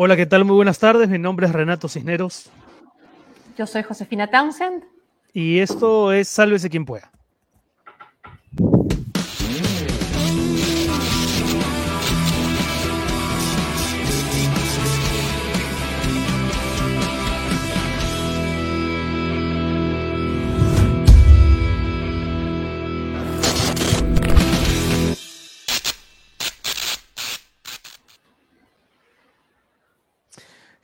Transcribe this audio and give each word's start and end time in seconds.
Hola, 0.00 0.14
¿qué 0.14 0.26
tal? 0.26 0.44
Muy 0.44 0.54
buenas 0.54 0.78
tardes. 0.78 1.08
Mi 1.08 1.18
nombre 1.18 1.48
es 1.48 1.52
Renato 1.52 1.88
Cisneros. 1.88 2.52
Yo 3.56 3.66
soy 3.66 3.82
Josefina 3.82 4.28
Townsend. 4.28 4.84
Y 5.32 5.58
esto 5.58 6.12
es 6.12 6.28
Sálvese 6.28 6.70
quien 6.70 6.84
pueda. 6.84 7.10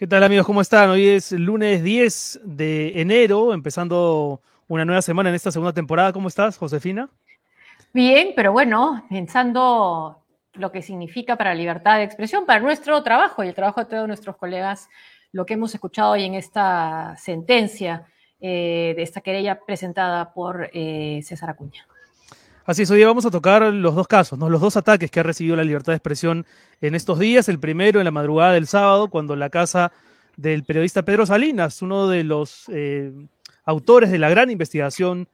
¿Qué 0.05 0.09
tal 0.09 0.23
amigos? 0.23 0.45
¿Cómo 0.45 0.61
están? 0.61 0.91
Hoy 0.91 1.09
es 1.09 1.33
lunes 1.33 1.83
10 1.83 2.41
de 2.45 3.01
enero, 3.01 3.55
empezando 3.55 4.43
una 4.69 4.85
nueva 4.85 5.01
semana 5.01 5.31
en 5.31 5.35
esta 5.35 5.51
segunda 5.51 5.73
temporada. 5.73 6.13
¿Cómo 6.13 6.29
estás, 6.29 6.59
Josefina? 6.59 7.09
Bien, 7.95 8.35
pero 8.37 8.53
bueno, 8.53 9.07
pensando 9.09 10.23
lo 10.53 10.71
que 10.71 10.83
significa 10.83 11.37
para 11.37 11.55
libertad 11.55 11.97
de 11.97 12.03
expresión, 12.03 12.45
para 12.45 12.61
nuestro 12.61 13.03
trabajo 13.03 13.43
y 13.43 13.49
el 13.49 13.55
trabajo 13.55 13.81
de 13.81 13.87
todos 13.87 14.07
nuestros 14.07 14.37
colegas, 14.37 14.91
lo 15.33 15.47
que 15.47 15.55
hemos 15.55 15.75
escuchado 15.75 16.11
hoy 16.11 16.25
en 16.25 16.35
esta 16.35 17.17
sentencia 17.17 18.07
eh, 18.41 18.93
de 18.95 19.03
esta 19.03 19.23
querella 19.23 19.59
presentada 19.67 20.35
por 20.35 20.69
eh, 20.75 21.23
César 21.25 21.49
Acuña. 21.49 21.87
Así 22.67 22.81
es, 22.81 22.91
hoy 22.91 23.05
vamos 23.05 23.27
a 23.27 23.31
tocar 23.31 23.63
los 23.75 23.95
dos 23.95 24.09
casos, 24.09 24.39
los 24.39 24.59
dos 24.59 24.79
ataques 24.79 25.11
que 25.11 25.21
ha 25.21 25.23
recibido 25.23 25.55
la 25.55 25.65
libertad 25.65 25.93
de 25.93 25.99
expresión 25.99 26.47
en 26.81 26.95
estos 26.95 27.19
días. 27.19 27.51
El 27.51 27.59
primero 27.59 28.01
en 28.01 28.07
la 28.07 28.11
madrugada 28.11 28.55
del 28.55 28.67
sábado, 28.67 29.09
cuando 29.11 29.37
la 29.37 29.51
casa 29.51 29.93
del 30.39 30.65
periodista 30.65 31.03
Pedro 31.03 31.27
Salinas, 31.27 31.83
uno 31.83 32.09
de 32.09 32.25
los 32.25 32.65
eh, 32.73 33.13
autores 33.67 34.11
de 34.11 34.19
la 34.19 34.31
gran 34.31 34.51
investigación, 34.51 35.29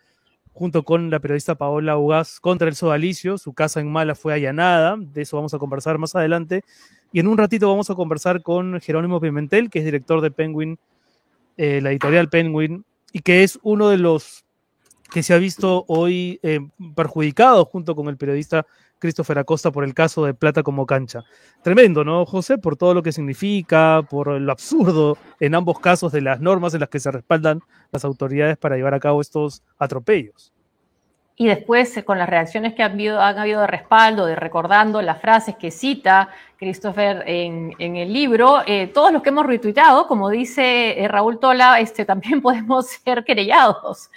junto 0.53 0.83
con 0.83 1.09
la 1.09 1.20
periodista 1.20 1.55
Paola 1.55 1.97
Ugaz 1.97 2.41
contra 2.41 2.67
el 2.67 2.75
sodalicio, 2.75 3.39
su 3.39 3.53
casa 3.53 3.78
en 3.78 3.92
Mala 3.92 4.17
fue 4.17 4.34
allanada, 4.34 4.97
de 4.98 5.22
eso 5.22 5.37
vamos 5.37 5.55
a 5.55 5.59
conversar 5.59 5.98
más 5.98 6.17
adelante. 6.17 6.65
Y 7.12 7.20
en 7.20 7.28
un 7.28 7.39
ratito 7.39 7.69
vamos 7.69 7.91
a 7.91 7.94
conversar 7.94 8.42
con 8.42 8.81
Jerónimo 8.81 9.20
Pimentel, 9.20 9.70
que 9.70 9.78
es 9.78 9.84
director 9.84 10.20
de 10.20 10.33
Penguin, 10.33 10.81
eh, 11.56 11.81
la 11.81 11.92
editorial 11.92 12.28
Penguin, 12.28 12.84
y 13.12 13.20
que 13.20 13.44
es 13.44 13.61
uno 13.62 13.89
de 13.89 13.98
los 13.98 14.44
que 15.11 15.22
se 15.22 15.34
ha 15.34 15.39
visto 15.39 15.84
hoy 15.89 16.39
eh, 16.42 16.61
perjudicado 16.94 17.64
junto 17.64 17.94
con 17.94 18.08
el 18.08 18.16
periodista 18.16 18.66
Christopher 18.98 19.39
Acosta 19.39 19.72
por 19.72 19.84
el 19.84 19.94
caso 19.94 20.25
de 20.25 20.34
Plata 20.34 20.62
como 20.62 20.86
cancha. 20.86 21.25
Tremendo, 21.62 22.05
¿no, 22.05 22.27
José? 22.27 22.58
Por 22.58 22.77
todo 22.77 22.94
lo 22.94 23.03
que 23.03 23.12
significa, 23.12 24.06
por 24.08 24.41
lo 24.41 24.53
absurdo 24.53 25.16
en 25.41 25.55
ambos 25.55 25.81
casos 25.81 26.12
de 26.12 26.20
las 26.20 26.41
normas 26.41 26.75
en 26.75 26.81
las 26.81 26.88
que 26.88 27.00
se 27.00 27.11
respaldan 27.11 27.61
las 27.92 28.05
autoridades 28.05 28.56
para 28.58 28.77
llevar 28.77 28.94
a 28.94 29.00
cabo 29.00 29.20
estos 29.20 29.62
atropellos 29.78 30.53
y 31.41 31.46
después 31.46 31.96
eh, 31.96 32.05
con 32.05 32.19
las 32.19 32.28
reacciones 32.28 32.74
que 32.74 32.83
han 32.83 32.92
habido, 32.92 33.19
han 33.19 33.38
habido 33.38 33.62
de 33.62 33.66
respaldo, 33.66 34.27
de 34.27 34.36
recordando 34.36 35.00
las 35.00 35.22
frases 35.22 35.56
que 35.56 35.70
cita 35.70 36.28
Christopher 36.58 37.24
en, 37.27 37.72
el 37.78 38.12
libro, 38.12 38.60
eh, 38.66 38.88
todos 38.88 39.10
los 39.10 39.22
que 39.22 39.30
hemos 39.30 39.47
retuitado, 39.47 40.06
como 40.06 40.28
dice 40.28 41.02
eh, 41.02 41.08
Raúl 41.08 41.41
Tola, 41.41 41.80
este, 41.80 42.05
también 42.05 42.42
podemos 42.42 42.88
ser 42.88 43.24
querellados. 43.24 44.10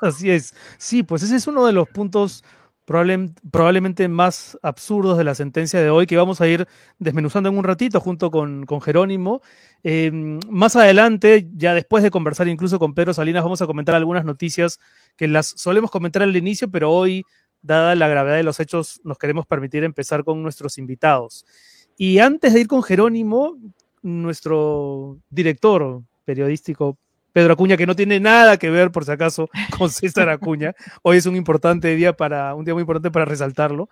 Así 0.00 0.30
es, 0.30 0.54
sí, 0.78 1.02
pues 1.02 1.24
ese 1.24 1.34
es 1.34 1.48
uno 1.48 1.66
de 1.66 1.72
los 1.72 1.88
puntos 1.88 2.44
probablemente 2.84 4.08
más 4.08 4.58
absurdos 4.62 5.16
de 5.16 5.24
la 5.24 5.34
sentencia 5.34 5.80
de 5.80 5.90
hoy 5.90 6.06
que 6.06 6.16
vamos 6.16 6.40
a 6.40 6.48
ir 6.48 6.66
desmenuzando 6.98 7.48
en 7.48 7.56
un 7.56 7.64
ratito 7.64 8.00
junto 8.00 8.30
con, 8.30 8.66
con 8.66 8.80
Jerónimo. 8.80 9.40
Em, 9.82 10.40
más 10.48 10.76
adelante, 10.76 11.48
ya 11.54 11.74
después 11.74 12.02
de 12.02 12.10
conversar 12.10 12.48
incluso 12.48 12.78
con 12.78 12.94
Pedro 12.94 13.14
Salinas, 13.14 13.44
vamos 13.44 13.62
a 13.62 13.66
comentar 13.66 13.94
algunas 13.94 14.24
noticias 14.24 14.80
que 15.16 15.28
las 15.28 15.54
solemos 15.56 15.90
comentar 15.90 16.22
al 16.22 16.36
inicio, 16.36 16.70
pero 16.70 16.90
hoy, 16.90 17.24
dada 17.62 17.94
la 17.94 18.08
gravedad 18.08 18.36
de 18.36 18.42
los 18.42 18.58
hechos, 18.58 19.00
nos 19.04 19.18
queremos 19.18 19.46
permitir 19.46 19.84
empezar 19.84 20.24
con 20.24 20.42
nuestros 20.42 20.78
invitados. 20.78 21.44
Y 21.96 22.18
antes 22.18 22.52
de 22.52 22.60
ir 22.60 22.66
con 22.66 22.82
Jerónimo, 22.82 23.58
nuestro 24.02 25.18
director 25.30 26.02
periodístico 26.24 26.98
Pedro 27.32 27.54
Acuña, 27.54 27.76
que 27.76 27.86
no 27.86 27.96
tiene 27.96 28.20
nada 28.20 28.58
que 28.58 28.70
ver, 28.70 28.90
por 28.92 29.04
si 29.04 29.10
acaso, 29.12 29.48
con 29.78 29.90
César 29.90 30.28
Acuña. 30.28 30.74
Hoy 31.02 31.16
es 31.16 31.26
un 31.26 31.36
importante 31.36 31.94
día 31.96 32.12
para, 32.12 32.54
un 32.54 32.64
día 32.64 32.74
muy 32.74 32.82
importante 32.82 33.10
para 33.10 33.24
resaltarlo. 33.24 33.88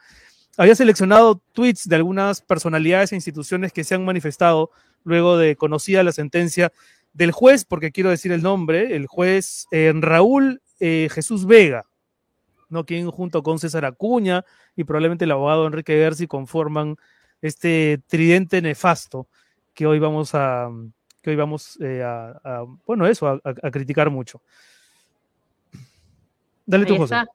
Había 0.57 0.75
seleccionado 0.75 1.41
tweets 1.53 1.89
de 1.89 1.97
algunas 1.97 2.43
personalidades 2.43 3.13
e 3.13 3.15
instituciones 3.15 3.73
que 3.73 3.85
se 3.85 3.95
han 3.95 4.05
manifestado 4.05 4.71
luego 5.05 5.39
de 5.39 5.57
conocida 5.57 6.03
la 6.03 6.13
sentencia 6.13 6.73
del 7.13 7.33
juez, 7.33 7.65
porque 7.65 7.93
quiero 7.93 8.11
decir 8.11 8.33
el 8.33 8.43
nombre, 8.43 8.95
el 8.95 9.07
juez 9.07 9.67
eh, 9.71 9.93
Raúl 9.95 10.61
eh, 10.79 11.09
Jesús 11.11 11.47
Vega, 11.47 11.87
¿no? 12.69 12.85
quien 12.85 13.11
junto 13.11 13.43
con 13.43 13.59
César 13.59 13.85
Acuña 13.85 14.45
y 14.77 14.85
probablemente 14.85 15.25
el 15.25 15.31
abogado 15.33 15.67
Enrique 15.67 15.95
Gersi 15.95 16.27
conforman 16.27 16.97
este 17.43 18.01
tridente 18.07 18.61
nefasto 18.61 19.29
que 19.75 19.87
hoy 19.87 19.99
vamos 19.99 20.35
a, 20.35 20.69
que 21.23 21.31
hoy 21.31 21.37
vamos 21.37 21.79
eh, 21.81 22.03
a, 22.03 22.65
bueno, 22.87 23.07
eso, 23.07 23.29
a, 23.29 23.71
criticar 23.71 24.11
mucho. 24.11 24.41
Dale 26.67 26.87
tu 26.87 26.97
cosa. 26.97 27.27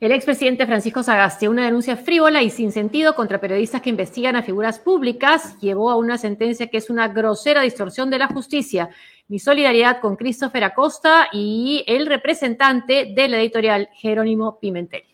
El 0.00 0.12
expresidente 0.12 0.66
Francisco 0.66 1.02
Sagasti, 1.02 1.46
una 1.46 1.64
denuncia 1.64 1.96
frívola 1.96 2.42
y 2.42 2.50
sin 2.50 2.72
sentido 2.72 3.14
contra 3.14 3.40
periodistas 3.40 3.80
que 3.80 3.90
investigan 3.90 4.36
a 4.36 4.42
figuras 4.42 4.78
públicas, 4.78 5.58
llevó 5.60 5.90
a 5.90 5.96
una 5.96 6.18
sentencia 6.18 6.66
que 6.66 6.78
es 6.78 6.90
una 6.90 7.08
grosera 7.08 7.62
distorsión 7.62 8.10
de 8.10 8.18
la 8.18 8.26
justicia. 8.26 8.90
Mi 9.28 9.38
solidaridad 9.38 10.00
con 10.00 10.16
Christopher 10.16 10.64
Acosta 10.64 11.28
y 11.32 11.84
el 11.86 12.06
representante 12.06 13.12
de 13.14 13.28
la 13.28 13.38
editorial 13.38 13.88
Jerónimo 13.94 14.58
Pimentel. 14.58 15.13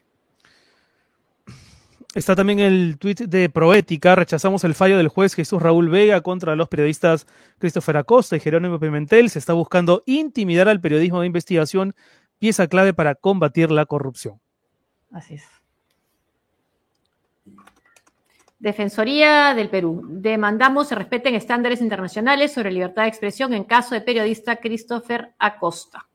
Está 2.14 2.34
también 2.34 2.58
el 2.58 2.98
tuit 2.98 3.20
de 3.20 3.48
Proética. 3.48 4.16
Rechazamos 4.16 4.64
el 4.64 4.74
fallo 4.74 4.96
del 4.96 5.08
juez 5.08 5.34
Jesús 5.34 5.62
Raúl 5.62 5.90
Vega 5.90 6.20
contra 6.22 6.56
los 6.56 6.68
periodistas 6.68 7.26
Christopher 7.58 7.98
Acosta 7.98 8.36
y 8.36 8.40
Jerónimo 8.40 8.80
Pimentel. 8.80 9.30
Se 9.30 9.38
está 9.38 9.52
buscando 9.52 10.02
intimidar 10.06 10.68
al 10.68 10.80
periodismo 10.80 11.20
de 11.20 11.28
investigación, 11.28 11.94
pieza 12.40 12.66
clave 12.66 12.92
para 12.94 13.14
combatir 13.14 13.70
la 13.70 13.86
corrupción. 13.86 14.40
Así 15.12 15.34
es. 15.34 15.44
Defensoría 18.58 19.54
del 19.54 19.70
Perú. 19.70 20.02
Demandamos 20.06 20.88
se 20.88 20.96
respeten 20.96 21.36
estándares 21.36 21.80
internacionales 21.80 22.52
sobre 22.52 22.72
libertad 22.72 23.02
de 23.02 23.08
expresión 23.08 23.54
en 23.54 23.64
caso 23.64 23.94
de 23.94 24.02
periodista 24.02 24.56
Christopher 24.56 25.32
Acosta. 25.38 26.09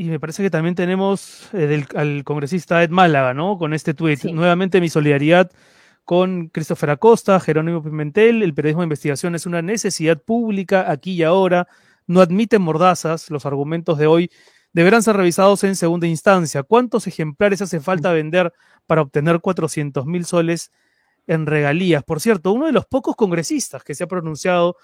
Y 0.00 0.10
me 0.10 0.20
parece 0.20 0.44
que 0.44 0.50
también 0.50 0.76
tenemos 0.76 1.48
eh, 1.52 1.84
al 1.96 2.22
congresista 2.22 2.84
Ed 2.84 2.90
Málaga, 2.90 3.34
¿no? 3.34 3.58
Con 3.58 3.74
este 3.74 3.94
tuit. 3.94 4.22
Nuevamente 4.26 4.80
mi 4.80 4.88
solidaridad 4.88 5.50
con 6.04 6.50
Christopher 6.50 6.90
Acosta, 6.90 7.40
Jerónimo 7.40 7.82
Pimentel. 7.82 8.44
El 8.44 8.54
periodismo 8.54 8.82
de 8.82 8.84
investigación 8.86 9.34
es 9.34 9.44
una 9.44 9.60
necesidad 9.60 10.22
pública 10.22 10.88
aquí 10.88 11.14
y 11.14 11.24
ahora. 11.24 11.66
No 12.06 12.20
admiten 12.20 12.62
mordazas. 12.62 13.28
Los 13.28 13.44
argumentos 13.44 13.98
de 13.98 14.06
hoy 14.06 14.30
deberán 14.72 15.02
ser 15.02 15.16
revisados 15.16 15.64
en 15.64 15.74
segunda 15.74 16.06
instancia. 16.06 16.62
¿Cuántos 16.62 17.08
ejemplares 17.08 17.60
hace 17.60 17.80
falta 17.80 18.12
vender 18.12 18.52
para 18.86 19.02
obtener 19.02 19.40
400 19.40 20.06
mil 20.06 20.24
soles 20.24 20.70
en 21.26 21.44
regalías? 21.44 22.04
Por 22.04 22.20
cierto, 22.20 22.52
uno 22.52 22.66
de 22.66 22.72
los 22.72 22.86
pocos 22.86 23.16
congresistas 23.16 23.82
que 23.82 23.96
se 23.96 24.04
ha 24.04 24.06
pronunciado, 24.06 24.76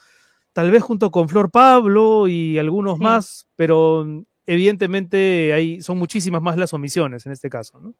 tal 0.52 0.72
vez 0.72 0.82
junto 0.82 1.12
con 1.12 1.28
Flor 1.28 1.52
Pablo 1.52 2.26
y 2.26 2.58
algunos 2.58 2.98
más, 2.98 3.46
pero 3.54 4.24
evidentemente 4.46 5.52
hay, 5.52 5.82
son 5.82 5.98
muchísimas 5.98 6.42
más 6.42 6.56
las 6.56 6.72
omisiones 6.72 7.26
en 7.26 7.32
este 7.32 7.50
caso. 7.50 7.80
¿no? 7.80 7.94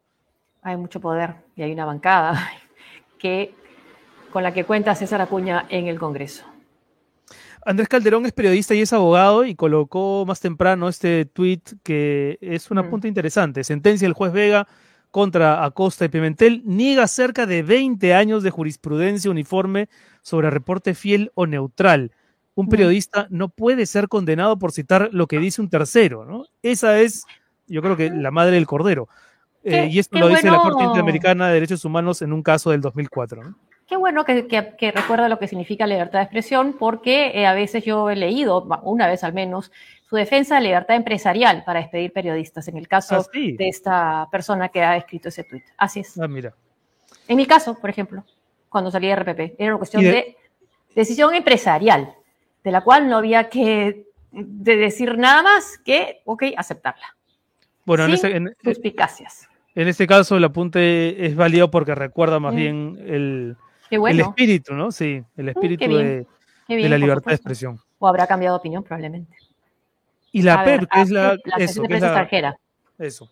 Hay 0.62 0.77
mucho 0.77 1.00
poder 1.00 1.34
y 1.56 1.62
hay 1.62 1.72
una 1.72 1.84
bancada 1.84 2.50
que, 3.19 3.55
con 4.32 4.43
la 4.43 4.53
que 4.53 4.65
cuenta 4.65 4.94
César 4.94 5.21
Acuña 5.21 5.66
en 5.69 5.87
el 5.87 5.99
Congreso. 5.99 6.45
Andrés 7.66 7.89
Calderón 7.89 8.27
es 8.27 8.33
periodista 8.33 8.74
y 8.74 8.83
es 8.83 8.92
abogado 8.92 9.45
y 9.47 9.54
colocó 9.54 10.24
más 10.27 10.41
temprano 10.41 10.89
este 10.89 11.24
tuit 11.24 11.71
que 11.83 12.36
es 12.42 12.71
un 12.71 12.77
apunte 12.77 13.09
interesante. 13.09 13.65
Sentencia 13.65 14.07
del 14.07 14.13
juez 14.13 14.33
Vega 14.34 14.69
contra 15.10 15.65
Acosta 15.65 16.04
y 16.04 16.09
Pimentel 16.09 16.63
niega 16.66 17.07
cerca 17.07 17.47
de 17.47 17.63
20 17.63 18.15
años 18.15 18.42
de 18.42 18.51
jurisprudencia 18.51 19.30
uniforme 19.30 19.89
sobre 20.21 20.51
reporte 20.51 20.95
fiel 20.95 21.30
o 21.34 21.47
neutral 21.47 22.13
un 22.54 22.68
periodista 22.68 23.27
no 23.30 23.48
puede 23.48 23.86
ser 23.86 24.09
condenado 24.09 24.59
por 24.59 24.72
citar 24.72 25.09
lo 25.12 25.27
que 25.27 25.39
dice 25.39 25.60
un 25.60 25.68
tercero, 25.68 26.24
¿no? 26.24 26.47
Esa 26.62 27.01
es, 27.01 27.24
yo 27.66 27.83
creo 27.83 27.97
que 27.97 28.10
la 28.10 28.30
madre 28.30 28.54
del 28.54 28.66
cordero. 28.66 29.09
Eh, 29.65 29.89
y 29.91 29.98
esto 29.98 30.18
lo 30.18 30.28
dice 30.28 30.51
la 30.51 30.59
Corte 30.59 30.84
Interamericana 30.84 31.48
de 31.48 31.54
Derechos 31.54 31.84
Humanos 31.84 32.21
en 32.21 32.33
un 32.33 32.42
caso 32.42 32.71
del 32.71 32.83
2004, 32.83 33.42
¿no? 33.42 33.56
Qué 33.86 33.97
bueno 33.97 34.24
que, 34.24 34.92
recuerda 34.95 35.28
lo 35.28 35.39
que 35.39 35.47
significa 35.47 35.86
libertad 35.86 36.21
de 36.21 36.24
expresión, 36.24 36.74
porque 36.78 37.33
eh, 37.34 37.47
a 37.47 37.53
veces 37.53 37.84
yo 37.84 38.09
he 38.09 38.16
leído, 38.16 38.66
una 38.83 39.07
vez 39.07 39.24
al 39.24 39.34
menos, 39.34 39.71
su 40.09 40.16
defensa 40.16 40.57
de 40.57 40.62
libertad 40.62 40.97
empresarial 40.97 41.65
para 41.65 41.80
despedir 41.80 42.12
periodistas, 42.12 42.66
en 42.68 42.78
el 42.78 42.89
caso 42.89 43.16
ah, 43.16 43.30
de 43.33 43.68
esta 43.68 44.28
persona 44.30 44.71
que 44.71 44.83
ha 44.83 44.97
escrito 44.97 45.28
ese 45.28 45.45
tuit. 45.45 45.65
Así 45.77 46.00
es. 46.00 46.18
Ah, 46.18 46.28
mira. 46.28 46.54
En 47.28 47.36
mi 47.36 47.47
caso, 47.47 47.74
por 47.78 47.91
ejemplo, 47.91 48.24
cuando 48.68 48.91
salí 48.91 49.09
de 49.09 49.16
RPP, 49.16 49.54
era 49.59 49.72
una 49.72 49.78
cuestión 49.78 50.03
de 50.03 50.36
decisión 50.95 51.34
empresarial, 51.34 52.15
de 52.65 52.72
la 52.72 52.81
cual 52.81 53.09
no 53.09 53.19
había 53.19 53.49
que 53.49 54.07
decir 54.33 55.16
nada 55.19 55.43
más 55.43 55.78
que, 55.84 56.22
ok, 56.25 56.45
aceptarla. 56.57 57.15
Bueno, 57.84 58.05
Sin 58.16 58.31
en, 58.34 58.49
ese, 58.49 58.57
suspicacias. 58.75 59.47
en 59.75 59.89
este 59.89 60.07
caso 60.07 60.37
el 60.37 60.45
apunte 60.45 61.27
es 61.27 61.37
válido 61.37 61.71
porque 61.71 61.95
recuerda 61.95 62.41
más 62.41 62.55
Mm. 62.55 62.57
bien 62.57 62.99
el, 63.07 63.57
bueno. 63.99 64.15
el 64.15 64.21
espíritu, 64.28 64.75
¿no? 64.75 64.91
Sí, 64.91 65.22
el 65.37 65.49
espíritu 65.51 65.87
bien, 65.87 66.27
de, 66.69 66.89
la 66.89 66.99
libertad 66.99 67.31
de 67.31 67.34
expresión. 67.37 67.78
O 67.99 68.09
habrá 68.09 68.27
cambiado 68.27 68.57
de 68.57 68.61
opinión 68.61 68.83
probablemente. 68.83 69.37
Y 70.33 70.43
la 70.43 70.55
A 70.55 70.65
ver, 70.65 70.81
PEP, 70.81 70.91
que 70.91 71.01
es 71.03 71.10
la, 71.10 71.28
AFEP, 71.28 71.47
la 71.47 71.57
eso, 71.65 71.83
que 71.83 71.95
es 71.95 72.01
la- 72.01 72.07
Extranjera. 72.09 72.59
eso. 72.99 73.31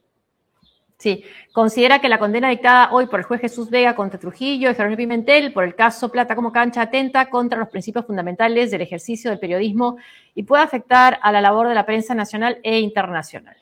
Sí, 1.02 1.25
considera 1.50 2.00
que 2.00 2.08
la 2.08 2.20
condena 2.20 2.49
dictada 2.49 2.93
hoy 2.93 3.06
por 3.06 3.19
el 3.19 3.26
juez 3.26 3.40
Jesús 3.40 3.70
Vega 3.70 3.96
contra 3.96 4.20
Trujillo 4.20 4.70
y 4.70 4.75
Jerónimo 4.76 4.99
Pimentel 4.99 5.52
por 5.52 5.64
el 5.64 5.75
caso 5.75 6.12
Plata 6.12 6.37
como 6.37 6.52
cancha 6.52 6.82
atenta 6.82 7.28
contra 7.28 7.58
los 7.58 7.70
principios 7.70 8.06
fundamentales 8.06 8.70
del 8.70 8.82
ejercicio 8.82 9.28
del 9.28 9.40
periodismo 9.40 9.96
y 10.37 10.44
puede 10.44 10.62
afectar 10.62 11.19
a 11.20 11.32
la 11.32 11.40
labor 11.40 11.66
de 11.66 11.75
la 11.75 11.84
prensa 11.84 12.14
nacional 12.14 12.58
e 12.62 12.78
internacional. 12.78 13.56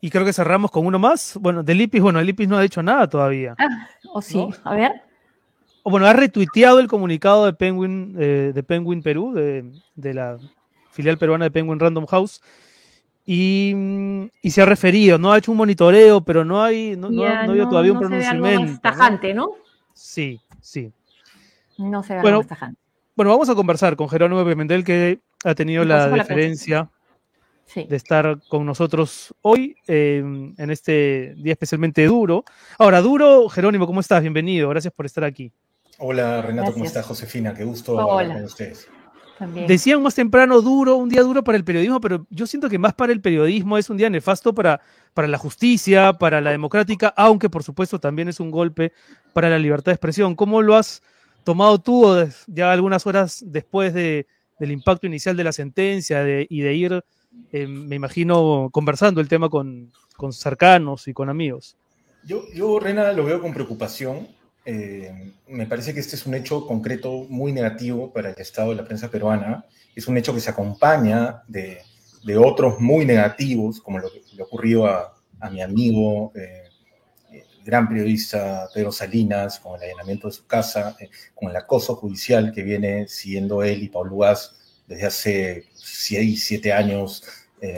Y 0.00 0.08
creo 0.10 0.24
que 0.24 0.32
cerramos 0.32 0.70
con 0.70 0.86
uno 0.86 1.00
más. 1.00 1.36
Bueno, 1.40 1.64
del 1.64 1.80
IPIS, 1.80 2.00
bueno, 2.00 2.20
el 2.20 2.28
IPIS 2.28 2.46
no 2.50 2.56
ha 2.56 2.62
dicho 2.62 2.84
nada 2.84 3.08
todavía. 3.10 3.56
Ah, 3.58 3.88
o 4.12 4.22
sí, 4.22 4.36
No. 4.36 4.50
a 4.62 4.74
ver. 4.76 4.92
O 5.82 5.90
bueno, 5.90 6.06
ha 6.06 6.12
retuiteado 6.12 6.78
el 6.78 6.86
comunicado 6.86 7.46
de 7.46 7.52
Penguin, 7.52 8.14
eh, 8.16 8.52
de 8.54 8.62
Penguin 8.62 9.02
Perú, 9.02 9.32
de, 9.34 9.72
de 9.96 10.14
la 10.14 10.38
filial 10.92 11.18
peruana 11.18 11.46
de 11.46 11.50
Penguin 11.50 11.80
Random 11.80 12.06
House, 12.06 12.40
y, 13.26 13.74
y 14.40 14.50
se 14.52 14.62
ha 14.62 14.66
referido, 14.66 15.18
no 15.18 15.32
ha 15.32 15.38
hecho 15.38 15.50
un 15.50 15.58
monitoreo, 15.58 16.20
pero 16.22 16.44
no 16.44 16.62
hay, 16.62 16.96
no, 16.96 17.10
no 17.10 17.24
ha- 17.24 17.28
Ya, 17.28 17.34
no 17.42 17.48
ha 17.48 17.50
habido 17.52 17.68
todavía 17.68 17.92
un 17.92 18.00
no 18.00 18.08
se 18.08 18.16
ve 18.16 18.24
algo 18.26 18.42
pronunciamiento. 18.44 18.72
¿no? 18.74 18.80
tajante, 18.80 19.34
¿no? 19.34 19.50
Sí, 19.92 20.40
sí. 20.60 20.92
No 21.78 22.02
se 22.02 22.14
ve 22.14 22.20
Bueno, 22.22 22.36
algo 22.38 22.48
más 22.48 22.58
tajante. 22.58 22.80
Bueno, 23.16 23.30
vamos 23.32 23.48
a 23.48 23.54
conversar 23.54 23.96
con 23.96 24.08
Jerónimo 24.08 24.44
Pimentel, 24.46 24.84
que 24.84 25.18
ha 25.44 25.54
tenido 25.54 25.84
la 25.84 26.04
Sí. 27.66 27.84
de 27.88 27.96
estar 27.96 28.38
con 28.48 28.64
nosotros 28.64 29.34
hoy 29.42 29.74
eh, 29.88 30.18
en 30.56 30.70
este 30.70 31.34
día 31.36 31.52
especialmente 31.52 32.04
duro. 32.04 32.44
Ahora, 32.78 33.00
duro, 33.00 33.48
Jerónimo, 33.48 33.88
¿cómo 33.88 33.98
estás? 33.98 34.20
Bienvenido, 34.22 34.68
gracias 34.68 34.94
por 34.94 35.04
estar 35.04 35.24
aquí. 35.24 35.50
Hola 35.98 36.42
Renato, 36.42 36.72
¿cómo 36.72 36.84
Gracias. 36.84 36.86
está 36.86 37.02
Josefina? 37.02 37.54
Qué 37.54 37.64
gusto 37.64 37.94
Hola. 37.94 38.20
hablar 38.22 38.36
con 38.36 38.44
ustedes. 38.44 38.88
También. 39.38 39.66
Decían 39.66 40.02
más 40.02 40.14
temprano 40.14 40.62
duro, 40.62 40.96
un 40.96 41.08
día 41.08 41.22
duro 41.22 41.44
para 41.44 41.58
el 41.58 41.64
periodismo, 41.64 42.00
pero 42.00 42.26
yo 42.30 42.46
siento 42.46 42.68
que 42.70 42.78
más 42.78 42.94
para 42.94 43.12
el 43.12 43.20
periodismo 43.20 43.76
es 43.76 43.90
un 43.90 43.96
día 43.98 44.08
nefasto 44.08 44.54
para, 44.54 44.80
para 45.12 45.28
la 45.28 45.36
justicia, 45.36 46.14
para 46.14 46.40
la 46.40 46.50
democrática, 46.50 47.12
aunque 47.16 47.50
por 47.50 47.62
supuesto 47.62 47.98
también 47.98 48.28
es 48.28 48.40
un 48.40 48.50
golpe 48.50 48.92
para 49.34 49.50
la 49.50 49.58
libertad 49.58 49.92
de 49.92 49.96
expresión. 49.96 50.34
¿Cómo 50.34 50.62
lo 50.62 50.74
has 50.74 51.02
tomado 51.44 51.78
tú 51.78 52.16
ya 52.46 52.72
algunas 52.72 53.06
horas 53.06 53.44
después 53.46 53.92
de- 53.92 54.26
del 54.58 54.70
impacto 54.72 55.06
inicial 55.06 55.36
de 55.36 55.44
la 55.44 55.52
sentencia 55.52 56.24
de- 56.24 56.46
y 56.48 56.60
de 56.60 56.74
ir, 56.74 57.04
eh, 57.52 57.66
me 57.66 57.96
imagino, 57.96 58.70
conversando 58.72 59.20
el 59.20 59.28
tema 59.28 59.50
con, 59.50 59.92
con 60.16 60.32
cercanos 60.32 61.08
y 61.08 61.12
con 61.12 61.28
amigos? 61.28 61.76
Yo, 62.24 62.42
yo, 62.54 62.80
Rena, 62.80 63.12
lo 63.12 63.24
veo 63.24 63.40
con 63.40 63.52
preocupación. 63.52 64.28
Eh, 64.68 65.32
me 65.46 65.66
parece 65.66 65.94
que 65.94 66.00
este 66.00 66.16
es 66.16 66.26
un 66.26 66.34
hecho 66.34 66.66
concreto 66.66 67.24
muy 67.28 67.52
negativo 67.52 68.12
para 68.12 68.30
el 68.30 68.38
estado 68.40 68.70
de 68.70 68.74
la 68.74 68.84
prensa 68.84 69.08
peruana. 69.08 69.64
Es 69.94 70.08
un 70.08 70.18
hecho 70.18 70.34
que 70.34 70.40
se 70.40 70.50
acompaña 70.50 71.44
de, 71.46 71.82
otros 72.36 72.80
muy 72.80 73.04
negativos, 73.04 73.80
como 73.80 74.00
lo 74.00 74.12
que 74.12 74.20
le 74.34 74.42
ocurrió 74.42 74.86
a, 74.86 75.14
a 75.38 75.48
mi 75.50 75.62
amigo, 75.62 76.32
eh, 76.34 76.64
el 77.30 77.64
gran 77.64 77.88
periodista 77.88 78.68
Pedro 78.74 78.90
Salinas, 78.90 79.60
con 79.60 79.76
el 79.76 79.84
allanamiento 79.84 80.26
de 80.26 80.32
su 80.32 80.44
casa, 80.48 80.96
eh, 80.98 81.08
con 81.32 81.50
el 81.50 81.56
acoso 81.56 81.94
judicial 81.94 82.50
que 82.52 82.64
viene 82.64 83.06
siguiendo 83.06 83.62
él 83.62 83.84
y 83.84 83.88
Pablo 83.88 84.18
Gas 84.18 84.56
desde 84.88 85.06
hace 85.06 85.64
seis, 85.74 86.44
siete 86.44 86.72
años, 86.72 87.22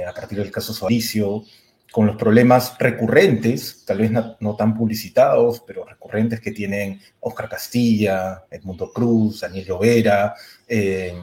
a 0.07 0.13
partir 0.13 0.39
del 0.39 0.51
caso 0.51 0.75
Suaricio, 0.75 1.45
con 1.91 2.07
los 2.07 2.17
problemas 2.17 2.77
recurrentes, 2.79 3.85
tal 3.87 3.99
vez 3.99 4.11
no, 4.11 4.57
tan 4.57 4.77
publicitados, 4.77 5.63
pero 5.67 5.85
recurrentes 5.85 6.41
que 6.41 6.53
tienen 6.53 7.01
Oscar 7.21 7.49
Castilla, 7.49 8.45
Edmundo 8.51 8.93
Cruz, 8.93 9.41
Daniel 9.41 9.65
Llovera, 9.65 10.35
eh, 10.67 11.15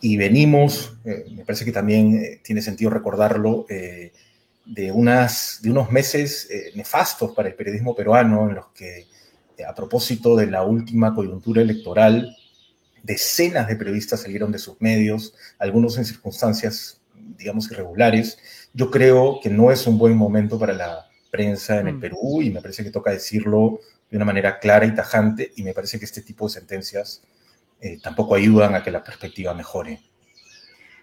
y 0.00 0.16
venimos, 0.16 0.96
eh, 1.04 1.24
me 1.32 1.44
parece 1.44 1.64
que 1.64 1.72
también 1.72 2.14
eh, 2.14 2.40
tiene 2.42 2.62
sentido 2.62 2.90
recordarlo, 2.90 3.66
de, 3.68 4.90
unas, 4.90 5.60
de 5.62 5.70
unos 5.70 5.92
meses 5.92 6.48
nefastos 6.74 7.32
para 7.32 7.48
el 7.48 7.54
periodismo 7.54 7.94
peruano, 7.94 8.48
en 8.48 8.56
los 8.56 8.66
que, 8.68 9.06
a 9.66 9.74
propósito 9.74 10.36
de 10.36 10.46
la 10.46 10.64
última 10.64 11.14
coyuntura 11.14 11.62
electoral, 11.62 12.36
decenas 13.02 13.68
de 13.68 13.76
periodistas 13.76 14.22
salieron 14.22 14.50
de 14.50 14.58
sus 14.58 14.80
medios, 14.80 15.34
algunos 15.58 15.96
en 15.98 16.04
circunstancias, 16.04 17.00
digamos, 17.38 17.70
irregulares. 17.70 18.38
Yo 18.76 18.90
creo 18.90 19.40
que 19.42 19.48
no 19.48 19.70
es 19.70 19.86
un 19.86 19.96
buen 19.96 20.14
momento 20.14 20.58
para 20.58 20.74
la 20.74 21.06
prensa 21.30 21.80
en 21.80 21.88
el 21.88 21.94
Mm. 21.94 22.00
Perú 22.00 22.42
y 22.42 22.50
me 22.50 22.60
parece 22.60 22.84
que 22.84 22.90
toca 22.90 23.10
decirlo 23.10 23.80
de 24.10 24.18
una 24.18 24.26
manera 24.26 24.58
clara 24.58 24.84
y 24.84 24.94
tajante 24.94 25.50
y 25.56 25.62
me 25.62 25.72
parece 25.72 25.98
que 25.98 26.04
este 26.04 26.20
tipo 26.20 26.46
de 26.46 26.52
sentencias 26.52 27.22
eh, 27.80 27.98
tampoco 28.02 28.34
ayudan 28.34 28.74
a 28.74 28.82
que 28.82 28.90
la 28.90 29.02
perspectiva 29.02 29.54
mejore. 29.54 30.00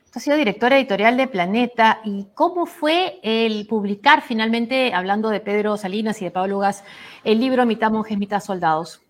Tú 0.05 0.19
has 0.19 0.23
sido 0.23 0.37
directora 0.37 0.77
editorial 0.77 1.17
de 1.17 1.27
Planeta. 1.27 1.99
¿Y 2.05 2.27
cómo 2.35 2.67
fue 2.67 3.19
el 3.23 3.65
publicar 3.65 4.21
finalmente, 4.21 4.93
hablando 4.93 5.29
de 5.31 5.39
Pedro 5.39 5.75
Salinas 5.75 6.21
y 6.21 6.25
de 6.25 6.31
Pablo 6.31 6.59
Gas, 6.59 6.83
el 7.23 7.39
libro 7.39 7.65
Mitad 7.65 7.89
monjes, 7.89 8.19
mitad 8.19 8.39
soldados? 8.39 9.01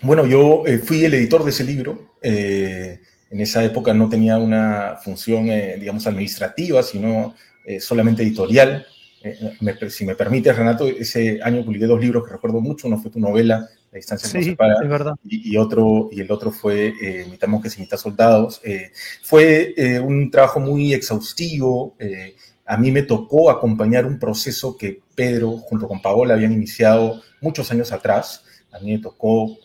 Bueno, 0.00 0.24
yo 0.26 0.62
eh, 0.66 0.78
fui 0.78 1.04
el 1.04 1.14
editor 1.14 1.42
de 1.42 1.50
ese 1.50 1.64
libro. 1.64 2.14
eh, 2.22 3.00
en 3.34 3.40
esa 3.40 3.64
época 3.64 3.92
no 3.92 4.08
tenía 4.08 4.38
una 4.38 4.96
función, 5.02 5.48
eh, 5.48 5.76
digamos, 5.76 6.06
administrativa, 6.06 6.84
sino 6.84 7.34
eh, 7.64 7.80
solamente 7.80 8.22
editorial. 8.22 8.86
Eh, 9.22 9.56
me- 9.60 9.90
si 9.90 10.04
me 10.04 10.14
permite, 10.14 10.52
Renato, 10.52 10.86
ese 10.86 11.40
año 11.42 11.64
publiqué 11.64 11.86
dos 11.86 12.00
libros 12.00 12.24
que 12.26 12.32
recuerdo 12.32 12.60
mucho. 12.60 12.88
Uno 12.88 12.98
fue 12.98 13.10
tu 13.10 13.18
novela, 13.20 13.68
La 13.90 13.96
distancia 13.98 14.28
que 14.28 14.38
nos 14.38 14.44
Sí, 14.44 14.50
separa, 14.50 14.74
es 14.82 14.88
verdad. 14.88 15.14
y, 15.24 15.52
y 15.52 15.56
otro, 15.56 16.08
y 16.10 16.20
el 16.20 16.30
otro 16.32 16.50
fue 16.50 16.92
eh, 17.00 17.26
Mitad 17.30 17.46
monjes 17.46 17.78
y 17.78 17.80
mitad 17.80 17.96
soldados. 17.96 18.60
Eh, 18.64 18.90
fue 19.22 19.72
eh, 19.76 20.00
un 20.00 20.30
trabajo 20.32 20.58
muy 20.60 20.92
exhaustivo. 20.92 21.94
eh, 22.00 22.34
a 22.66 22.76
mí 22.76 22.90
me 22.90 23.02
tocó 23.02 23.50
acompañar 23.50 24.04
un 24.06 24.18
proceso 24.18 24.76
que 24.76 25.00
Pedro 25.14 25.58
junto 25.58 25.86
con 25.86 26.02
Paola 26.02 26.34
habían 26.34 26.52
iniciado 26.52 27.22
muchos 27.40 27.70
años 27.70 27.92
atrás. 27.92 28.42
A 28.72 28.78
mí 28.80 28.92
me 28.92 28.98
tocó 28.98 29.56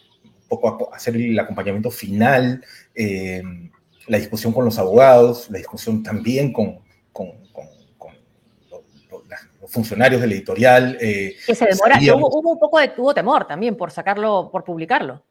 poco 0.48 0.94
hacer 0.94 1.16
el 1.16 1.38
acompañamiento 1.40 1.90
final, 1.92 2.64
eh, 2.94 3.42
la 4.08 4.18
discusión 4.20 4.54
con 4.54 4.64
los 4.66 4.78
abogados, 4.78 5.48
la 5.50 5.58
discusión 5.58 6.04
también 6.04 6.52
con- 6.54 6.80
con 7.12 7.28
lo- 8.70 8.84
lo- 9.10 9.24
la- 9.28 9.38
los 9.48 9.58
funcionarios 9.70 10.22
del 10.22 10.32
editorial. 10.34 10.98
eh, 11.00 11.36
Que 11.46 11.56
se 11.56 11.66
demora. 11.66 11.96
sabíamos- 11.96 12.30
Hubo, 12.30 12.40
hubo 12.40 12.52
un 12.54 12.60
poco 12.60 12.80
de 12.80 12.92
hubo 12.98 13.14
temor 13.14 13.48
también 13.48 13.76
por 13.76 13.92
sacarlo, 13.92 14.50
por 14.52 14.64
publicarlo. 14.64 15.24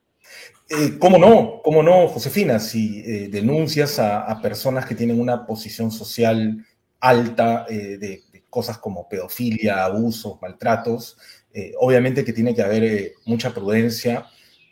Eh, 0.71 0.99
¿Cómo 0.99 1.17
no? 1.19 1.61
¿Cómo 1.63 1.83
no, 1.83 2.09
Josefina? 2.09 2.59
Si 2.59 3.01
eh, 3.01 3.29
denuncias 3.29 3.99
a, 3.99 4.23
a 4.23 4.41
personas 4.43 4.85
que 4.87 4.95
tienen 4.95 5.19
una 5.21 5.47
posición 5.47 5.91
social 5.91 6.65
alta 7.01 7.65
eh, 7.69 7.97
de, 7.99 8.23
de 8.33 8.45
cosas 8.51 8.79
como 8.79 9.09
pedofilia, 9.09 9.85
abusos, 9.85 10.39
maltratos, 10.43 11.17
eh, 11.53 11.73
obviamente 11.81 12.25
que 12.25 12.33
tiene 12.33 12.55
que 12.55 12.63
haber 12.63 12.85
eh, 12.85 13.13
mucha 13.27 13.53
prudencia 13.55 14.27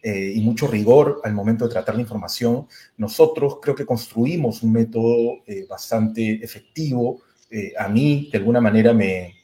y 0.09 0.41
mucho 0.41 0.69
rigor 0.69 1.21
al 1.25 1.35
momento 1.35 1.65
de 1.67 1.73
tratar 1.73 1.97
la 1.97 2.01
información. 2.03 2.69
Nosotros 2.97 3.59
creo 3.61 3.75
que 3.75 3.85
construimos 3.85 4.63
un 4.63 4.71
método 4.71 5.39
bastante 5.69 6.35
efectivo. 6.45 7.23
Eh, 7.51 7.73
a 7.77 7.89
mí, 7.89 8.29
de 8.31 8.39
alguna 8.39 8.61
manera, 8.61 8.93
me, 8.93 9.35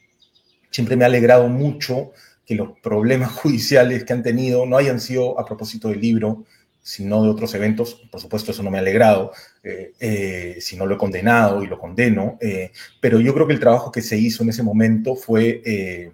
siempre 0.73 0.97
me 0.97 1.05
ha 1.05 1.07
alegrado 1.07 1.47
mucho 1.47 2.11
que 2.45 2.55
los 2.55 2.77
problemas 2.79 3.31
judiciales 3.41 4.03
que 4.03 4.13
han 4.13 4.23
tenido 4.23 4.65
no 4.65 4.75
hayan 4.75 4.99
sido 4.99 5.39
a 5.39 5.45
propósito 5.45 5.87
del 5.87 6.01
libro, 6.01 6.43
sino 6.81 7.23
de 7.23 7.29
otros 7.29 7.53
eventos. 7.53 7.95
Por 8.11 8.19
supuesto, 8.19 8.51
eso 8.51 8.61
no 8.61 8.69
me 8.69 8.77
ha 8.77 8.81
alegrado, 8.81 9.31
eh, 9.63 9.93
eh, 9.99 10.57
si 10.59 10.75
no 10.75 10.85
lo 10.85 10.95
he 10.95 10.97
condenado 10.97 11.63
y 11.63 11.67
lo 11.67 11.79
condeno, 11.79 12.37
eh, 12.41 12.71
pero 12.99 13.21
yo 13.21 13.33
creo 13.33 13.47
que 13.47 13.53
el 13.53 13.59
trabajo 13.59 13.91
que 13.91 14.01
se 14.01 14.17
hizo 14.17 14.43
en 14.43 14.49
ese 14.49 14.63
momento 14.63 15.15
fue, 15.15 16.11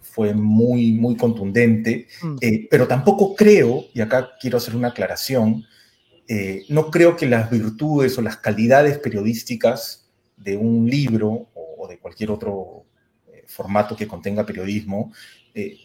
fue 0.00 0.34
muy, 0.34 0.92
muy 0.92 1.16
contundente, 1.16 2.08
Mm. 2.22 2.36
pero 2.68 2.88
tampoco 2.88 3.36
creo, 3.36 3.84
y 3.94 4.00
acá 4.00 4.30
quiero 4.40 4.56
hacer 4.56 4.74
una 4.74 4.88
aclaración, 4.88 5.64
no 6.68 6.90
creo 6.90 7.16
que 7.16 7.26
las 7.26 7.48
virtudes 7.50 8.18
o 8.18 8.22
las 8.22 8.38
calidades 8.38 8.98
periodísticas 8.98 10.10
de 10.36 10.56
un 10.56 10.90
libro 10.90 11.28
o, 11.54 11.76
o 11.78 11.88
de 11.88 11.98
cualquier 11.98 12.32
otro 12.32 12.87
formato 13.48 13.96
que 13.96 14.06
contenga 14.06 14.46
periodismo 14.46 15.12
eh, 15.54 15.76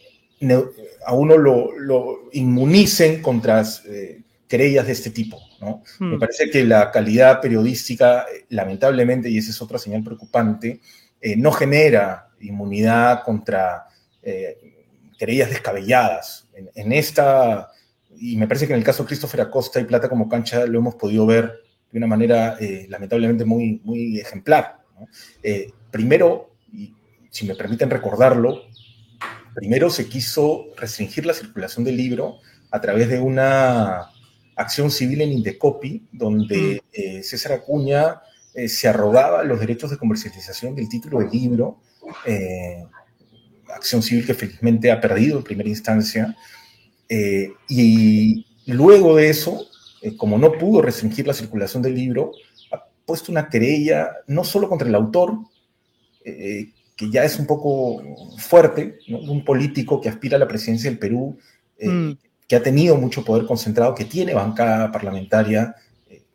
a 1.05 1.13
uno 1.13 1.37
lo, 1.37 1.71
lo 1.77 2.29
inmunicen 2.33 3.21
contra 3.21 3.63
eh, 3.85 4.21
querellas 4.47 4.85
de 4.85 4.91
este 4.91 5.09
tipo. 5.09 5.39
¿no? 5.61 5.83
Me 5.99 6.17
parece 6.17 6.49
que 6.49 6.63
la 6.63 6.91
calidad 6.91 7.41
periodística, 7.41 8.23
eh, 8.23 8.45
lamentablemente, 8.49 9.29
y 9.29 9.37
esa 9.37 9.51
es 9.51 9.61
otra 9.61 9.79
señal 9.79 10.03
preocupante, 10.03 10.81
eh, 11.21 11.35
no 11.37 11.51
genera 11.51 12.29
inmunidad 12.41 13.23
contra 13.23 13.85
querellas 15.17 15.49
descabelladas. 15.49 16.47
En, 16.53 16.69
en 16.75 16.93
esta 16.93 17.69
y 18.17 18.37
me 18.37 18.47
parece 18.47 18.67
que 18.67 18.73
en 18.73 18.79
el 18.79 18.85
caso 18.85 19.03
de 19.03 19.07
Christopher 19.07 19.41
Acosta 19.41 19.81
y 19.81 19.83
Plata 19.83 20.07
como 20.07 20.29
cancha 20.29 20.65
lo 20.65 20.79
hemos 20.79 20.95
podido 20.95 21.25
ver 21.25 21.61
de 21.91 21.97
una 21.97 22.07
manera 22.07 22.57
lamentablemente 22.87 23.43
muy, 23.43 23.81
muy 23.83 24.19
ejemplar. 24.19 24.79
Primero, 25.91 26.52
si 27.33 27.45
me 27.45 27.55
permiten 27.55 27.89
recordarlo, 27.89 28.61
primero 29.55 29.89
se 29.89 30.07
quiso 30.07 30.67
restringir 30.77 31.25
la 31.25 31.33
circulación 31.33 31.83
del 31.83 31.97
libro 31.97 32.37
a 32.69 32.79
través 32.79 33.09
de 33.09 33.19
una 33.19 34.09
acción 34.55 34.91
civil 34.91 35.21
en 35.21 35.31
Indecopi, 35.31 36.07
donde 36.11 36.81
mm. 36.81 36.87
eh, 36.93 37.23
César 37.23 37.53
Acuña 37.53 38.21
se 38.67 38.87
arrogaba 38.87 39.43
los 39.43 39.59
derechos 39.59 39.89
de 39.89 39.97
comercialización 39.97 40.75
del 40.75 40.87
título 40.87 41.17
del 41.17 41.31
libro, 41.31 41.79
acción 43.75 44.03
civil 44.03 44.27
que 44.27 44.35
felizmente 44.35 44.91
ha 44.91 45.01
perdido 45.01 45.39
en 45.39 45.43
primera 45.43 45.69
instancia, 45.69 46.37
y 47.67 48.45
luego 48.65 49.15
de 49.15 49.29
eso, 49.29 49.67
eh, 50.01 50.15
como 50.15 50.37
no 50.37 50.51
pudo 50.53 50.81
restringir 50.81 51.27
la 51.27 51.33
circulación 51.33 51.83
del 51.83 51.95
libro, 51.95 52.31
ha 52.71 52.83
puesto 53.05 53.31
una 53.31 53.49
querella 53.49 54.11
no 54.27 54.43
solo 54.43 54.69
contra 54.69 54.87
el 54.87 54.95
autor, 54.95 55.37
eh, 56.25 56.71
que 56.95 57.09
ya 57.09 57.23
es 57.23 57.39
un 57.39 57.47
poco 57.47 58.01
fuerte, 58.37 58.99
un 59.09 59.43
político 59.43 59.99
que 59.99 60.09
aspira 60.09 60.37
a 60.37 60.39
la 60.39 60.47
presidencia 60.47 60.89
del 60.89 60.99
Perú, 60.99 61.37
eh, 61.77 61.89
mm. 61.89 62.17
que 62.47 62.55
ha 62.55 62.63
tenido 62.63 62.95
mucho 62.97 63.23
poder 63.23 63.45
concentrado, 63.45 63.95
que 63.95 64.05
tiene 64.05 64.33
bancada 64.33 64.91
parlamentaria, 64.91 65.75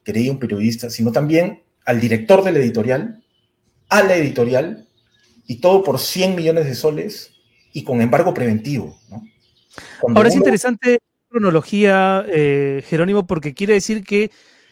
querella 0.04 0.32
un 0.32 0.38
periodista, 0.38 0.90
sino 0.90 1.12
también 1.12 1.62
al 1.84 2.00
director 2.00 2.42
de 2.42 2.52
la 2.52 2.58
editorial, 2.58 3.22
a 3.88 4.02
la 4.02 4.16
editorial, 4.16 4.88
y 5.48 5.56
todo 5.56 5.82
por 5.82 5.98
100 5.98 6.36
millones 6.36 6.66
de 6.66 6.74
soles 6.74 7.32
y 7.72 7.82
con 7.82 8.00
embargo 8.02 8.34
preventivo. 8.34 8.98
Ahora 10.14 10.28
es 10.28 10.36
interesante 10.36 10.98
cronología, 11.28 12.24
eh, 12.28 12.84
Jerónimo, 12.86 13.26
porque 13.26 13.54
quiere 13.54 13.74
decir 13.74 14.04
que 14.04 14.30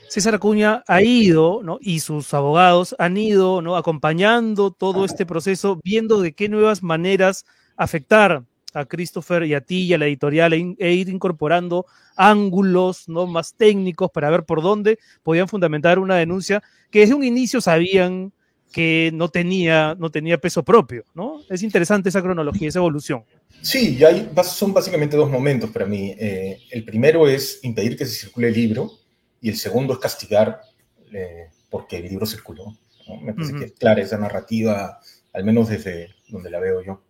César 0.08 0.34
Acuña 0.34 0.84
ha 0.86 1.02
ido, 1.02 1.60
¿no? 1.62 1.78
Y 1.80 2.00
sus 2.00 2.32
abogados 2.32 2.94
han 2.98 3.16
ido, 3.16 3.60
¿no? 3.62 3.76
Acompañando 3.76 4.70
todo 4.70 5.04
este 5.04 5.26
proceso, 5.26 5.80
viendo 5.82 6.20
de 6.20 6.32
qué 6.32 6.48
nuevas 6.48 6.82
maneras 6.82 7.44
afectar 7.76 8.44
a 8.72 8.84
Christopher 8.84 9.44
y 9.44 9.54
a 9.54 9.60
ti 9.60 9.84
y 9.84 9.94
a 9.94 9.98
la 9.98 10.06
editorial 10.06 10.52
e, 10.52 10.76
e, 10.78 10.92
ir 10.92 11.08
incorporando 11.08 11.86
ángulos 12.14 13.08
¿no? 13.08 13.26
más 13.26 13.54
técnicos 13.54 14.10
para 14.10 14.28
ver 14.28 14.44
por 14.44 14.62
dónde 14.62 14.98
podían 15.22 15.48
fundamentar 15.48 15.98
una 15.98 16.16
denuncia 16.16 16.62
que 16.90 17.00
desde 17.00 17.14
un 17.14 17.24
inicio 17.24 17.60
sabían 17.60 18.32
que 18.72 19.10
no 19.14 19.30
tenía, 19.30 19.96
no 19.98 20.10
tenía 20.10 20.38
peso 20.38 20.62
propio, 20.62 21.04
¿no? 21.14 21.40
Es 21.48 21.62
interesante 21.62 22.10
esa 22.10 22.20
cronología, 22.20 22.68
esa 22.68 22.80
evolución. 22.80 23.24
Sí, 23.62 24.04
hay, 24.04 24.28
son 24.44 24.74
básicamente 24.74 25.16
dos 25.16 25.30
momentos 25.30 25.70
para 25.70 25.86
mí. 25.86 26.14
Eh, 26.18 26.58
el 26.70 26.84
primero 26.84 27.26
es 27.26 27.60
impedir 27.62 27.96
que 27.96 28.04
se 28.04 28.14
circule 28.26 28.48
el 28.48 28.54
libro 28.54 28.92
y 29.40 29.50
el 29.50 29.56
segundo 29.56 29.94
es 29.94 30.00
castigar 30.00 30.60
eh, 31.12 31.50
porque 31.70 31.98
el 31.98 32.08
libro 32.08 32.26
circuló. 32.26 32.76
Me 33.22 33.34
parece 33.34 33.54
que 33.54 33.64
es 33.66 33.72
clara 33.72 34.02
esa 34.02 34.18
narrativa, 34.18 35.00
al 35.32 35.44
menos 35.44 35.68
desde 35.68 36.14
donde 36.28 36.50
la 36.50 36.58
veo 36.58 36.82
yo 36.82 37.02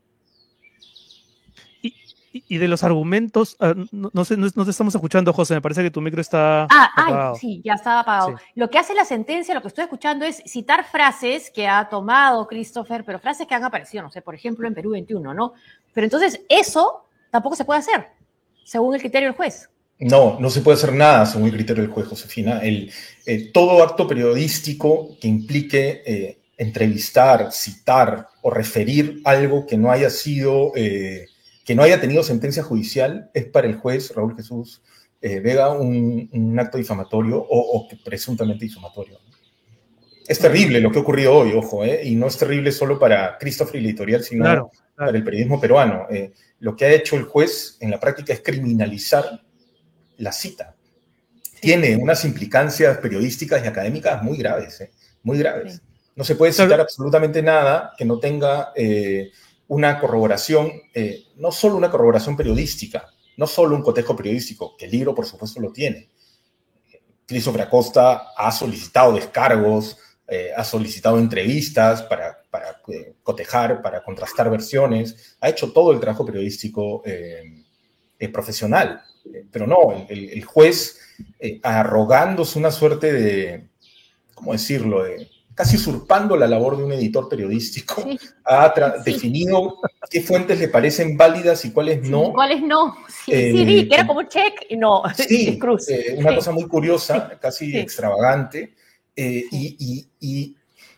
y 2.48 2.58
de 2.58 2.68
los 2.68 2.84
argumentos, 2.84 3.56
ah, 3.60 3.74
no, 3.92 4.24
sé, 4.24 4.36
no, 4.36 4.50
te 4.50 4.70
estamos 4.70 4.94
escuchando, 4.94 5.32
José, 5.32 5.54
me 5.54 5.60
parece 5.60 5.82
que 5.82 5.90
tu 5.90 6.00
micro 6.00 6.20
está 6.20 6.64
ah, 6.64 6.90
apagado. 6.94 7.34
Ay, 7.34 7.40
sí, 7.40 7.62
ya 7.64 7.74
estaba 7.74 8.00
apagado. 8.00 8.36
Lo 8.54 8.68
que 8.70 8.78
hace 8.78 8.94
la 8.94 9.04
sentencia, 9.04 9.54
lo 9.54 9.62
que 9.62 9.68
estoy 9.68 9.84
escuchando 9.84 10.24
es 10.24 10.42
citar 10.46 10.84
frases 10.84 11.50
que 11.50 11.66
ha 11.66 11.88
tomado 11.88 12.46
Christopher, 12.46 13.04
pero 13.04 13.18
frases 13.18 13.46
que 13.46 13.54
han 13.54 13.64
aparecido, 13.64 14.02
no 14.02 14.10
sé, 14.10 14.22
por 14.22 14.34
ejemplo, 14.34 14.66
en 14.66 14.74
Perú 14.74 14.90
21, 14.90 15.34
¿no? 15.34 15.54
Pero 15.92 16.04
entonces 16.04 16.42
eso 16.48 17.04
tampoco 17.30 17.56
se 17.56 17.64
puede 17.64 17.80
hacer, 17.80 18.08
según 18.64 18.94
el 18.94 19.00
criterio 19.00 19.28
del 19.28 19.36
juez. 19.36 19.70
No, 19.98 20.38
no 20.40 20.50
se 20.50 20.60
puede 20.60 20.76
hacer 20.76 20.92
nada 20.92 21.24
según 21.24 21.48
el 21.48 21.54
criterio 21.54 21.82
del 21.82 21.92
juez, 21.92 22.06
Josefina. 22.06 22.60
El, 22.60 22.92
eh, 23.24 23.50
todo 23.52 23.82
acto 23.82 24.06
periodístico 24.06 25.16
que 25.20 25.28
implique 25.28 26.02
eh, 26.04 26.38
entrevistar, 26.58 27.50
citar 27.50 28.28
o 28.42 28.50
referir 28.50 29.20
algo 29.24 29.66
que 29.66 29.76
no 29.76 29.90
haya 29.90 30.10
sido... 30.10 30.72
Eh, 30.74 31.26
que 31.64 31.74
no 31.74 31.82
haya 31.82 32.00
tenido 32.00 32.22
sentencia 32.22 32.62
judicial 32.62 33.28
es 33.34 33.46
para 33.46 33.66
el 33.66 33.74
juez 33.74 34.14
Raúl 34.14 34.36
Jesús 34.36 34.82
Vega 35.20 35.70
un, 35.72 36.56
acto 36.60 36.78
difamatorio 36.78 37.44
o, 37.44 37.88
presuntamente 38.04 38.66
difamatorio. 38.66 39.18
Es 40.28 40.38
terrible 40.38 40.78
lo 40.78 40.92
que 40.92 40.98
ha 40.98 41.02
ocurrido 41.02 41.34
hoy, 41.34 41.52
ojo, 41.54 41.84
y 41.84 42.14
no 42.14 42.28
es 42.28 42.36
terrible 42.36 42.70
solo 42.70 42.96
para 42.96 43.36
Christopher 43.36 43.80
y 43.80 43.82
la 43.82 43.88
editorial, 43.88 44.22
sino 44.22 44.70
para 44.94 45.10
el 45.10 45.24
periodismo 45.24 45.60
peruano. 45.60 46.06
Lo 46.60 46.76
que 46.76 46.84
ha 46.84 46.92
hecho 46.92 47.16
el 47.16 47.24
juez 47.24 47.76
en 47.80 47.90
la 47.90 47.98
práctica 47.98 48.32
es 48.32 48.42
criminalizar 48.42 49.40
la 50.18 50.32
cita. 50.32 50.76
Tiene 51.60 51.96
unas 51.96 52.24
implicancias 52.24 52.98
periodísticas 52.98 53.64
y 53.64 53.68
académicas 53.68 54.22
muy 54.22 54.36
graves, 54.38 54.82
muy 55.22 55.38
graves. 55.38 55.80
No 56.14 56.24
se 56.24 56.36
puede 56.36 56.52
citar 56.52 56.80
absolutamente 56.80 57.42
nada 57.42 57.92
que 57.96 58.04
no 58.04 58.18
tenga 58.18 58.72
una 59.68 59.98
corroboración, 59.98 60.70
eh, 60.94 61.24
no 61.36 61.50
solo 61.50 61.76
una 61.76 61.90
corroboración 61.90 62.36
periodística, 62.36 63.08
no 63.36 63.46
solo 63.46 63.74
un 63.74 63.82
cotejo 63.82 64.14
periodístico, 64.14 64.76
que 64.76 64.86
el 64.86 64.92
libro 64.92 65.14
por 65.14 65.26
supuesto 65.26 65.60
lo 65.60 65.72
tiene. 65.72 66.08
Christopher 67.26 67.62
Acosta 67.62 68.28
ha 68.36 68.52
solicitado 68.52 69.14
descargos, 69.14 69.98
eh, 70.28 70.50
ha 70.56 70.64
solicitado 70.64 71.18
entrevistas 71.18 72.02
para, 72.02 72.38
para 72.50 72.80
eh, 72.88 73.14
cotejar, 73.22 73.82
para 73.82 74.02
contrastar 74.02 74.48
versiones, 74.50 75.36
ha 75.40 75.48
hecho 75.48 75.72
todo 75.72 75.92
el 75.92 76.00
trabajo 76.00 76.24
periodístico 76.24 77.02
profesional, 78.32 79.02
pero 79.50 79.66
no, 79.66 80.06
el, 80.08 80.30
el 80.30 80.44
juez 80.44 80.98
arrogándose 81.62 82.58
una 82.58 82.70
suerte 82.70 83.12
de, 83.12 83.68
¿cómo 84.34 84.52
decirlo?, 84.52 85.02
de, 85.02 85.28
casi 85.56 85.76
usurpando 85.76 86.36
la 86.36 86.46
labor 86.46 86.76
de 86.76 86.84
un 86.84 86.92
editor 86.92 87.28
periodístico, 87.30 88.04
ha 88.44 88.72
definido 89.04 89.78
qué 90.08 90.20
fuentes 90.20 90.60
le 90.60 90.68
parecen 90.68 91.16
válidas 91.16 91.64
y 91.64 91.72
cuáles 91.72 92.08
no. 92.08 92.32
¿Cuáles 92.34 92.62
no? 92.62 92.94
Sí, 93.24 93.52
sí, 93.52 93.88
que 93.88 93.94
era 93.94 94.06
como 94.06 94.22
check 94.24 94.66
y 94.68 94.76
no. 94.76 95.02
Sí, 95.16 95.58
cruz. 95.58 95.88
Eh, 95.88 96.14
una 96.18 96.34
cosa 96.34 96.52
muy 96.52 96.68
curiosa, 96.68 97.38
casi 97.40 97.76
extravagante, 97.76 98.74
eh, 99.16 99.44
y, 99.50 100.06
y, 100.20 100.54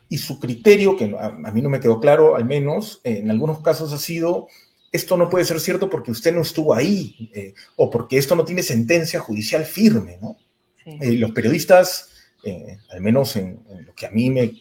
y, 0.08 0.18
su 0.18 0.40
criterio, 0.40 0.97
que 0.97 1.16
a, 1.16 1.30
mí 1.30 1.62
no 1.62 1.68
me 1.68 1.78
quedó 1.78 2.00
claro, 2.00 2.35
al 2.35 2.44
menos, 2.44 3.00
en 3.04 3.30
algunos 3.30 3.61
casos 3.61 3.92
ha 3.92 3.99
sido, 3.99 4.49
esto 4.92 5.16
no 5.16 5.28
puede 5.28 5.45
ser 5.45 5.61
cierto 5.61 5.88
porque 5.90 6.11
usted 6.11 6.35
no 6.35 6.42
estuvo 6.42 6.75
ahí, 6.75 7.30
eh, 7.35 7.54
o 7.76 7.90
porque 7.90 8.18
esto 8.18 8.35
no 8.35 8.45
tiene 8.45 8.62
sentencia 8.62 9.21
judicial 9.21 9.64
firme, 9.64 10.18
¿no? 10.21 10.37
los 11.00 11.33
periodistas 11.33 12.09
eh, 12.45 12.78
al 12.92 13.00
menos 13.00 13.35
en, 13.35 13.59
lo 13.85 13.92
que 13.95 14.07
a 14.07 14.11
mí 14.11 14.30
me, 14.30 14.52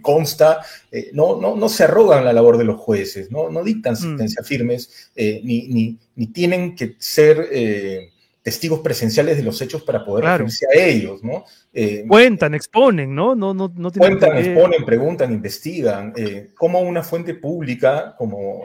consta, 0.00 0.60
eh, 0.90 1.10
no, 1.12 1.38
no, 1.38 1.56
no, 1.56 1.68
se 1.68 1.84
arrogan 1.84 2.24
la 2.24 2.32
labor 2.32 2.56
de 2.56 2.64
los 2.64 2.80
jueces, 2.80 3.30
no, 3.30 3.50
no 3.50 3.62
dictan 3.62 3.92
mm. 3.92 3.96
sentencias 3.96 4.48
firmes, 4.48 5.10
eh, 5.14 5.40
ni, 5.44 5.68
ni, 5.68 5.98
ni, 6.16 6.26
tienen 6.28 6.74
que 6.74 6.96
ser 6.98 7.48
testigos 8.42 8.80
presenciales 8.80 9.36
de 9.36 9.42
los 9.44 9.60
hechos 9.60 9.82
para 9.82 10.04
poder 10.04 10.24
referirse 10.24 10.66
a 10.66 10.84
ellos, 10.84 11.22
¿no? 11.22 11.44
Cuentan, 12.08 12.54
exponen, 12.54 13.14
¿no? 13.14 13.36
no, 13.36 13.54
no, 13.54 13.72
no 13.76 13.92
Cuentan, 13.92 14.36
exponen, 14.38 14.84
preguntan, 14.84 15.32
investigan. 15.32 16.12
como 16.56 16.80
una 16.80 17.02
fuente 17.02 17.34
pública, 17.34 18.16
como, 18.18 18.64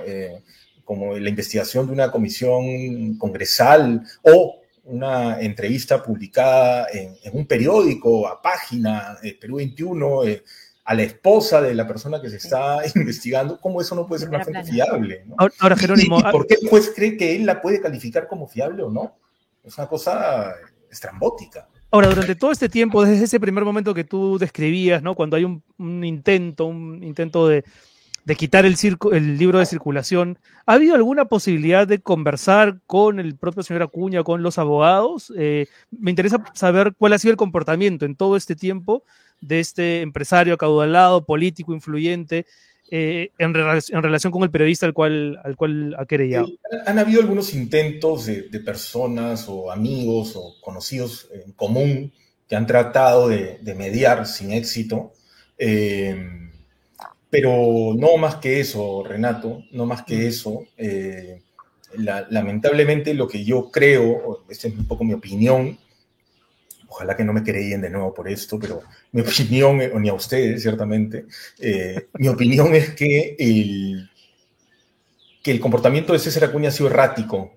como 0.88 1.18
la 1.18 1.30
investigación 1.30 1.86
de 1.86 1.92
una 1.92 2.10
comisión 2.10 3.18
congresal 3.18 4.02
o 4.22 4.62
una 4.86 5.38
entrevista 5.42 6.02
publicada 6.02 6.88
en, 6.94 7.18
un 7.34 7.46
periódico, 7.46 8.26
a 8.26 8.42
página, 8.42 9.18
eh, 9.22 9.38
Perú 9.38 9.58
21, 9.58 10.24
eh, 10.24 10.44
a 10.86 10.94
la 10.94 11.04
esposa 11.04 11.62
de 11.62 11.76
la 11.76 11.86
persona 11.86 12.22
que 12.22 12.30
se 12.30 12.38
está 12.38 12.78
investigando, 12.96 13.60
¿cómo 13.60 13.82
eso 13.82 13.96
no 13.96 14.08
puede 14.08 14.22
ser 14.22 14.30
una 14.30 14.46
fuente 14.46 14.64
fiable? 14.64 15.26
Ahora, 15.60 15.76
Jerónimo. 15.76 16.20
¿Y, 16.20 16.24
ah, 16.24 16.32
por 16.32 16.48
qué 16.48 16.56
el 16.62 16.70
juez 16.70 16.94
cree 16.96 17.18
que 17.18 17.36
él 17.36 17.46
la 17.46 17.62
puede 17.62 17.82
calificar 17.82 18.30
como 18.30 18.48
fiable 18.48 18.82
o 18.84 18.90
no? 18.90 19.18
Es 19.66 19.78
una 19.78 19.88
cosa 19.88 20.54
estrambótica. 20.90 21.68
Ahora, 21.92 22.08
durante 22.08 22.36
todo 22.36 22.54
este 22.54 22.70
tiempo, 22.70 23.04
desde 23.04 23.26
ese 23.26 23.42
primer 23.42 23.66
momento 23.66 23.94
que 23.94 24.06
tú 24.06 24.38
describías, 24.40 25.04
¿no? 25.04 25.16
Cuando 25.16 25.36
hay 25.36 25.44
un 25.44 26.06
intento, 26.06 26.66
un 26.66 27.04
intento 27.04 27.46
de, 27.46 27.66
de 28.28 28.36
quitar 28.36 28.66
el, 28.66 28.76
libro 29.38 29.60
de 29.60 29.66
circulación. 29.66 30.38
¿Ha 30.66 30.74
habido 30.74 30.96
alguna 30.96 31.30
posibilidad 31.30 31.88
de 31.88 32.00
conversar 32.00 32.82
con 32.86 33.22
el 33.22 33.38
propio 33.38 33.64
señor 33.64 33.84
Acuña, 33.84 34.22
con 34.22 34.44
los 34.44 34.58
abogados? 34.58 35.32
Eh, 35.38 35.68
me 35.92 36.12
interesa 36.12 36.44
saber 36.54 36.94
cuál 36.98 37.14
ha 37.14 37.20
sido 37.20 37.32
el 37.32 37.38
comportamiento 37.38 38.04
en 38.04 38.18
todo 38.18 38.36
este 38.36 38.58
tiempo 38.58 39.04
de 39.40 39.62
este 39.62 40.02
empresario 40.02 40.56
acaudalado, 40.56 41.26
político, 41.26 41.74
influyente, 41.74 42.46
eh, 42.92 43.30
en, 43.38 43.54
relación 43.54 44.34
con 44.34 44.44
el 44.44 44.52
periodista 44.52 44.86
al 44.86 44.94
cual, 44.94 45.40
al 45.42 45.96
ha 45.98 46.06
querellado. 46.06 46.50
Han 46.86 47.00
habido 47.00 47.22
algunos 47.22 47.54
intentos 47.54 48.26
de, 48.26 48.60
personas 48.60 49.46
o 49.48 49.72
amigos 49.72 50.34
o 50.36 50.60
conocidos 50.60 51.30
en 51.32 51.54
común 51.54 52.12
que 52.50 52.58
han 52.58 52.68
tratado 52.68 53.30
de, 53.30 53.74
mediar 53.78 54.28
sin 54.28 54.52
éxito. 54.52 55.14
Eh, 55.58 56.47
pero 57.30 57.94
no 57.96 58.18
más 58.18 58.36
que 58.36 58.60
eso, 58.60 59.04
Renato, 59.04 59.64
no 59.72 59.86
más 59.86 60.04
que 60.04 60.16
mm. 60.16 60.28
eso. 60.28 60.66
Eh, 60.78 61.42
lamentablemente 61.96 63.14
lo 63.14 63.28
que 63.28 63.44
yo 63.44 63.72
creo, 63.72 64.44
esta 64.50 64.68
es 64.68 64.74
un 64.76 64.88
poco 64.88 65.04
mi 65.04 65.14
opinión, 65.14 65.78
ojalá 66.88 67.16
que 67.16 67.24
no 67.24 67.34
me 67.34 67.44
creen 67.44 67.82
de 67.82 67.90
nuevo 67.90 68.14
por 68.14 68.28
esto, 68.28 68.60
pero 68.60 68.82
mi 69.12 69.22
opinión, 69.22 69.82
o 69.94 70.00
ni 70.00 70.10
a 70.10 70.14
ustedes 70.14 70.62
ciertamente, 70.62 71.26
mi 72.14 72.28
opinión 72.28 72.76
es 72.76 72.92
que 72.92 73.36
el, 73.40 74.10
que 75.44 75.52
el 75.52 75.60
comportamiento 75.60 76.14
de 76.14 76.20
César 76.20 76.46
Acuña 76.46 76.70
ha 76.70 76.72
sido 76.72 76.90
errático 76.90 77.54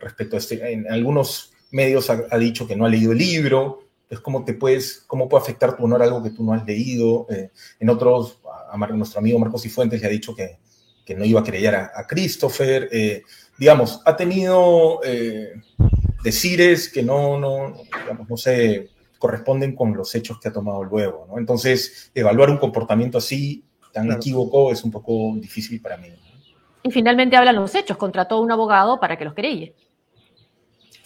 respecto 0.00 0.36
a 0.36 0.38
este. 0.38 0.72
En 0.72 0.86
algunos 0.88 1.52
medios 1.72 2.08
ha, 2.08 2.22
ha, 2.30 2.38
dicho 2.38 2.64
que 2.64 2.76
no 2.76 2.86
ha 2.86 2.88
leído 2.88 3.10
el 3.10 3.18
libro, 3.18 3.84
es 4.14 4.20
cómo 4.20 4.44
te 4.44 4.54
puedes, 4.54 5.04
cómo 5.06 5.28
puede 5.28 5.42
afectar 5.42 5.76
tu 5.76 5.84
honor 5.84 6.02
algo 6.02 6.22
que 6.22 6.30
tú 6.30 6.44
no 6.44 6.52
has 6.52 6.64
leído. 6.64 7.26
Eh, 7.30 7.50
en 7.80 7.90
otros, 7.90 8.38
a, 8.70 8.76
nuestro 8.88 9.20
amigo 9.20 9.38
Marcos 9.38 9.62
Cifuentes 9.62 10.00
le 10.00 10.06
ha 10.06 10.10
dicho 10.10 10.34
que, 10.34 10.58
que 11.04 11.14
no 11.14 11.24
iba 11.24 11.40
a 11.40 11.44
creer 11.44 11.74
a, 11.74 12.06
Christopher. 12.06 12.88
Eh, 12.90 13.22
digamos, 13.58 14.00
ha 14.04 14.16
tenido 14.16 15.00
eh, 15.04 15.52
decires 16.22 16.88
que 16.88 17.02
no, 17.02 17.38
no, 17.38 17.74
digamos, 18.02 18.28
no 18.28 18.36
se 18.36 18.90
corresponden 19.18 19.74
con 19.74 19.96
los 19.96 20.14
hechos 20.14 20.38
que 20.40 20.48
ha 20.48 20.52
tomado 20.52 20.82
luego. 20.84 21.26
¿no? 21.28 21.38
Entonces, 21.38 22.10
evaluar 22.14 22.50
un 22.50 22.58
comportamiento 22.58 23.18
así, 23.18 23.64
tan 23.92 24.10
equívoco, 24.10 24.72
es 24.72 24.82
un 24.84 24.90
poco 24.90 25.34
difícil 25.36 25.80
para 25.80 25.96
mí. 25.96 26.08
Y 26.82 26.90
finalmente 26.90 27.36
hablan 27.36 27.56
los 27.56 27.74
hechos, 27.74 27.96
contrató 27.96 28.34
a 28.36 28.40
un 28.40 28.52
abogado 28.52 29.00
para 29.00 29.16
que 29.16 29.24
los 29.24 29.34
querelle. 29.34 29.74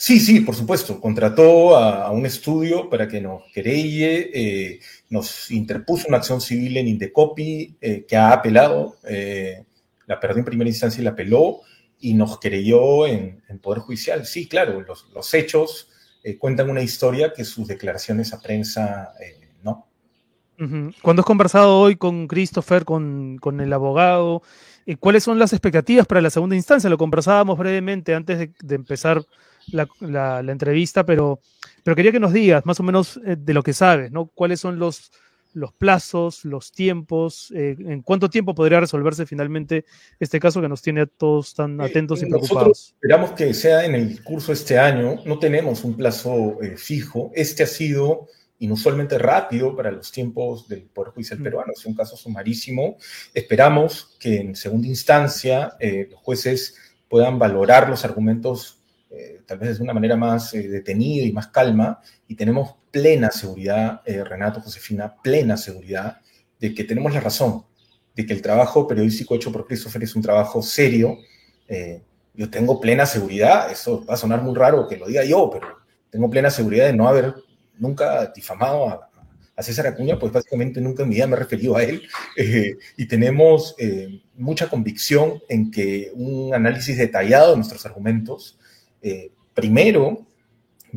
Sí, 0.00 0.20
sí, 0.20 0.40
por 0.42 0.54
supuesto. 0.54 1.00
Contrató 1.00 1.76
a, 1.76 2.12
un 2.12 2.24
estudio 2.24 2.88
para 2.88 3.08
que 3.08 3.20
nos 3.20 3.42
querelle, 3.52 4.30
eh, 4.32 4.80
nos 5.10 5.50
interpuso 5.50 6.06
una 6.06 6.18
acción 6.18 6.40
civil 6.40 6.76
en 6.76 6.86
Indecopi 6.86 7.76
eh, 7.80 8.04
que 8.06 8.16
ha 8.16 8.30
apelado, 8.30 8.94
eh, 9.08 9.64
la 10.06 10.20
perdió 10.20 10.38
en 10.38 10.44
primera 10.44 10.70
instancia 10.70 11.00
y 11.00 11.04
la 11.04 11.10
apeló 11.10 11.62
y 11.98 12.14
nos 12.14 12.38
querelló 12.38 13.08
en, 13.08 13.42
Poder 13.60 13.80
Judicial. 13.80 14.24
Sí, 14.24 14.46
claro, 14.46 14.82
los, 14.82 15.34
hechos 15.34 15.88
cuentan 16.38 16.70
una 16.70 16.82
historia 16.82 17.32
que 17.34 17.44
sus 17.44 17.66
declaraciones 17.66 18.32
a 18.32 18.40
prensa 18.40 19.12
no. 19.64 19.88
Cuando 21.02 21.22
has 21.22 21.26
conversado 21.26 21.80
hoy 21.80 21.96
con 21.96 22.28
Christopher, 22.28 22.84
con, 22.84 23.40
el 23.60 23.72
abogado, 23.72 24.42
¿cuáles 25.00 25.24
son 25.24 25.40
las 25.40 25.52
expectativas 25.52 26.06
para 26.06 26.20
la 26.20 26.30
segunda 26.30 26.54
instancia? 26.54 26.88
Lo 26.88 26.98
conversábamos 26.98 27.58
brevemente 27.58 28.14
antes 28.14 28.50
de 28.60 28.74
empezar 28.76 29.24
la, 29.72 30.40
entrevista, 30.40 31.04
pero, 31.04 31.40
pero 31.82 31.96
quería 31.96 32.12
que 32.12 32.20
nos 32.20 32.32
digas 32.32 32.64
más 32.66 32.80
o 32.80 32.82
menos 32.82 33.18
eh, 33.24 33.36
de 33.38 33.54
lo 33.54 33.62
que 33.62 33.72
sabes, 33.72 34.10
¿no? 34.10 34.26
¿Cuáles 34.34 34.60
son 34.60 34.78
los, 34.78 35.10
los 35.52 35.72
plazos, 35.72 36.44
los 36.44 36.72
tiempos? 36.72 37.52
Eh, 37.54 37.76
¿En 37.78 38.02
cuánto 38.02 38.30
tiempo 38.30 38.54
podría 38.54 38.80
resolverse 38.80 39.26
finalmente 39.26 39.84
este 40.18 40.40
caso 40.40 40.60
que 40.60 40.68
nos 40.68 40.82
tiene 40.82 41.02
a 41.02 41.06
todos 41.06 41.54
tan 41.54 41.80
eh, 41.80 41.84
atentos 41.84 42.22
y 42.22 42.26
preocupados? 42.26 42.94
Esperamos 42.94 43.32
que 43.32 43.54
sea 43.54 43.84
en 43.84 43.94
el 43.94 44.22
curso 44.22 44.48
de 44.48 44.58
este 44.58 44.78
año. 44.78 45.16
No 45.24 45.38
tenemos 45.38 45.84
un 45.84 45.96
plazo 45.96 46.58
fijo. 46.76 47.30
Este 47.34 47.62
ha 47.62 47.66
sido 47.66 48.26
inusualmente 48.60 49.18
rápido 49.18 49.76
para 49.76 49.92
los 49.92 50.10
tiempos 50.10 50.66
del 50.66 50.82
Poder 50.82 51.12
Judicial 51.12 51.38
mm. 51.38 51.42
peruano. 51.42 51.72
Es 51.76 51.86
un 51.86 51.94
caso 51.94 52.16
sumarísimo. 52.16 52.96
Esperamos 53.32 54.16
que 54.18 54.40
en 54.40 54.56
segunda 54.56 54.88
instancia 54.88 55.76
los 55.80 56.20
jueces 56.20 56.74
puedan 57.08 57.38
valorar 57.38 57.88
los 57.88 58.04
argumentos 58.04 58.77
eh, 59.10 59.40
tal 59.46 59.58
vez 59.58 59.78
de 59.78 59.84
una 59.84 59.94
manera 59.94 60.16
más 60.16 60.52
eh, 60.52 60.68
detenida 60.68 61.24
y 61.24 61.32
más 61.32 61.46
calma, 61.48 62.00
y 62.26 62.34
tenemos 62.34 62.74
plena 62.90 63.30
seguridad, 63.30 64.02
eh, 64.04 64.22
Renato, 64.22 64.60
Josefina, 64.60 65.14
plena 65.22 65.56
seguridad 65.56 66.18
de 66.60 66.74
que 66.74 66.84
tenemos 66.84 67.14
la 67.14 67.20
razón, 67.20 67.64
de 68.14 68.26
que 68.26 68.34
el 68.34 68.42
trabajo 68.42 68.86
periodístico 68.86 69.34
hecho 69.34 69.50
por 69.50 69.66
Christopher 69.66 70.02
es 70.02 70.14
un 70.14 70.22
trabajo 70.22 70.60
serio. 70.62 71.18
yo 72.34 72.50
tengo 72.50 72.80
plena 72.80 73.06
seguridad, 73.06 73.70
eso 73.70 74.04
va 74.04 74.14
a 74.14 74.16
sonar 74.16 74.42
muy 74.42 74.54
raro 74.54 74.88
que 74.88 74.96
lo 74.96 75.06
diga 75.06 75.24
yo, 75.24 75.50
pero 75.50 75.68
tengo 76.10 76.28
plena 76.30 76.50
seguridad 76.50 76.86
de 76.86 76.92
no 76.92 77.08
haber 77.08 77.34
nunca 77.78 78.32
difamado 78.34 78.88
a, 78.88 79.10
a 79.56 79.62
César 79.62 79.86
Acuña, 79.86 80.18
pues 80.18 80.32
básicamente 80.32 80.80
nunca 80.80 81.02
en 81.02 81.10
mi 81.10 81.14
vida 81.16 81.26
me 81.26 81.36
he 81.36 81.38
referido 81.38 81.76
a 81.76 81.82
él, 81.82 82.02
y 82.96 83.06
tenemos 83.06 83.74
mucha 84.34 84.68
convicción 84.68 85.40
en 85.48 85.70
que 85.70 86.10
un 86.14 86.52
análisis 86.54 86.98
detallado 86.98 87.52
de 87.52 87.56
nuestros 87.56 87.86
argumentos 87.86 88.57
eh, 89.02 89.32
primero, 89.54 90.26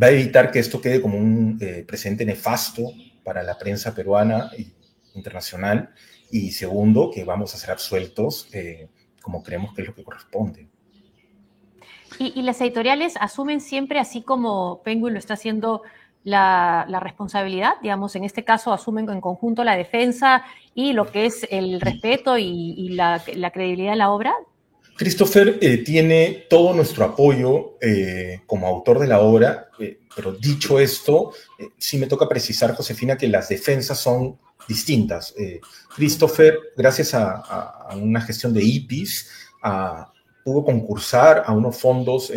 va 0.01 0.07
a 0.07 0.11
evitar 0.11 0.51
que 0.51 0.59
esto 0.59 0.81
quede 0.81 1.01
como 1.01 1.17
un 1.17 1.57
eh, 1.61 1.83
presente 1.87 2.25
nefasto 2.25 2.91
para 3.23 3.43
la 3.43 3.57
prensa 3.57 3.93
peruana 3.93 4.51
e 4.57 4.67
internacional. 5.15 5.93
Y 6.31 6.51
segundo, 6.51 7.11
que 7.13 7.23
vamos 7.23 7.53
a 7.53 7.57
ser 7.57 7.71
absueltos 7.71 8.47
eh, 8.53 8.87
como 9.21 9.43
creemos 9.43 9.73
que 9.73 9.81
es 9.81 9.87
lo 9.87 9.95
que 9.95 10.03
corresponde. 10.03 10.67
Y, 12.19 12.41
las 12.41 12.59
editoriales 12.61 13.15
asumen 13.19 13.61
siempre, 13.61 13.99
así 13.99 14.21
como 14.21 14.81
Penguin 14.83 15.13
lo 15.13 15.19
está 15.19 15.35
haciendo, 15.35 15.81
la, 16.23 16.85
responsabilidad, 17.01 17.73
digamos, 17.81 18.15
en 18.15 18.23
este 18.23 18.43
caso 18.43 18.73
asumen 18.73 19.09
en 19.09 19.21
conjunto 19.21 19.63
la 19.63 19.75
defensa 19.75 20.43
y 20.75 20.93
lo 20.93 21.11
que 21.11 21.25
es 21.25 21.47
el 21.49 21.81
respeto 21.81 22.37
y, 22.37 22.89
la, 22.89 23.21
la 23.35 23.51
credibilidad 23.51 23.91
de 23.91 23.97
la 23.97 24.11
obra. 24.11 24.33
Christopher 24.95 25.57
eh, 25.61 25.77
tiene 25.77 26.45
todo 26.49 26.73
nuestro 26.73 27.05
apoyo 27.05 27.77
eh, 27.81 28.41
como 28.45 28.67
autor 28.67 28.99
de 28.99 29.07
la 29.07 29.19
obra, 29.19 29.69
eh, 29.79 29.99
pero 30.15 30.33
dicho 30.33 30.79
esto, 30.79 31.33
sí 31.77 31.97
me 31.97 32.07
toca 32.07 32.27
precisar, 32.27 32.75
Josefina, 32.75 33.17
que 33.17 33.27
las 33.27 33.49
defensas 33.49 33.99
son 33.99 34.37
distintas. 34.67 35.33
Christopher, 35.95 36.57
gracias 36.77 37.13
a, 37.13 37.89
una 37.95 38.21
gestión 38.21 38.53
de 38.53 38.63
IPIS, 38.63 39.27
pudo 40.43 40.63
concursar 40.63 41.43
a 41.45 41.51
unos 41.51 41.77
fondos 41.77 42.31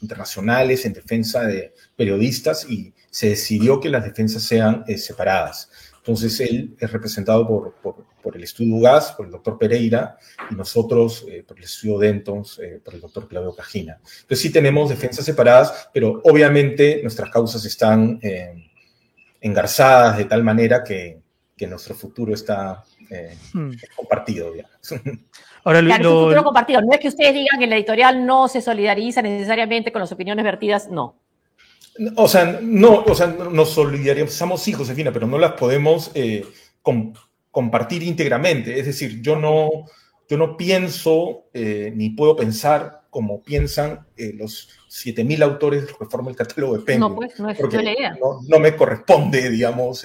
internacionales 0.00 0.84
en 0.84 0.92
defensa 0.92 1.42
de 1.44 1.74
periodistas 1.96 2.66
y 2.68 2.94
se 3.10 3.30
decidió 3.30 3.80
que 3.80 3.88
las 3.88 4.04
defensas 4.04 4.42
sean 4.42 4.84
separadas. 4.96 5.70
Entonces 6.06 6.38
él 6.40 6.76
es 6.78 6.92
representado 6.92 7.48
por, 7.48 7.74
por, 8.22 8.36
el 8.36 8.42
estudio 8.42 8.78
GAS, 8.78 9.12
por 9.12 9.24
el 9.24 9.32
doctor 9.32 9.56
Pereira, 9.56 10.18
y 10.50 10.54
nosotros 10.54 11.24
eh, 11.30 11.42
por 11.46 11.56
el 11.56 11.64
estudio 11.64 11.98
Dentons, 11.98 12.58
eh, 12.58 12.78
por 12.84 12.92
el 12.92 13.00
doctor 13.00 13.26
Claudio 13.26 13.54
Cajina. 13.54 13.98
Entonces 14.02 14.40
sí 14.40 14.52
tenemos 14.52 14.90
defensas 14.90 15.24
separadas, 15.24 15.88
pero 15.94 16.20
obviamente 16.24 17.00
nuestras 17.00 17.30
causas 17.30 17.64
están 17.64 18.18
eh, 18.20 18.70
engarzadas 19.40 20.18
de 20.18 20.26
tal 20.26 20.44
manera 20.44 20.84
que, 20.84 21.22
que 21.56 21.66
nuestro 21.66 21.94
futuro 21.94 22.34
está 22.34 22.84
hmm. 23.54 23.70
compartido. 23.96 24.52
Ahora, 25.64 25.80
claro, 25.80 26.24
futuro 26.24 26.44
compartido. 26.44 26.82
No 26.82 26.92
es 26.92 27.00
que 27.00 27.08
ustedes 27.08 27.32
digan 27.32 27.58
que 27.58 27.66
la 27.66 27.76
editorial 27.76 28.26
no 28.26 28.48
se 28.48 28.60
solidariza 28.60 29.22
necesariamente 29.22 29.90
con 29.90 30.00
las 30.00 30.12
opiniones 30.12 30.44
vertidas, 30.44 30.90
no. 30.90 31.23
O 32.16 32.26
sea, 32.26 32.58
no, 32.60 33.04
o 33.04 33.14
sea, 33.14 33.28
nos 33.28 33.70
solidarizamos, 33.70 34.66
hijos, 34.66 34.82
Josefina, 34.82 35.12
pero 35.12 35.26
no 35.26 35.38
las 35.38 35.52
podemos 35.52 36.10
eh, 36.14 36.44
compartir 37.50 38.02
íntegramente. 38.02 38.78
Es 38.78 38.86
decir, 38.86 39.22
yo 39.22 39.36
no, 39.36 39.70
yo 40.28 40.36
no 40.36 40.56
pienso 40.56 41.44
eh, 41.52 41.92
ni 41.94 42.10
puedo 42.10 42.34
pensar 42.34 43.02
como 43.10 43.42
piensan 43.44 44.08
eh, 44.16 44.32
los 44.34 44.70
7.000 44.90 45.44
autores 45.44 45.84
que 45.86 46.06
forman 46.06 46.30
el 46.30 46.36
catálogo 46.36 46.76
de 46.76 46.82
Penguin. 46.84 47.12
No, 47.12 47.14
pues 47.14 47.38
no 47.38 47.48
es 47.48 47.56
porque 47.56 47.96
no, 48.20 48.40
no, 48.44 48.58
me 48.58 48.74
corresponde, 48.74 49.48
digamos. 49.48 50.04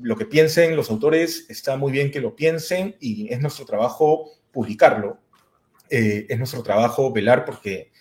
lo 0.00 0.16
que 0.16 0.24
piensen 0.24 0.74
los 0.74 0.90
autores 0.90 1.44
está 1.50 1.76
muy 1.76 1.92
bien 1.92 2.10
que 2.10 2.22
lo 2.22 2.34
piensen 2.34 2.96
y 2.98 3.30
es 3.30 3.40
nuestro 3.42 3.66
trabajo 3.66 4.30
publicarlo. 4.50 5.18
es 5.90 6.38
nuestro 6.38 6.62
trabajo 6.62 7.12
velar 7.12 7.44
porque 7.44 7.91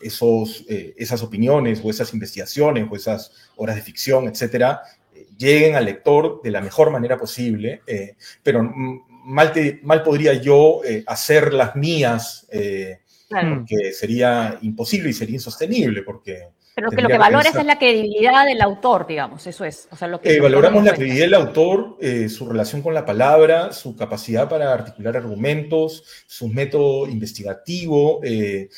esos, 0.00 0.64
eh, 0.68 0.94
esas 0.96 1.22
opiniones 1.22 1.80
o 1.82 1.90
esas 1.90 2.12
investigaciones 2.12 2.86
o 2.90 2.96
esas 2.96 3.32
obras 3.56 3.76
de 3.76 3.82
ficción, 3.82 4.28
etcétera, 4.28 4.82
eh, 5.14 5.26
lleguen 5.36 5.76
al 5.76 5.84
lector 5.84 6.40
de 6.42 6.50
la 6.50 6.60
mejor 6.60 6.90
manera 6.90 7.16
posible, 7.16 7.82
eh, 7.86 8.16
pero 8.42 8.62
mal, 8.62 9.52
mal 9.82 10.02
podría 10.02 10.34
yo 10.34 10.80
hacer 11.06 11.52
las 11.52 11.76
mías, 11.76 12.46
porque 13.28 13.92
sería 13.92 14.58
imposible 14.62 15.10
y 15.10 15.12
sería 15.12 15.34
insostenible, 15.34 16.02
porque 16.02 16.48
pero 16.78 16.90
que 16.90 17.02
lo 17.02 17.08
que 17.08 17.18
valores 17.18 17.54
es 17.54 17.64
la 17.64 17.76
credibilidad 17.76 18.46
del 18.46 18.62
autor, 18.62 19.06
digamos, 19.06 19.44
eso 19.48 19.64
es. 19.64 19.88
Eh, 20.22 20.40
valoramos 20.40 20.84
la 20.84 20.92
credibilidad 20.92 21.24
del 21.24 21.34
autor, 21.34 21.96
eh, 22.00 22.28
su 22.28 22.48
relación 22.48 22.82
con 22.82 22.94
la 22.94 23.04
palabra, 23.04 23.72
su 23.72 23.96
capacidad 23.96 24.48
para 24.48 24.72
articular 24.72 25.16
argumentos, 25.16 26.04
su 26.28 26.46
método 26.46 27.08
investigativo, 27.08 28.20
eh, 28.22 28.68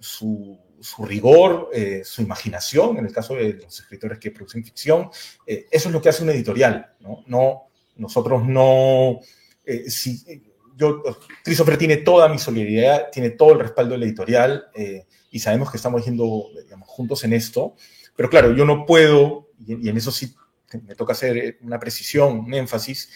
su, 0.00 0.60
rigor, 1.00 1.70
su 2.04 2.22
imaginación, 2.22 2.98
en 2.98 3.06
el 3.06 3.12
caso 3.12 3.34
de 3.34 3.54
los 3.54 3.80
escritores 3.80 4.18
que 4.18 4.30
producen 4.30 4.64
ficción. 4.64 5.10
eso 5.44 5.88
es 5.88 5.92
lo 5.92 6.00
que 6.00 6.08
hace 6.08 6.22
un 6.22 6.30
editorial, 6.30 6.94
¿no? 7.00 7.24
no 7.26 7.66
nosotros 7.96 8.44
no... 8.46 9.18
si, 9.88 10.22
yo, 10.76 11.02
Christopher 11.42 11.76
tiene 11.76 11.98
toda 11.98 12.28
mi 12.28 12.38
solidaridad, 12.38 13.10
tiene 13.10 13.30
todo 13.30 13.54
el 13.54 13.58
respaldo 13.58 13.94
del 13.94 14.04
editorial 14.04 14.68
y 15.30 15.38
sabemos 15.38 15.70
que 15.70 15.76
estamos 15.76 16.04
yendo 16.04 16.48
juntos 16.82 17.24
en 17.24 17.32
esto, 17.32 17.74
pero 18.16 18.28
claro, 18.28 18.54
yo 18.54 18.64
no 18.64 18.84
puedo, 18.84 19.48
y, 19.64 19.88
en 19.88 19.96
eso 19.96 20.10
sí 20.10 20.34
me 20.86 20.94
toca 20.94 21.12
hacer 21.12 21.58
una 21.62 21.78
precisión, 21.78 22.40
un 22.40 22.54
énfasis, 22.54 23.08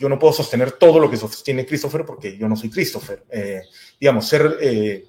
yo 0.00 0.08
no 0.08 0.18
puedo 0.18 0.32
sostener 0.32 0.72
todo 0.72 0.98
lo 0.98 1.10
que 1.10 1.18
sostiene 1.18 1.66
Christopher 1.66 2.06
porque 2.06 2.38
yo 2.38 2.48
no 2.48 2.56
soy 2.56 2.70
Christopher. 2.70 3.22
Eh, 3.30 3.60
digamos, 4.00 4.26
ser 4.26 4.56
eh, 4.60 5.04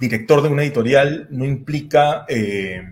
director 0.00 0.42
de 0.42 0.48
una 0.48 0.62
editorial 0.62 1.28
no 1.30 1.44
implica 1.44 2.24
eh, 2.26 2.82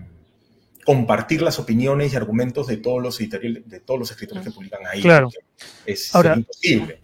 compartir 0.85 1.41
las 1.41 1.59
opiniones 1.59 2.13
y 2.13 2.17
argumentos 2.17 2.67
de 2.67 2.77
todos 2.77 3.03
los, 3.03 3.17
de 3.17 3.83
todos 3.85 3.99
los 3.99 4.11
escritores 4.11 4.45
que 4.45 4.51
publican 4.51 4.87
ahí. 4.87 5.01
Claro. 5.01 5.31
Es 5.87 6.15
Ahora, 6.15 6.37
imposible. 6.37 7.01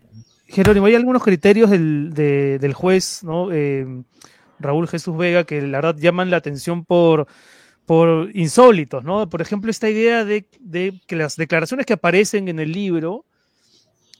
Jerónimo, 0.47 0.87
hay 0.87 0.95
algunos 0.95 1.23
criterios 1.23 1.71
del, 1.71 2.13
del 2.13 2.75
juez, 2.75 3.23
¿no? 3.23 3.49
Raúl 4.61 4.89
Jesús 4.89 5.17
Vega, 5.17 5.45
que 5.45 5.63
la 5.63 5.79
verdad 5.79 5.97
llaman 6.01 6.31
la 6.31 6.39
atención 6.39 6.85
por, 6.85 7.27
por 7.87 8.31
insólitos, 8.35 9.05
¿no? 9.05 9.29
Por 9.29 9.43
ejemplo, 9.43 9.71
esta 9.71 9.89
idea 9.89 10.25
de, 10.25 10.47
de 10.61 11.01
que 11.07 11.17
las 11.17 11.37
declaraciones 11.37 11.87
que 11.87 11.95
aparecen 11.95 12.49
en 12.49 12.59
el 12.59 12.73
libro 12.73 13.25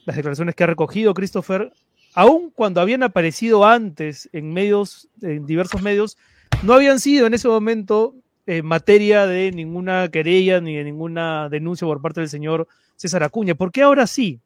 las 0.09 0.15
declaraciones 0.15 0.55
que 0.55 0.63
ha 0.63 0.67
recogido 0.67 1.13
Christopher, 1.13 1.71
aun 2.15 2.49
cuando 2.49 2.81
habían 2.81 3.03
aparecido 3.03 3.63
antes 3.63 4.27
en 4.33 4.51
medios, 4.51 5.07
en 5.21 5.45
diversos 5.45 5.83
medios, 5.83 6.17
no 6.63 6.73
habían 6.73 6.99
sido 6.99 7.27
en 7.27 7.35
ese 7.35 7.47
momento 7.47 8.15
eh, 8.47 8.63
materia 8.63 9.27
de 9.27 9.51
ninguna 9.51 10.09
querella 10.09 10.61
ni 10.61 10.75
de 10.75 10.83
ninguna 10.83 11.47
denuncia 11.49 11.85
por 11.85 12.01
parte 12.01 12.21
del 12.21 12.29
señor 12.29 12.67
César 12.95 13.21
Acuña. 13.21 13.53
¿Por 13.53 13.71
qué 13.71 13.83
ahora 13.83 14.07
sí? 14.07 14.39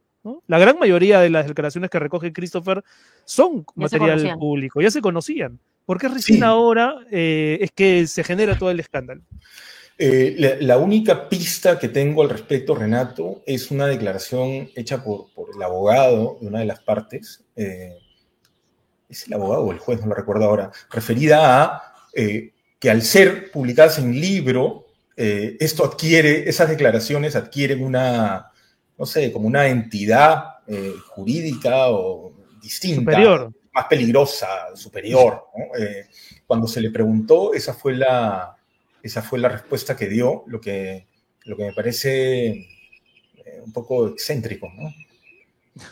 La 0.48 0.60
gran 0.60 0.78
mayoría 0.80 1.22
de 1.22 1.30
las 1.30 1.48
declaraciones 1.48 1.90
que 1.90 2.00
recoge 2.00 2.34
Christopher 2.34 2.84
son 3.24 3.66
material 3.76 4.38
público, 4.38 4.82
ya 4.82 4.92
se 4.92 5.02
conocían. 5.02 5.60
¿Por 5.86 6.00
qué 6.00 6.08
recién 6.08 6.43
ahora 6.43 6.96
eh, 7.12 7.58
es 7.62 7.72
que 7.72 8.08
se 8.08 8.24
genera 8.24 8.58
todo 8.58 8.72
el 8.72 8.80
escándalo? 8.80 9.22
Eh, 9.98 10.58
la, 10.62 10.78
única 10.78 11.30
pista 11.30 11.78
que 11.78 11.88
tengo 11.88 12.24
al 12.24 12.30
respecto, 12.30 12.74
Renato, 12.74 13.43
es 13.46 13.69
una 13.69 13.86
declaración 13.86 14.69
hecha 14.76 15.04
por, 15.04 15.28
el 15.54 15.62
abogado 15.62 16.38
de 16.41 16.48
una 16.48 16.60
de 16.60 16.65
las 16.65 16.80
partes. 16.82 17.43
Eh, 17.56 17.98
¿Es 19.08 19.28
el 19.28 19.34
abogado 19.34 19.63
o 19.63 19.72
el 19.72 19.78
juez? 19.78 20.02
No 20.02 20.08
lo 20.08 20.15
recuerdo 20.15 20.46
ahora. 20.46 20.72
Referida 20.89 21.63
a 21.63 21.93
eh, 22.13 22.54
que 22.80 22.89
al 22.89 23.04
ser 23.04 23.52
publicadas 23.52 24.00
en 24.00 24.19
libro, 24.19 24.88
esto 25.15 25.86
adquiere, 25.86 26.50
esas 26.50 26.69
declaraciones 26.69 27.36
adquieren 27.36 27.84
una, 27.84 28.52
no 28.98 29.06
sé, 29.06 29.32
como 29.32 29.48
una 29.48 29.67
entidad 29.67 30.56
jurídica 31.10 31.91
o 31.91 32.34
distinta. 32.62 33.12
Superior. 33.12 33.54
Más 33.74 33.86
peligrosa, 33.90 34.76
superior. 34.76 35.46
cuando 36.46 36.68
se 36.68 36.82
le 36.82 36.92
preguntó, 36.92 37.54
esa 37.54 37.74
fue 37.74 37.96
la 37.96 38.58
esa 39.04 39.22
fue 39.22 39.38
la 39.38 39.50
respuesta 39.50 39.98
que 39.98 40.08
dio, 40.08 40.44
lo 40.48 40.62
que, 40.62 41.06
lo 41.44 41.58
que 41.58 41.66
me 41.66 41.74
parece 41.74 42.48
eh, 42.48 42.68
un 43.64 43.74
poco 43.74 44.08
excéntrico, 44.08 44.72
¿no? 44.76 44.90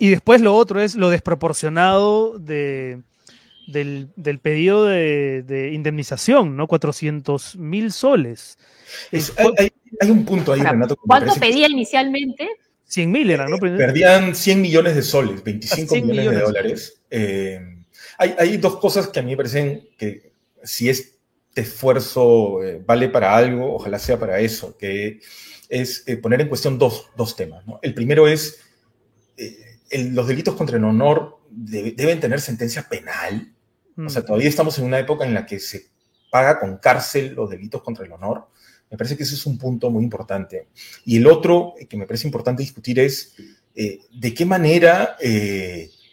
Y 0.00 0.10
después 0.10 0.40
lo 0.40 0.54
otro 0.54 0.80
es 0.80 0.94
lo 0.94 1.10
desproporcionado 1.10 2.38
de, 2.38 3.02
del, 3.66 4.38
pedido 4.40 4.84
de, 4.84 5.70
indemnización, 5.74 6.56
¿no? 6.56 6.68
400 6.68 7.56
mil 7.56 7.90
soles. 7.92 8.58
hay, 9.10 9.72
un 10.08 10.24
punto 10.24 10.52
ahí, 10.52 10.62
Renato. 10.62 10.94
¿Cuánto 10.96 11.34
pedía 11.34 11.66
inicialmente? 11.66 12.48
100 12.88 13.10
mil 13.12 13.30
era, 13.30 13.46
¿no? 13.46 13.56
Eh, 13.56 13.76
perdían 13.76 14.34
100 14.34 14.60
millones 14.60 14.94
de 14.96 15.02
soles, 15.02 15.42
25 15.44 15.94
millones, 15.96 16.30
de 16.30 16.40
dólares. 16.40 17.00
Eh, 17.10 17.60
hay, 18.18 18.34
hay, 18.38 18.56
dos 18.56 18.78
cosas 18.78 19.08
que 19.08 19.20
a 19.20 19.22
mí 19.22 19.30
me 19.30 19.36
parecen 19.36 19.88
que 19.96 20.32
si 20.64 20.88
es 20.88 21.18
esfuerzo 21.54 22.62
eh, 22.62 22.82
vale 22.84 23.08
para 23.08 23.36
algo, 23.36 23.74
ojalá 23.74 23.98
sea 23.98 24.18
para 24.18 24.40
eso, 24.40 24.76
que 24.76 25.20
es 25.68 26.04
eh, 26.06 26.16
poner 26.16 26.40
en 26.40 26.48
cuestión 26.48 26.78
dos, 26.78 27.10
temas. 27.36 27.64
El 27.82 27.94
primero 27.94 28.26
es, 28.26 28.60
eh, 29.36 29.78
los 30.10 30.26
delitos 30.26 30.54
contra 30.54 30.76
el 30.76 30.84
honor 30.84 31.38
deben 31.50 32.20
tener 32.20 32.40
sentencia 32.40 32.88
penal. 32.88 33.52
O 33.96 34.08
sea, 34.08 34.22
mm. 34.22 34.26
todavía 34.26 34.48
estamos 34.48 34.78
en 34.78 34.84
una 34.84 34.98
época 34.98 35.24
en 35.24 35.34
la 35.34 35.44
que 35.44 35.58
se 35.58 35.88
paga 36.30 36.60
con 36.60 36.78
cárcel 36.78 37.34
los 37.34 37.50
delitos 37.50 37.82
contra 37.82 38.04
el 38.04 38.12
honor. 38.12 38.48
Me 38.90 38.96
parece 38.96 39.16
que 39.16 39.22
ese 39.22 39.34
es 39.34 39.46
un 39.46 39.58
punto 39.58 39.90
muy 39.90 40.04
importante. 40.04 40.68
Y 41.04 41.18
el 41.18 41.26
otro 41.26 41.74
que 41.88 41.96
me 41.96 42.06
parece 42.06 42.26
importante 42.26 42.62
discutir 42.62 42.98
es 43.00 43.34
de 43.74 44.34
qué 44.34 44.44
manera 44.44 45.16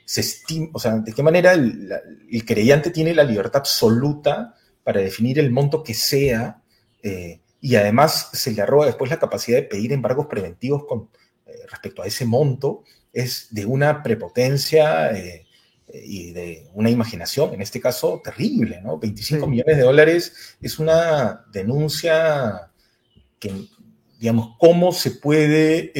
se 0.05 0.21
estima, 0.21 0.69
o 0.71 0.79
sea, 0.79 0.97
de 0.97 1.11
qué 1.11 1.23
manera 1.23 1.53
el, 1.53 2.45
creyente 2.45 2.91
tiene 2.91 3.13
la 3.13 3.23
libertad 3.23 3.61
absoluta 3.61 4.55
para 4.83 5.01
definir 5.01 5.39
el 5.39 5.51
monto 5.51 5.83
que 5.83 5.95
sea 5.95 6.61
eh, 7.01 7.41
y 7.59 7.75
además 7.75 8.29
se 8.33 8.51
le 8.51 8.61
arroba 8.61 8.85
después 8.85 9.09
la 9.09 9.19
capacidad 9.19 9.57
de 9.57 9.63
pedir 9.63 9.91
embargos 9.91 10.27
preventivos 10.27 10.85
con, 10.85 11.09
eh, 11.47 11.53
respecto 11.69 12.03
a 12.03 12.05
ese 12.05 12.25
monto, 12.25 12.83
es 13.11 13.47
de 13.49 13.65
una 13.65 14.03
prepotencia 14.03 15.11
eh, 15.11 15.44
y 16.03 16.31
de 16.31 16.67
una 16.73 16.89
imaginación, 16.89 17.53
en 17.53 17.61
este 17.61 17.79
caso, 17.79 18.21
terrible, 18.23 18.81
¿no? 18.81 18.97
25 18.97 19.47
millones 19.47 19.77
de 19.77 19.83
dólares 19.83 20.57
es 20.61 20.79
una 20.79 21.45
denuncia 21.51 22.71
que, 23.39 23.53
digamos, 24.19 24.55
¿cómo 24.57 24.91
se 24.91 25.11
puede 25.11 25.91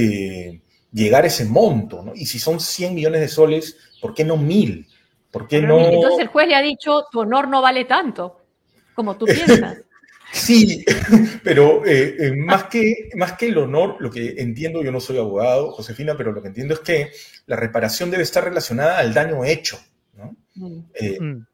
llegar 0.91 1.25
a 1.25 1.27
ese 1.27 1.45
monto, 1.45 2.01
¿no? 2.01 2.13
Y 2.15 2.25
si 2.25 2.39
son 2.39 2.59
100 2.59 2.95
millones 2.95 3.21
de 3.21 3.27
soles, 3.27 3.77
¿por 4.01 4.13
qué 4.13 4.23
no 4.23 4.37
mil? 4.37 4.87
¿Por 5.29 5.47
qué 5.47 5.61
no? 5.61 5.79
Entonces 5.79 6.19
el 6.19 6.27
juez 6.27 6.47
le 6.47 6.55
ha 6.55 6.61
dicho, 6.61 7.05
tu 7.11 7.19
honor 7.19 7.47
no 7.47 7.61
vale 7.61 7.85
tanto 7.85 8.45
como 8.95 9.17
tú 9.17 9.25
piensas. 9.25 9.77
Sí, 10.35 10.83
pero 11.43 11.85
eh, 11.85 12.15
eh, 12.19 12.35
más, 12.35 12.65
que, 12.65 13.09
más 13.15 13.33
que 13.33 13.47
el 13.47 13.57
honor, 13.57 13.95
lo 13.99 14.11
que 14.11 14.35
entiendo, 14.37 14.83
yo 14.83 14.91
no 14.91 14.99
soy 14.99 15.17
abogado, 15.17 15.71
Josefina, 15.71 16.15
pero 16.17 16.33
lo 16.33 16.41
que 16.41 16.49
entiendo 16.49 16.73
es 16.73 16.81
que 16.81 17.11
la 17.45 17.55
reparación 17.55 18.11
debe 18.11 18.23
estar 18.23 18.43
relacionada 18.43 18.99
al 18.99 19.13
daño 19.13 19.45
hecho. 19.45 19.79
¿no? 20.13 20.35
Mm. 20.55 20.79
Eh, 20.93 21.19
mm. 21.21 21.45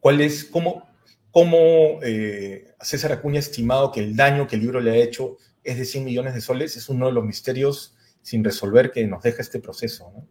¿Cuál 0.00 0.22
es, 0.22 0.44
cómo, 0.44 0.88
cómo 1.30 2.00
César 2.80 3.12
Acuña 3.12 3.36
ha 3.36 3.40
estimado 3.40 3.92
que 3.92 4.00
el 4.00 4.16
daño 4.16 4.46
que 4.48 4.56
el 4.56 4.62
libro 4.62 4.80
le 4.80 4.92
ha 4.92 4.96
hecho 4.96 5.36
es 5.62 5.78
de 5.78 5.84
100 5.84 6.04
millones 6.04 6.34
de 6.34 6.40
soles? 6.40 6.76
Es 6.76 6.88
uno 6.88 7.06
de 7.06 7.12
los 7.12 7.24
misterios 7.24 7.94
sin 8.22 8.42
resolver 8.42 8.90
que 8.90 9.06
nos 9.06 9.22
deja 9.22 9.42
este 9.42 9.60
proceso. 9.60 10.10
¿no? 10.12 10.26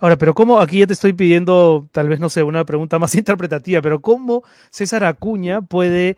Ahora, 0.00 0.16
pero 0.16 0.34
¿cómo? 0.34 0.60
Aquí 0.60 0.78
ya 0.78 0.86
te 0.86 0.92
estoy 0.92 1.12
pidiendo, 1.12 1.88
tal 1.92 2.08
vez, 2.08 2.20
no 2.20 2.30
sé, 2.30 2.42
una 2.44 2.64
pregunta 2.64 2.98
más 2.98 3.14
interpretativa, 3.16 3.82
pero 3.82 4.00
¿cómo 4.00 4.44
César 4.70 5.04
Acuña 5.04 5.62
puede 5.62 6.16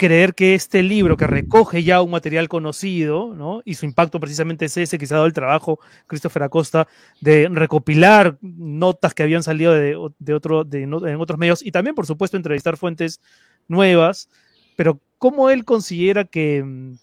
creer 0.00 0.34
que 0.34 0.54
este 0.54 0.82
libro 0.82 1.18
que 1.18 1.26
recoge 1.26 1.82
ya 1.82 2.00
un 2.00 2.10
material 2.10 2.48
conocido, 2.48 3.34
¿no? 3.34 3.60
Y 3.66 3.74
su 3.74 3.84
impacto 3.84 4.18
precisamente 4.18 4.64
es 4.64 4.74
ese 4.78 4.96
que 4.96 5.04
ha 5.04 5.08
dado 5.08 5.26
el 5.26 5.34
trabajo, 5.34 5.78
Christopher 6.06 6.44
Acosta, 6.44 6.88
de 7.20 7.50
recopilar 7.52 8.38
notas 8.40 9.12
que 9.12 9.22
habían 9.22 9.42
salido 9.42 9.74
de, 9.74 9.94
otro, 10.34 10.64
de, 10.64 10.84
en 10.84 10.94
otros 10.94 11.38
medios 11.38 11.62
y 11.62 11.70
también, 11.70 11.94
por 11.94 12.06
supuesto, 12.06 12.38
entrevistar 12.38 12.78
fuentes 12.78 13.20
nuevas, 13.68 14.30
pero 14.74 15.02
¿cómo 15.18 15.50
él 15.50 15.66
considera 15.66 16.24
que 16.24 16.64
mm, 16.64 16.94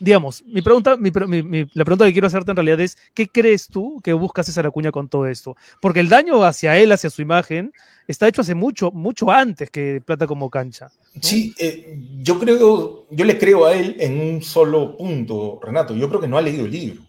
digamos, 0.00 0.42
mi 0.46 0.62
pregunta, 0.62 0.96
la 0.98 1.84
pregunta 1.84 2.06
que 2.06 2.12
quiero 2.12 2.26
hacerte 2.26 2.50
en 2.50 2.56
realidad 2.56 2.80
es, 2.80 2.96
¿qué 3.14 3.28
crees 3.28 3.68
tú 3.68 4.00
que 4.02 4.14
busca 4.14 4.42
César 4.42 4.66
Acuña 4.66 4.90
con 4.90 5.08
todo 5.08 5.26
esto? 5.26 5.56
Porque 5.80 6.00
el 6.00 6.08
daño 6.08 6.42
hacia 6.42 6.76
él, 6.78 6.90
hacia 6.90 7.10
su 7.10 7.20
imagen, 7.20 7.72
está 8.08 8.26
hecho 8.26 8.40
hace 8.40 8.54
mucho, 8.54 8.90
mucho 8.90 9.30
antes 9.30 9.70
que 9.70 10.02
Plata 10.04 10.26
como 10.26 10.48
cancha. 10.48 10.90
Sí, 11.20 11.54
eh, 11.58 11.98
yo 12.18 12.38
creo, 12.38 13.06
yo 13.10 13.24
le 13.24 13.38
creo 13.38 13.66
a 13.66 13.74
él 13.74 13.96
en 14.00 14.18
un 14.18 14.42
solo 14.42 14.96
punto, 14.96 15.60
Renato. 15.62 15.94
Yo 15.94 16.08
creo 16.08 16.20
que 16.20 16.28
no 16.28 16.38
ha 16.38 16.42
leído 16.42 16.64
el 16.64 16.70
libro. 16.70 17.02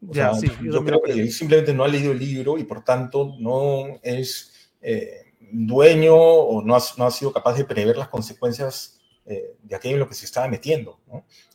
ya, 0.00 0.34
sí, 0.34 0.50
yo, 0.62 0.82
creo 0.82 1.02
que 1.02 1.12
él 1.12 1.30
simplemente 1.30 1.74
no 1.74 1.84
ha 1.84 1.88
leído 1.88 2.12
el 2.12 2.18
libro 2.18 2.56
y 2.56 2.64
por 2.64 2.82
tanto 2.84 3.34
no 3.38 3.98
es 4.02 4.70
eh, 4.80 5.32
dueño 5.52 6.16
o 6.16 6.62
no 6.62 6.78
no 6.96 7.06
ha 7.06 7.10
sido 7.10 7.32
capaz 7.32 7.54
de 7.54 7.64
prever 7.64 7.98
las 7.98 8.08
consecuencias 8.08 8.95
eh, 9.28 9.56
de 9.60 9.74
aquello 9.74 9.94
en 9.94 10.00
lo 10.00 10.08
que 10.08 10.14
se 10.14 10.24
estaba 10.24 10.46
metiendo. 10.46 11.00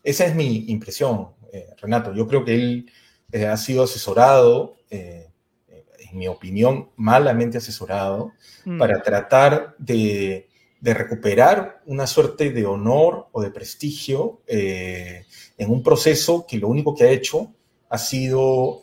Esa 0.03 0.25
es 0.25 0.35
mi 0.35 0.65
impresión, 0.67 1.29
eh, 1.53 1.67
Renato. 1.81 2.13
Yo 2.13 2.27
creo 2.27 2.43
que 2.43 2.53
él 2.53 2.91
eh, 3.31 3.45
ha 3.45 3.55
sido 3.55 3.83
asesorado, 3.83 4.75
en 4.89 6.17
mi 6.17 6.27
opinión, 6.27 6.89
malamente 6.97 7.59
asesorado, 7.59 8.33
mm. 8.65 8.77
para 8.77 9.01
tratar 9.01 9.73
de, 9.77 10.49
recuperar 10.81 11.81
una 11.85 12.07
suerte 12.07 12.49
de 12.49 12.65
honor 12.65 13.27
o 13.31 13.41
de 13.41 13.51
prestigio 13.51 14.41
en 14.47 15.69
un 15.69 15.81
proceso 15.81 16.45
que 16.45 16.57
lo 16.57 16.67
único 16.67 16.93
que 16.93 17.05
ha 17.05 17.11
hecho 17.11 17.53
ha 17.87 17.97
sido 17.97 18.81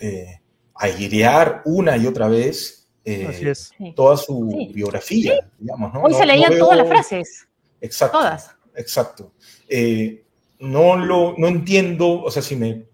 airear 0.74 1.60
una 1.66 1.98
y 1.98 2.06
otra 2.06 2.28
vez 2.28 2.88
toda 3.94 4.16
su 4.16 4.70
biografía, 4.72 5.46
digamos. 5.58 5.92
Hoy 6.02 6.14
se 6.14 6.24
leían 6.24 6.56
todas 6.56 6.78
las 6.78 6.88
frases. 6.88 7.48
Exacto. 7.80 8.18
Todas. 8.18 8.57
Exacto. 8.78 9.32
Eh, 9.68 10.24
no, 10.60 10.96
lo, 10.96 11.34
no 11.36 11.48
entiendo, 11.48 12.22
o 12.22 12.30
sea, 12.30 12.42
si 12.42 12.56
me, 12.56 12.84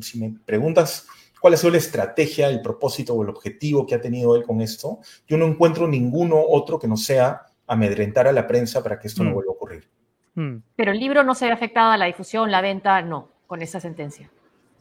si 0.00 0.18
me 0.18 0.36
preguntas 0.44 1.06
cuál 1.40 1.54
ha 1.54 1.56
sido 1.56 1.72
la 1.72 1.78
estrategia, 1.78 2.48
el 2.48 2.62
propósito 2.62 3.14
o 3.14 3.22
el 3.22 3.30
objetivo 3.30 3.86
que 3.86 3.96
ha 3.96 4.00
tenido 4.00 4.36
él 4.36 4.44
con 4.44 4.60
esto, 4.60 5.00
yo 5.26 5.36
no 5.36 5.46
encuentro 5.46 5.88
ninguno 5.88 6.40
otro 6.40 6.78
que 6.78 6.86
no 6.86 6.96
sea 6.96 7.46
amedrentar 7.66 8.28
a 8.28 8.32
la 8.32 8.46
prensa 8.46 8.82
para 8.82 8.98
que 8.98 9.08
esto 9.08 9.24
no 9.24 9.30
mm. 9.30 9.34
vuelva 9.34 9.50
a 9.50 9.54
ocurrir. 9.54 9.88
Mm. 10.34 10.56
Pero 10.76 10.92
el 10.92 11.00
libro 11.00 11.24
no 11.24 11.34
se 11.34 11.46
ve 11.46 11.52
afectado 11.52 11.90
a 11.90 11.96
la 11.96 12.06
difusión, 12.06 12.50
la 12.50 12.60
venta, 12.60 13.02
no, 13.02 13.28
con 13.46 13.62
esa 13.62 13.80
sentencia. 13.80 14.30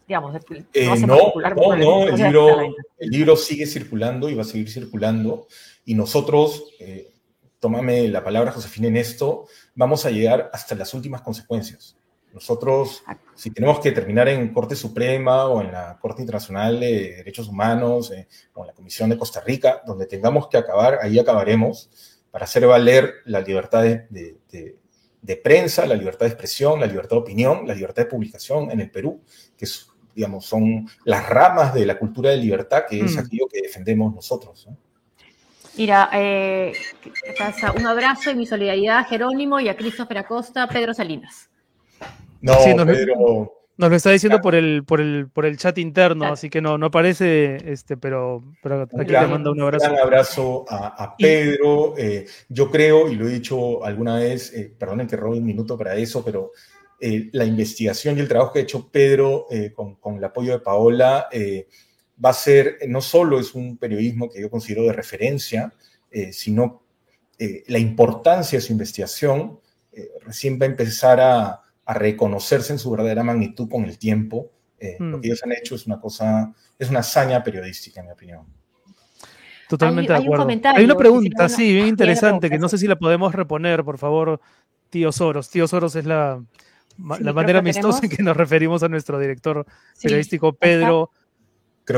digamos. 0.08 0.36
Eh, 0.74 0.88
no, 1.06 1.34
no, 1.36 1.76
no, 1.76 2.08
el 2.08 2.16
libro, 2.16 2.62
el 2.98 3.10
libro 3.10 3.36
sigue 3.36 3.66
circulando 3.66 4.30
y 4.30 4.36
va 4.36 4.44
a 4.44 4.46
seguir 4.46 4.70
circulando. 4.70 5.48
Y 5.86 5.96
nosotros, 5.96 6.76
eh, 6.80 7.12
tómame 7.60 8.08
la 8.08 8.24
palabra, 8.24 8.52
Josefina, 8.52 8.88
en 8.88 8.98
esto, 8.98 9.48
vamos 9.82 10.06
a 10.06 10.12
llegar 10.12 10.50
hasta 10.54 10.76
las 10.76 10.94
últimas 10.94 11.22
consecuencias. 11.22 11.98
Nosotros, 12.34 13.04
si 13.34 13.50
tenemos 13.50 13.80
que 13.80 13.92
terminar 13.92 14.30
en 14.30 14.54
Corte 14.54 14.76
Suprema 14.76 15.48
o 15.48 15.60
en 15.60 15.72
la 15.72 15.98
Corte 16.00 16.22
Internacional 16.22 16.80
de 16.80 17.16
Derechos 17.18 17.48
Humanos 17.48 18.12
eh, 18.12 18.28
o 18.54 18.62
en 18.62 18.68
la 18.68 18.74
Comisión 18.74 19.10
de 19.10 19.18
Costa 19.18 19.42
Rica, 19.42 19.82
donde 19.86 20.06
tengamos 20.06 20.48
que 20.48 20.58
acabar, 20.58 21.00
ahí 21.02 21.18
acabaremos 21.18 21.90
para 22.30 22.46
hacer 22.46 22.68
valer 22.68 23.16
la 23.26 23.42
libertad 23.42 23.82
de, 23.82 24.38
de, 25.22 25.36
prensa, 25.38 25.86
la 25.88 25.96
libertad 25.96 26.28
de 26.28 26.32
expresión, 26.32 26.80
la 26.80 26.86
libertad 26.86 27.18
de 27.18 27.22
opinión, 27.24 27.68
la 27.68 27.74
libertad 27.74 28.04
de 28.04 28.10
publicación 28.10 28.70
en 28.70 28.80
el 28.82 28.92
Perú, 28.92 29.22
que 29.58 29.66
digamos, 30.16 30.46
son 30.46 30.88
las 31.04 31.28
ramas 31.28 31.74
de 31.74 31.86
la 31.88 31.98
cultura 31.98 32.30
de 32.30 32.38
libertad, 32.38 32.84
que 32.88 33.02
es 33.02 33.16
mm. 33.16 33.20
aquello 33.20 33.48
que 33.52 33.62
defendemos 33.62 34.14
nosotros. 34.14 34.70
Mira, 35.78 36.10
eh, 36.14 36.74
un 37.78 37.86
abrazo 37.86 38.32
y 38.32 38.36
mi 38.36 38.46
solidaridad 38.46 39.00
a 39.00 39.04
Jerónimo 39.06 39.60
y 39.60 39.70
a 39.70 39.76
Christopher 39.76 40.20
Acosta, 40.20 40.68
Pedro 40.68 40.94
Salinas. 40.94 41.50
No, 42.42 42.54
nos, 42.76 42.86
Pedro. 42.86 43.54
Nos 43.78 43.90
lo 43.90 43.96
está 43.96 44.12
diciendo 44.12 44.42
por 44.42 44.54
el, 44.54 44.84
por 44.84 45.00
el, 45.02 45.28
por 45.30 45.46
el 45.46 45.58
chat 45.58 45.78
interno, 45.78 46.26
así 46.26 46.50
que 46.50 46.62
no, 46.62 46.78
no 46.78 46.88
aparece, 46.88 47.58
este, 47.72 47.98
pero, 47.98 48.44
pero 48.62 48.84
aquí 48.84 49.12
le 49.12 49.28
mando 49.28 49.52
un 49.52 49.62
abrazo. 49.62 49.92
Un 49.92 50.00
abrazo 50.00 50.66
a, 50.70 51.16
Pedro. 51.18 51.96
Eh, 51.98 52.26
yo 52.50 52.70
creo, 52.70 53.10
y 53.10 53.16
lo 53.16 53.28
he 53.28 53.32
dicho 53.32 53.84
alguna 53.84 54.18
vez, 54.18 54.54
eh, 54.54 54.72
perdonen 54.78 55.08
que 55.08 55.16
robe 55.16 55.38
un 55.38 55.46
minuto 55.46 55.78
para 55.78 55.96
eso, 55.96 56.24
pero 56.24 56.52
eh, 57.00 57.30
la 57.32 57.46
investigación 57.46 58.18
y 58.18 58.22
el 58.22 58.28
trabajo 58.28 58.54
que 58.54 58.60
ha 58.60 58.64
hecho 58.64 58.90
Pedro 58.92 59.48
con, 59.74 59.96
con, 59.96 60.18
el 60.18 60.24
apoyo 60.24 60.52
de 60.52 60.60
Paola 60.60 61.28
va 62.24 62.30
a 62.30 62.34
ser, 62.34 62.80
no 62.88 63.02
solo 63.02 63.40
es 63.40 63.56
un 63.56 63.78
periodismo 63.78 64.30
que 64.30 64.42
yo 64.42 64.50
considero 64.50 64.84
de 64.84 64.94
referencia, 64.94 65.74
sino 66.32 66.84
la 67.68 67.80
importancia 67.80 68.60
de 68.60 68.62
su 68.62 68.74
investigación 68.74 69.60
recién 70.26 70.60
va 70.60 70.66
a 70.66 70.70
empezar 70.70 71.20
a 71.20 71.62
a 71.86 71.94
reconocerse 71.94 72.74
en 72.74 72.80
su 72.80 72.90
verdadera 72.92 73.24
magnitud 73.24 73.68
con 73.70 73.84
el 73.86 73.98
tiempo. 73.98 74.52
Eh, 74.80 74.96
lo 75.00 75.20
que 75.20 75.28
mm. 75.28 75.32
ellos 75.32 75.44
han 75.44 75.52
hecho 75.52 75.76
es 75.76 75.86
una 75.86 76.00
cosa, 76.00 76.54
es 76.78 76.90
una 76.90 77.00
hazaña 77.00 77.44
periodística, 77.44 78.00
en 78.00 78.08
mi 78.08 78.14
opinión. 78.14 78.46
Totalmente 79.68 80.12
de 80.12 80.20
acuerdo. 80.20 80.48
hay 80.48 80.84
una 80.84 80.96
pregunta, 80.96 81.48
sí, 81.48 81.74
bien 81.74 81.88
interesante, 81.88 82.50
que 82.50 82.60
no 82.60 82.68
sé 82.68 82.78
si 82.78 82.88
la 82.88 82.98
podemos 82.98 83.34
reponer, 83.34 83.84
por 83.84 83.98
favor, 83.98 84.42
tío 84.90 85.12
Soros. 85.12 85.50
Tío 85.50 85.68
Soros 85.68 85.96
es 85.96 86.06
la, 86.06 86.44
la 86.98 87.34
manera 87.34 87.60
amistosa 87.60 88.00
en 88.04 88.10
que 88.10 88.24
nos 88.24 88.36
referimos 88.36 88.84
a 88.84 88.90
nuestro 88.90 89.20
director 89.20 89.66
periodístico, 90.02 90.54
Pedro. 90.54 91.12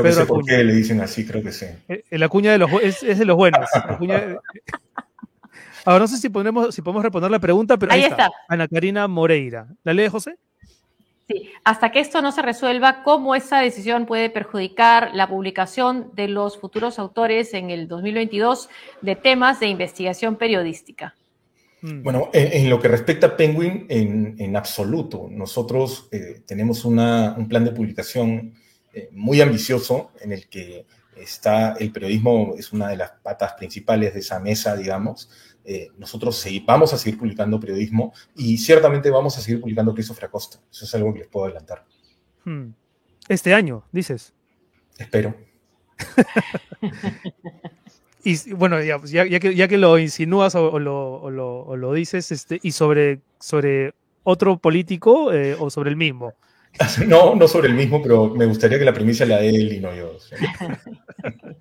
Creo 0.02 0.04
que 0.04 0.12
sé 0.12 0.26
por 0.26 0.44
qué 0.44 0.64
le 0.64 0.74
dicen 0.74 1.00
así, 1.00 1.26
creo 1.26 1.42
que 1.42 1.52
sí. 1.52 1.66
Eh, 1.88 2.04
la 2.10 2.28
cuña 2.28 2.52
de 2.52 2.58
los, 2.58 2.70
es, 2.82 3.02
es 3.02 3.18
de 3.18 3.24
los 3.24 3.36
buenos. 3.36 3.68
La 3.74 3.98
cuña, 3.98 4.36
Ahora 5.84 6.00
no 6.00 6.08
sé 6.08 6.16
si 6.16 6.30
podemos, 6.30 6.74
si 6.74 6.82
podemos 6.82 7.02
responder 7.02 7.30
la 7.30 7.38
pregunta, 7.38 7.76
pero 7.76 7.92
ahí, 7.92 8.02
está. 8.02 8.30
Ana 8.48 8.66
Karina 8.68 9.06
Moreira. 9.06 9.68
¿La 9.84 9.92
lee 9.92 10.08
José? 10.08 10.36
Sí, 11.28 11.50
hasta 11.62 11.90
que 11.90 12.00
esto 12.00 12.20
no 12.20 12.32
se 12.32 12.42
resuelva, 12.42 13.02
¿cómo 13.02 13.34
esa 13.34 13.60
decisión 13.60 14.04
puede 14.04 14.28
perjudicar 14.28 15.10
la 15.14 15.28
publicación 15.28 16.10
de 16.14 16.28
los 16.28 16.58
futuros 16.58 16.98
autores 16.98 17.54
en 17.54 17.70
el 17.70 17.88
2022 17.88 18.68
de 19.00 19.16
temas 19.16 19.60
de 19.60 19.68
investigación 19.68 20.36
periodística? 20.36 21.14
Mm. 21.80 22.02
Bueno, 22.02 22.30
en, 22.32 22.68
lo 22.68 22.80
que 22.80 22.88
respecta 22.88 23.28
a 23.28 23.36
Penguin, 23.36 23.86
en, 23.88 24.56
absoluto. 24.56 25.28
Nosotros 25.30 26.08
eh, 26.12 26.42
tenemos 26.46 26.84
un 26.84 27.46
plan 27.48 27.64
de 27.64 27.72
publicación 27.72 28.54
eh, 28.94 29.08
muy 29.12 29.40
ambicioso 29.40 30.12
en 30.20 30.32
el 30.32 30.48
que 30.48 30.86
está 31.16 31.74
el 31.74 31.92
periodismo, 31.92 32.54
es 32.58 32.72
una 32.72 32.88
de 32.88 32.96
las 32.96 33.12
patas 33.22 33.54
principales 33.54 34.14
de 34.14 34.20
esa 34.20 34.40
mesa, 34.40 34.76
digamos, 34.76 35.30
eh, 35.66 35.88
nosotros 35.96 36.44
vamos 36.66 36.92
a 36.92 36.98
seguir 36.98 37.18
publicando 37.18 37.58
periodismo 37.58 38.12
y 38.36 38.58
ciertamente 38.58 39.10
vamos 39.10 39.38
a 39.38 39.40
seguir 39.40 39.60
publicando 39.60 39.94
Christopher 39.94 40.26
Acosta. 40.26 40.58
Eso 40.70 40.84
es 40.84 40.94
algo 40.94 41.12
que 41.14 41.20
les 41.20 41.28
puedo 41.28 41.46
adelantar. 41.46 41.86
Hmm. 42.44 42.70
Este 43.28 43.54
año, 43.54 43.84
dices. 43.90 44.34
Espero. 44.98 45.34
y 48.24 48.52
bueno, 48.52 48.82
ya, 48.82 49.00
que, 49.00 49.78
lo 49.78 49.98
insinúas 49.98 50.54
o, 50.54 50.78
lo, 50.78 51.92
dices, 51.94 52.30
este, 52.30 52.60
y 52.62 52.72
sobre, 52.72 53.20
sobre 53.40 53.94
otro 54.22 54.58
político 54.58 55.32
eh, 55.32 55.56
o 55.58 55.70
sobre 55.70 55.90
el 55.90 55.96
mismo. 55.96 56.34
No, 57.06 57.34
no 57.34 57.48
sobre 57.48 57.68
el 57.68 57.74
mismo, 57.74 58.02
pero 58.02 58.30
me 58.30 58.46
gustaría 58.46 58.78
que 58.78 58.84
la 58.84 58.94
primicia 58.94 59.26
la 59.26 59.38
dé 59.38 59.48
él 59.50 59.72
y 59.74 59.80
no 59.80 59.94
yo. 59.94 60.16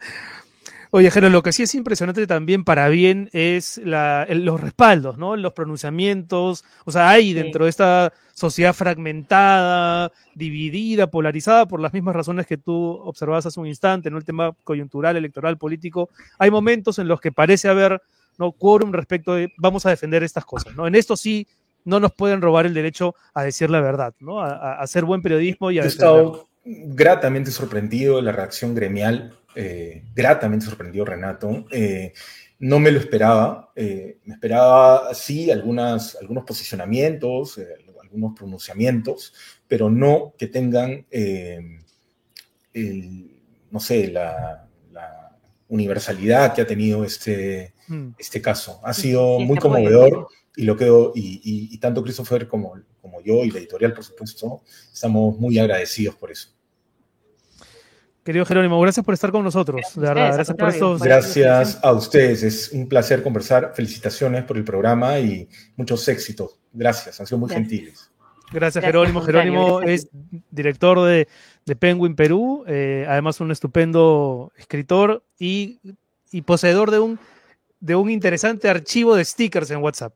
Oye, 0.95 1.09
Jero, 1.09 1.31
lo 1.31 1.41
que 1.41 1.51
sí 1.51 1.63
es 1.63 1.73
impresionante 1.73 2.27
también 2.27 2.63
para 2.63 2.87
bien 2.87 3.27
es 3.33 3.81
los 3.83 4.61
respaldos, 4.61 5.17
¿no? 5.17 5.35
Los 5.35 5.53
pronunciamientos. 5.53 6.63
O 6.85 6.91
sea, 6.91 7.09
hay 7.09 7.33
dentro 7.33 7.63
de 7.63 7.71
esta 7.71 8.13
sociedad 8.35 8.75
fragmentada, 8.75 10.11
dividida, 10.35 11.07
polarizada 11.09 11.65
por 11.65 11.79
las 11.79 11.93
mismas 11.93 12.15
razones 12.15 12.45
que 12.45 12.57
tú 12.57 12.75
observabas 13.03 13.47
hace 13.47 13.59
un 13.59 13.65
instante, 13.65 14.11
¿no? 14.11 14.19
El 14.19 14.23
tema 14.23 14.55
coyuntural, 14.63 15.17
electoral, 15.17 15.57
político. 15.57 16.09
Hay 16.37 16.51
momentos 16.51 16.99
en 16.99 17.07
los 17.07 17.19
que 17.19 17.31
parece 17.31 17.69
haber, 17.69 17.99
¿no? 18.37 18.51
Quórum 18.51 18.91
respecto 18.91 19.33
de 19.33 19.51
vamos 19.57 19.87
a 19.87 19.89
defender 19.89 20.21
estas 20.21 20.45
cosas, 20.45 20.75
¿no? 20.75 20.85
En 20.85 20.93
esto 20.93 21.17
sí 21.17 21.47
no 21.85 21.99
nos 21.99 22.13
pueden 22.13 22.41
robar 22.41 22.65
el 22.65 22.73
derecho 22.73 23.15
a 23.33 23.43
decir 23.43 23.69
la 23.69 23.81
verdad, 23.81 24.13
¿no? 24.19 24.39
A, 24.39 24.79
hacer 24.79 25.05
buen 25.05 25.21
periodismo 25.21 25.71
y 25.71 25.79
a... 25.79 25.83
He 25.83 25.87
estado 25.87 26.47
gratamente 26.65 27.51
sorprendido 27.51 28.17
de 28.17 28.21
la 28.21 28.31
reacción 28.31 28.73
gremial 28.73 29.37
eh, 29.55 30.03
gratamente 30.15 30.65
sorprendido 30.65 31.05
Renato. 31.05 31.65
Eh, 31.71 32.13
no 32.59 32.79
me 32.79 32.91
lo 32.91 32.99
esperaba. 32.99 33.71
Eh, 33.75 34.17
me 34.25 34.35
esperaba, 34.35 35.13
sí, 35.13 35.51
algunas, 35.51 36.15
algunos 36.15 36.43
posicionamientos, 36.45 37.59
algunos 38.01 38.33
pronunciamientos, 38.35 39.33
pero 39.67 39.89
no 39.89 40.33
que 40.37 40.47
tengan, 40.47 41.05
no 43.71 43.79
sé, 43.79 44.07
la, 44.07 44.59
universalidad 45.69 46.53
que 46.53 46.61
ha 46.61 46.67
tenido 46.67 47.03
este, 47.03 47.73
mm. 47.87 48.09
este 48.19 48.41
caso. 48.43 48.79
Ha 48.83 48.93
sido 48.93 49.39
muy 49.39 49.57
conmovedor 49.57 50.27
y 50.55 50.63
lo 50.63 50.77
quedo, 50.77 51.11
y, 51.15 51.77
tanto 51.79 52.03
Christopher 52.03 52.47
como, 52.47 52.73
como 53.01 53.21
yo 53.21 53.43
y 53.43 53.51
la 53.51 53.59
editorial, 53.59 53.93
por 53.93 54.03
supuesto, 54.03 54.61
estamos 54.91 55.37
muy 55.37 55.57
agradecidos 55.59 56.15
por 56.15 56.31
eso. 56.31 56.49
Querido 58.23 58.45
Jerónimo, 58.45 58.79
gracias 58.79 59.05
por 59.05 59.13
estar 59.13 59.31
con 59.31 59.43
nosotros. 59.43 59.81
gracias 59.95 60.55
por 60.57 60.69
estos. 60.69 61.01
Gracias 61.01 61.79
a 61.83 61.91
ustedes. 61.91 62.41
Es 62.43 62.71
un 62.71 62.87
placer 62.87 63.21
conversar. 63.21 63.73
Felicitaciones 63.75 64.45
por 64.45 64.55
el 64.55 64.63
programa 64.63 65.19
y 65.19 65.49
muchos 65.75 66.07
éxitos. 66.07 66.57
Gracias, 66.71 67.19
han 67.19 67.27
sido 67.27 67.39
muy 67.39 67.49
gentiles. 67.49 68.09
Gracias, 68.53 68.85
Jerónimo. 68.85 69.21
Jerónimo 69.21 69.81
es 69.81 70.07
director 70.51 71.01
de, 71.05 71.27
Penguin 71.75 72.15
Perú, 72.15 72.63
eh, 72.67 73.05
además 73.09 73.41
un 73.41 73.51
estupendo 73.51 74.53
escritor 74.55 75.23
y, 75.37 75.79
poseedor 76.45 76.91
de 76.91 76.99
un, 76.99 77.19
de 77.83 77.97
un 77.97 78.09
interesante 78.09 78.69
archivo 78.69 79.13
de 79.13 79.25
stickers 79.25 79.69
en 79.69 79.83
WhatsApp. 79.83 80.13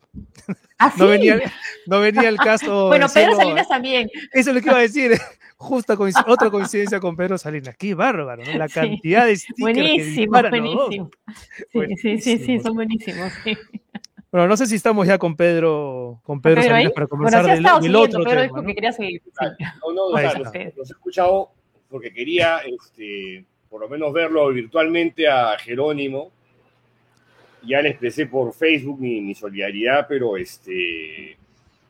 ¿Ah, 0.80 0.94
no, 0.98 1.08
venía, 1.08 1.42
no 1.86 2.00
venía 2.00 2.30
el 2.30 2.38
caso. 2.38 2.88
bueno, 2.88 3.08
Pedro 3.14 3.36
Salinas 3.36 3.68
también. 3.68 4.10
Eso 4.32 4.52
es 4.52 4.56
lo 4.56 4.62
que 4.62 4.70
iba 4.70 4.78
a 4.78 4.82
decir. 4.82 5.12
Justa 5.60 5.98
otra 6.28 6.52
coincidencia 6.52 7.00
con 7.00 7.18
Pedro 7.18 7.38
Salinas. 7.38 7.76
Qué 7.78 7.96
bárbaro, 7.96 8.46
¿no? 8.46 8.58
La 8.58 8.70
cantidad 8.70 9.26
de 9.26 9.36
stickers 9.36 9.60
buenísimo, 9.60 10.42
que 10.44 10.50
buenísimo. 10.50 11.10
Sí, 12.00 12.22
sí, 12.22 12.38
sí, 12.38 12.60
son 12.60 12.76
buenísimos. 12.76 13.34
Bueno, 14.32 14.48
no 14.48 14.56
sé 14.56 14.68
si 14.68 14.76
estamos 14.76 15.08
ya 15.08 15.18
con 15.18 15.36
Pedro, 15.36 16.22
con 16.24 16.42
Pedro, 16.42 16.62
Salinas 16.62 16.94
para 16.94 17.08
conversar 17.08 17.46
del, 17.46 17.64
del 17.82 17.96
otro 17.96 18.24
Pedro 18.24 18.42
tema. 18.42 18.62
¿no? 18.62 18.68
quería 18.68 18.92
seguir. 18.92 19.24
No, 19.82 19.94
no, 19.94 20.04
o 20.06 20.18
sea, 20.18 20.38
los, 20.38 20.54
he 20.54 20.74
escuchado 20.84 21.50
porque 21.90 22.14
quería, 22.14 22.60
este, 22.60 23.44
por 23.68 23.82
lo 23.82 23.90
menos 23.90 24.14
verlo 24.14 24.48
virtualmente 24.50 25.28
a 25.28 25.58
Jerónimo. 25.58 26.32
Ya 27.68 27.82
le 27.82 27.90
expresé 27.90 28.28
por 28.28 28.54
Facebook 28.54 29.00
mi, 29.00 29.22
mi 29.22 29.36
solidaridad, 29.36 30.08
pero 30.08 30.38
este, 30.38 31.38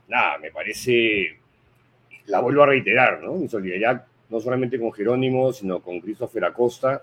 nada, 0.07 0.37
me 0.39 0.51
parece 0.51 1.37
la 2.25 2.41
vuelvo 2.41 2.63
a 2.63 2.67
reiterar, 2.67 3.21
¿no? 3.21 3.35
Mi 3.35 3.47
solidaridad 3.47 4.05
no 4.29 4.39
solamente 4.39 4.79
con 4.79 4.91
Jerónimo, 4.91 5.53
sino 5.53 5.79
con 5.81 5.99
Christopher 6.01 6.45
Acosta, 6.45 7.01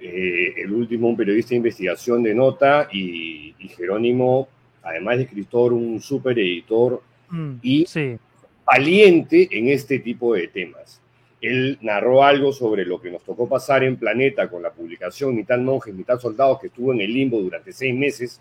eh, 0.00 0.54
el 0.56 0.72
último 0.72 1.08
un 1.08 1.16
periodista 1.16 1.50
de 1.50 1.56
investigación 1.56 2.22
de 2.22 2.34
nota 2.34 2.88
y, 2.90 3.54
Jerónimo, 3.76 4.48
además 4.82 5.18
de 5.18 5.24
escritor, 5.24 5.72
un 5.72 6.00
super 6.00 6.38
editor 6.38 7.02
mm, 7.28 7.52
y 7.62 7.86
valiente 8.64 9.48
en 9.50 9.68
este 9.68 9.98
tipo 9.98 10.34
de 10.34 10.48
temas. 10.48 10.99
Él 11.40 11.78
narró 11.80 12.22
algo 12.22 12.52
sobre 12.52 12.84
lo 12.84 13.00
que 13.00 13.10
nos 13.10 13.22
tocó 13.24 13.48
pasar 13.48 13.82
en 13.82 13.96
Planeta 13.96 14.48
con 14.48 14.62
la 14.62 14.70
publicación 14.70 15.34
Mitad 15.34 15.58
Monjes, 15.58 15.94
Mitad 15.94 16.18
Soldados, 16.18 16.60
que 16.60 16.66
estuvo 16.66 16.92
en 16.92 17.00
el 17.00 17.12
limbo 17.12 17.40
durante 17.40 17.72
seis 17.72 17.94
meses, 17.94 18.40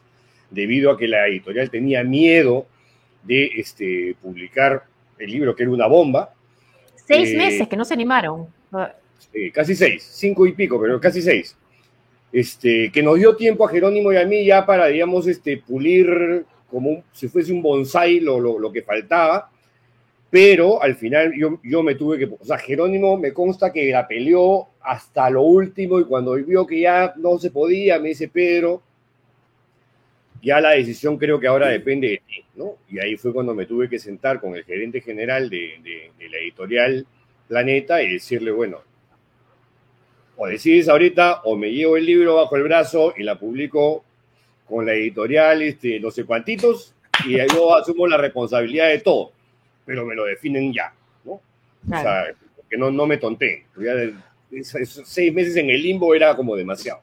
debido 0.50 0.92
a 0.92 0.98
que 0.98 1.08
la 1.08 1.28
editorial 1.28 1.70
tenía 1.70 2.04
miedo 2.04 2.68
de 3.24 3.46
este, 3.56 4.16
publicar 4.22 4.84
el 5.18 5.32
libro 5.32 5.56
que 5.56 5.64
era 5.64 5.72
una 5.72 5.88
bomba. 5.88 6.34
Seis 6.96 7.36
meses 7.36 7.68
que 7.68 7.78
no 7.78 7.86
se 7.86 7.94
animaron. 7.94 8.48
casi 9.54 9.76
seis, 9.76 10.04
cinco 10.04 10.46
y 10.46 10.54
pico, 10.54 10.80
pero 10.80 11.00
casi 11.00 11.22
seis. 11.22 11.56
Este, 12.32 12.92
que 12.92 13.02
nos 13.02 13.18
dio 13.18 13.36
tiempo 13.36 13.66
a 13.66 13.70
Jerónimo 13.70 14.14
y 14.14 14.18
a 14.18 14.26
mí 14.26 14.46
ya 14.46 14.66
para, 14.66 14.88
digamos, 14.88 15.26
este, 15.28 15.58
pulir 15.58 16.46
como 16.70 17.04
si 17.12 17.28
fuese 17.28 17.52
un 17.52 17.62
bonsai 17.62 18.20
lo, 18.20 18.40
lo, 18.40 18.72
que 18.72 18.84
faltaba, 18.84 19.50
pero 20.30 20.82
al 20.82 20.96
final 20.96 21.34
yo, 21.36 21.60
yo 21.64 21.82
me 21.82 21.96
tuve 21.96 22.20
que, 22.20 22.26
o 22.26 22.46
sea, 22.46 22.58
Jerónimo 22.58 23.18
me 23.18 23.34
consta 23.34 23.74
que 23.74 23.92
la 23.92 24.08
peleó 24.08 24.68
hasta 24.82 25.30
lo 25.30 25.42
último 25.42 26.00
y 26.00 26.06
cuando 26.06 26.34
vio 26.34 26.68
que 26.68 26.82
ya 26.82 27.14
no 27.18 27.40
se 27.40 27.52
podía, 27.52 28.00
me 28.00 28.10
dice 28.10 28.28
Pedro, 28.28 28.82
ya 30.42 30.62
la 30.62 30.72
decisión 30.72 31.18
creo 31.18 31.40
que 31.40 31.48
ahora 31.48 31.68
depende 31.68 32.10
de 32.10 32.22
ti, 32.26 32.46
¿no? 32.56 32.78
Y 32.90 33.00
ahí 33.00 33.18
fue 33.18 33.34
cuando 33.34 33.54
me 33.54 33.66
tuve 33.66 33.90
que 33.90 34.00
sentar 34.00 34.40
con 34.40 34.56
el 34.56 34.64
gerente 34.64 35.02
general 35.02 35.50
de, 35.50 35.80
de, 35.84 36.12
de 36.18 36.30
la 36.30 36.38
editorial 36.38 37.06
Planeta 37.48 38.02
y 38.04 38.14
decirle, 38.14 38.52
bueno, 38.52 38.84
o 40.38 40.48
decides 40.48 40.88
ahorita 40.88 41.42
o 41.46 41.58
me 41.58 41.72
llevo 41.72 41.98
el 41.98 42.06
libro 42.06 42.36
bajo 42.36 42.56
el 42.56 42.64
brazo 42.64 43.14
y 43.18 43.24
la 43.24 43.40
publico 43.40 44.06
con 44.68 44.86
la 44.86 44.94
editorial, 44.94 45.64
este, 45.64 46.00
no 46.00 46.12
sé 46.12 46.26
cuantitos, 46.26 46.94
y 47.26 47.38
yo 47.38 47.76
asumo 47.76 48.08
la 48.08 48.18
responsabilidad 48.18 48.90
de 48.90 49.00
todo, 49.00 49.32
pero 49.90 50.06
me 50.06 50.14
lo 50.14 50.26
definen 50.26 50.72
ya, 50.72 50.94
¿no? 51.26 51.32
O 51.32 51.42
sea, 51.88 52.26
que 52.70 52.78
no, 52.78 52.92
no 52.92 53.08
me 53.08 53.18
tonté. 53.18 53.66
esos 54.52 55.02
seis 55.04 55.34
meses 55.34 55.56
en 55.56 55.72
el 55.72 55.82
limbo 55.82 56.14
era 56.14 56.36
como 56.36 56.56
demasiado. 56.56 57.00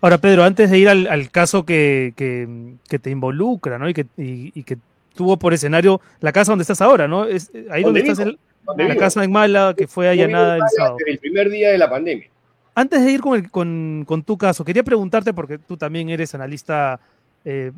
Ahora, 0.00 0.18
Pedro, 0.18 0.44
antes 0.44 0.70
de 0.70 0.78
ir 0.78 0.88
al, 0.88 1.30
caso 1.32 1.66
que, 1.66 2.12
que, 2.14 2.98
te 3.00 3.10
involucra, 3.10 3.76
¿no? 3.76 3.88
Y 3.88 3.94
que, 3.94 4.06
y, 4.16 4.62
que 4.62 4.78
tuvo 5.16 5.36
por 5.36 5.52
escenario 5.52 6.00
la 6.20 6.30
casa 6.30 6.52
donde 6.52 6.62
estás 6.62 6.80
ahora, 6.80 7.08
¿no? 7.08 7.24
Es 7.24 7.50
ahí 7.72 7.82
donde, 7.82 8.02
estás, 8.02 8.20
en 8.20 8.38
la 8.76 8.96
casa 8.96 9.24
en 9.24 9.32
Mala, 9.32 9.74
que 9.76 9.88
fue 9.88 10.08
allanada 10.08 10.58
el 10.58 10.62
sábado. 10.76 10.98
El 11.04 11.18
primer 11.18 11.50
día 11.50 11.70
de 11.70 11.78
la 11.78 11.90
pandemia. 11.90 12.28
Antes 12.76 13.04
de 13.04 13.10
ir 13.10 13.20
con, 13.20 14.04
con, 14.04 14.22
tu 14.22 14.38
caso, 14.38 14.64
quería 14.64 14.84
preguntarte, 14.84 15.34
porque 15.34 15.58
tú 15.58 15.76
también 15.76 16.08
eres 16.08 16.36
analista, 16.36 17.00
eh, 17.44 17.72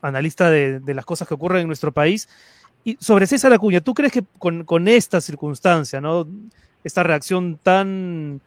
analista 0.00 0.48
de, 0.48 0.80
las 0.86 1.04
cosas 1.04 1.28
que 1.28 1.34
ocurren 1.34 1.60
en 1.60 1.66
nuestro 1.66 1.92
país, 1.92 2.30
y 2.84 2.96
sobre 3.00 3.26
César 3.26 3.52
Acuña, 3.52 3.80
¿tú 3.80 3.94
crees 3.94 4.12
que 4.12 4.24
con, 4.38 4.88
esta 4.88 5.20
circunstancia, 5.20 6.02
esta 6.82 7.02
reacción 7.02 7.58
tan, 7.62 8.40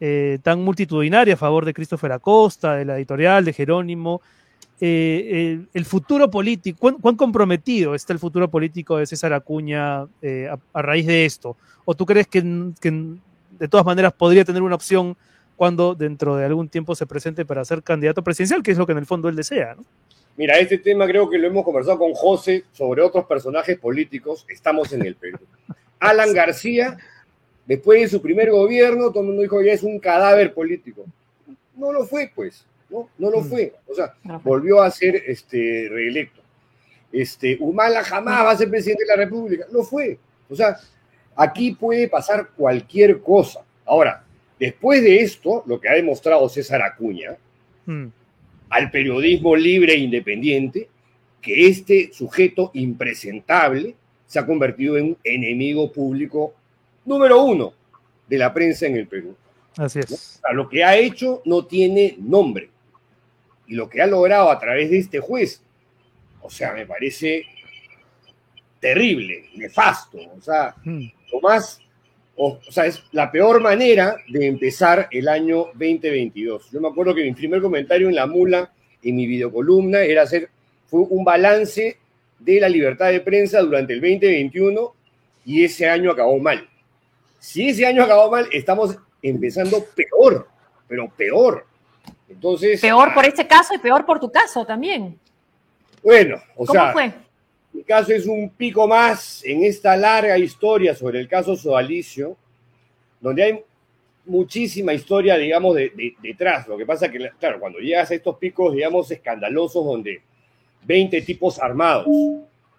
eh, 0.00 0.38
tan 0.42 0.62
multitudinaria 0.62 1.34
a 1.34 1.36
favor 1.36 1.64
de 1.64 1.74
Christopher 1.74 2.12
Acosta, 2.12 2.74
de 2.76 2.86
la 2.86 2.96
editorial, 2.96 3.44
de 3.44 3.52
Jerónimo, 3.52 4.22
eh, 4.80 5.60
el 5.72 5.84
futuro 5.84 6.30
político, 6.30 6.96
¿cuán, 7.00 7.16
comprometido 7.16 7.94
está 7.94 8.12
el 8.12 8.18
futuro 8.18 8.48
político 8.48 8.96
de 8.96 9.06
César 9.06 9.32
Acuña 9.32 10.00
a, 10.02 10.82
raíz 10.82 11.06
de 11.06 11.24
esto? 11.26 11.56
¿O 11.84 11.94
tú 11.94 12.06
crees 12.06 12.26
que, 12.26 12.40
de 12.42 13.68
todas 13.68 13.86
maneras 13.86 14.12
podría 14.14 14.44
tener 14.44 14.62
una 14.62 14.74
opción 14.74 15.16
cuando 15.56 15.94
dentro 15.94 16.36
de 16.36 16.44
algún 16.44 16.68
tiempo 16.68 16.94
se 16.94 17.06
presente 17.06 17.44
para 17.44 17.64
ser 17.64 17.82
candidato 17.82 18.24
presidencial, 18.24 18.62
que 18.62 18.72
es 18.72 18.78
lo 18.78 18.86
que 18.86 18.92
en 18.92 18.98
el 18.98 19.06
fondo 19.06 19.28
él 19.28 19.36
desea. 19.36 19.76
Mira, 20.36 20.58
este 20.58 20.78
tema 20.78 21.06
creo 21.06 21.28
que 21.28 21.38
lo 21.38 21.46
hemos 21.46 21.64
conversado 21.64 21.98
con 21.98 22.12
José 22.14 22.64
sobre 22.72 23.02
otros 23.02 23.26
personajes 23.26 23.78
políticos. 23.78 24.46
Estamos 24.48 24.92
en 24.92 25.04
el 25.04 25.14
Perú. 25.14 25.38
Alan 25.98 26.32
García, 26.32 26.96
después 27.66 28.00
de 28.00 28.08
su 28.08 28.22
primer 28.22 28.50
gobierno, 28.50 29.10
todo 29.10 29.20
el 29.20 29.26
mundo 29.26 29.42
dijo 29.42 29.62
ya 29.62 29.72
es 29.72 29.82
un 29.82 29.98
cadáver 29.98 30.54
político. 30.54 31.04
No 31.76 31.92
lo 31.92 32.04
fue, 32.04 32.30
pues. 32.34 32.64
No, 32.88 33.08
no 33.18 33.30
lo 33.30 33.40
mm. 33.40 33.44
fue. 33.44 33.74
O 33.86 33.94
sea, 33.94 34.14
volvió 34.42 34.82
a 34.82 34.90
ser 34.90 35.16
este, 35.26 35.88
reelecto. 35.90 36.40
Este, 37.10 37.58
Humala 37.60 38.02
jamás 38.02 38.44
va 38.44 38.50
a 38.50 38.56
ser 38.56 38.70
presidente 38.70 39.04
de 39.04 39.08
la 39.08 39.24
República. 39.24 39.66
No 39.70 39.82
fue. 39.82 40.18
O 40.48 40.56
sea, 40.56 40.78
aquí 41.36 41.72
puede 41.72 42.08
pasar 42.08 42.48
cualquier 42.56 43.20
cosa. 43.20 43.64
Ahora, 43.84 44.24
Después 44.62 45.02
de 45.02 45.20
esto, 45.20 45.64
lo 45.66 45.80
que 45.80 45.88
ha 45.88 45.94
demostrado 45.94 46.48
César 46.48 46.82
Acuña 46.82 47.36
hmm. 47.84 48.06
Al 48.72 48.90
periodismo 48.90 49.54
libre 49.54 49.92
e 49.92 49.98
independiente, 49.98 50.88
que 51.42 51.66
este 51.66 52.10
sujeto 52.12 52.70
impresentable 52.72 53.94
se 54.26 54.38
ha 54.38 54.46
convertido 54.46 54.96
en 54.96 55.04
un 55.04 55.18
enemigo 55.22 55.92
público 55.92 56.54
número 57.04 57.44
uno 57.44 57.74
de 58.26 58.38
la 58.38 58.52
prensa 58.54 58.86
en 58.86 58.96
el 58.96 59.06
Perú. 59.06 59.36
Así 59.76 59.98
es. 59.98 60.40
lo 60.54 60.70
que 60.70 60.82
ha 60.82 60.96
hecho 60.96 61.42
no 61.44 61.66
tiene 61.66 62.16
nombre. 62.18 62.70
Y 63.66 63.74
lo 63.74 63.90
que 63.90 64.00
ha 64.00 64.06
logrado 64.06 64.50
a 64.50 64.58
través 64.58 64.90
de 64.90 64.98
este 64.98 65.20
juez, 65.20 65.60
o 66.40 66.48
sea, 66.48 66.72
me 66.72 66.86
parece 66.86 67.44
terrible, 68.80 69.50
nefasto. 69.54 70.18
O 70.34 70.40
sea, 70.40 70.74
hmm. 70.82 71.04
lo 71.30 71.40
más 71.42 71.78
o, 72.44 72.58
sea, 72.70 72.86
es 72.86 73.04
la 73.12 73.30
peor 73.30 73.60
manera 73.60 74.16
de 74.28 74.46
empezar 74.48 75.06
el 75.12 75.28
año 75.28 75.66
2022. 75.74 76.70
Yo 76.72 76.80
me 76.80 76.88
acuerdo 76.88 77.14
que 77.14 77.22
mi 77.22 77.32
primer 77.32 77.62
comentario 77.62 78.08
en 78.08 78.16
La 78.16 78.26
Mula, 78.26 78.72
en 79.00 79.14
mi 79.14 79.26
videocolumna, 79.28 80.00
era 80.00 80.22
hacer, 80.22 80.50
fue 80.86 81.02
un 81.08 81.24
balance 81.24 81.98
de 82.40 82.60
la 82.60 82.68
libertad 82.68 83.10
de 83.12 83.20
prensa 83.20 83.60
durante 83.60 83.92
el 83.92 84.00
2021 84.00 84.92
y 85.44 85.64
ese 85.64 85.88
año 85.88 86.10
acabó 86.10 86.36
mal. 86.40 86.68
Si 87.38 87.68
ese 87.68 87.86
año 87.86 88.02
acabó 88.02 88.28
mal, 88.28 88.48
estamos 88.50 88.96
empezando 89.22 89.84
peor, 89.94 90.48
pero 90.88 91.08
peor. 91.16 91.64
Entonces. 92.28 92.80
Peor 92.80 93.14
por 93.14 93.24
este 93.24 93.46
caso 93.46 93.72
y 93.72 93.78
peor 93.78 94.04
por 94.04 94.18
tu 94.18 94.32
caso 94.32 94.66
también. 94.66 95.16
Bueno, 96.02 96.42
o 96.56 96.66
¿Cómo 96.66 96.72
sea. 96.72 96.92
fue? 96.92 97.12
Mi 97.72 97.84
caso 97.84 98.12
es 98.12 98.26
un 98.26 98.50
pico 98.50 98.86
más 98.86 99.42
en 99.44 99.64
esta 99.64 99.96
larga 99.96 100.36
historia 100.38 100.94
sobre 100.94 101.20
el 101.20 101.28
caso 101.28 101.56
Sodalicio, 101.56 102.36
donde 103.20 103.42
hay 103.42 103.64
muchísima 104.24 104.92
historia, 104.92 105.36
digamos, 105.36 105.76
detrás. 106.22 106.68
Lo 106.68 106.76
que 106.76 106.86
pasa 106.86 107.06
es 107.06 107.12
que, 107.12 107.30
claro, 107.38 107.60
cuando 107.60 107.78
llegas 107.78 108.10
a 108.10 108.14
estos 108.14 108.36
picos, 108.36 108.74
digamos, 108.74 109.10
escandalosos, 109.10 109.84
donde 109.84 110.22
20 110.84 111.22
tipos 111.22 111.58
armados 111.58 112.06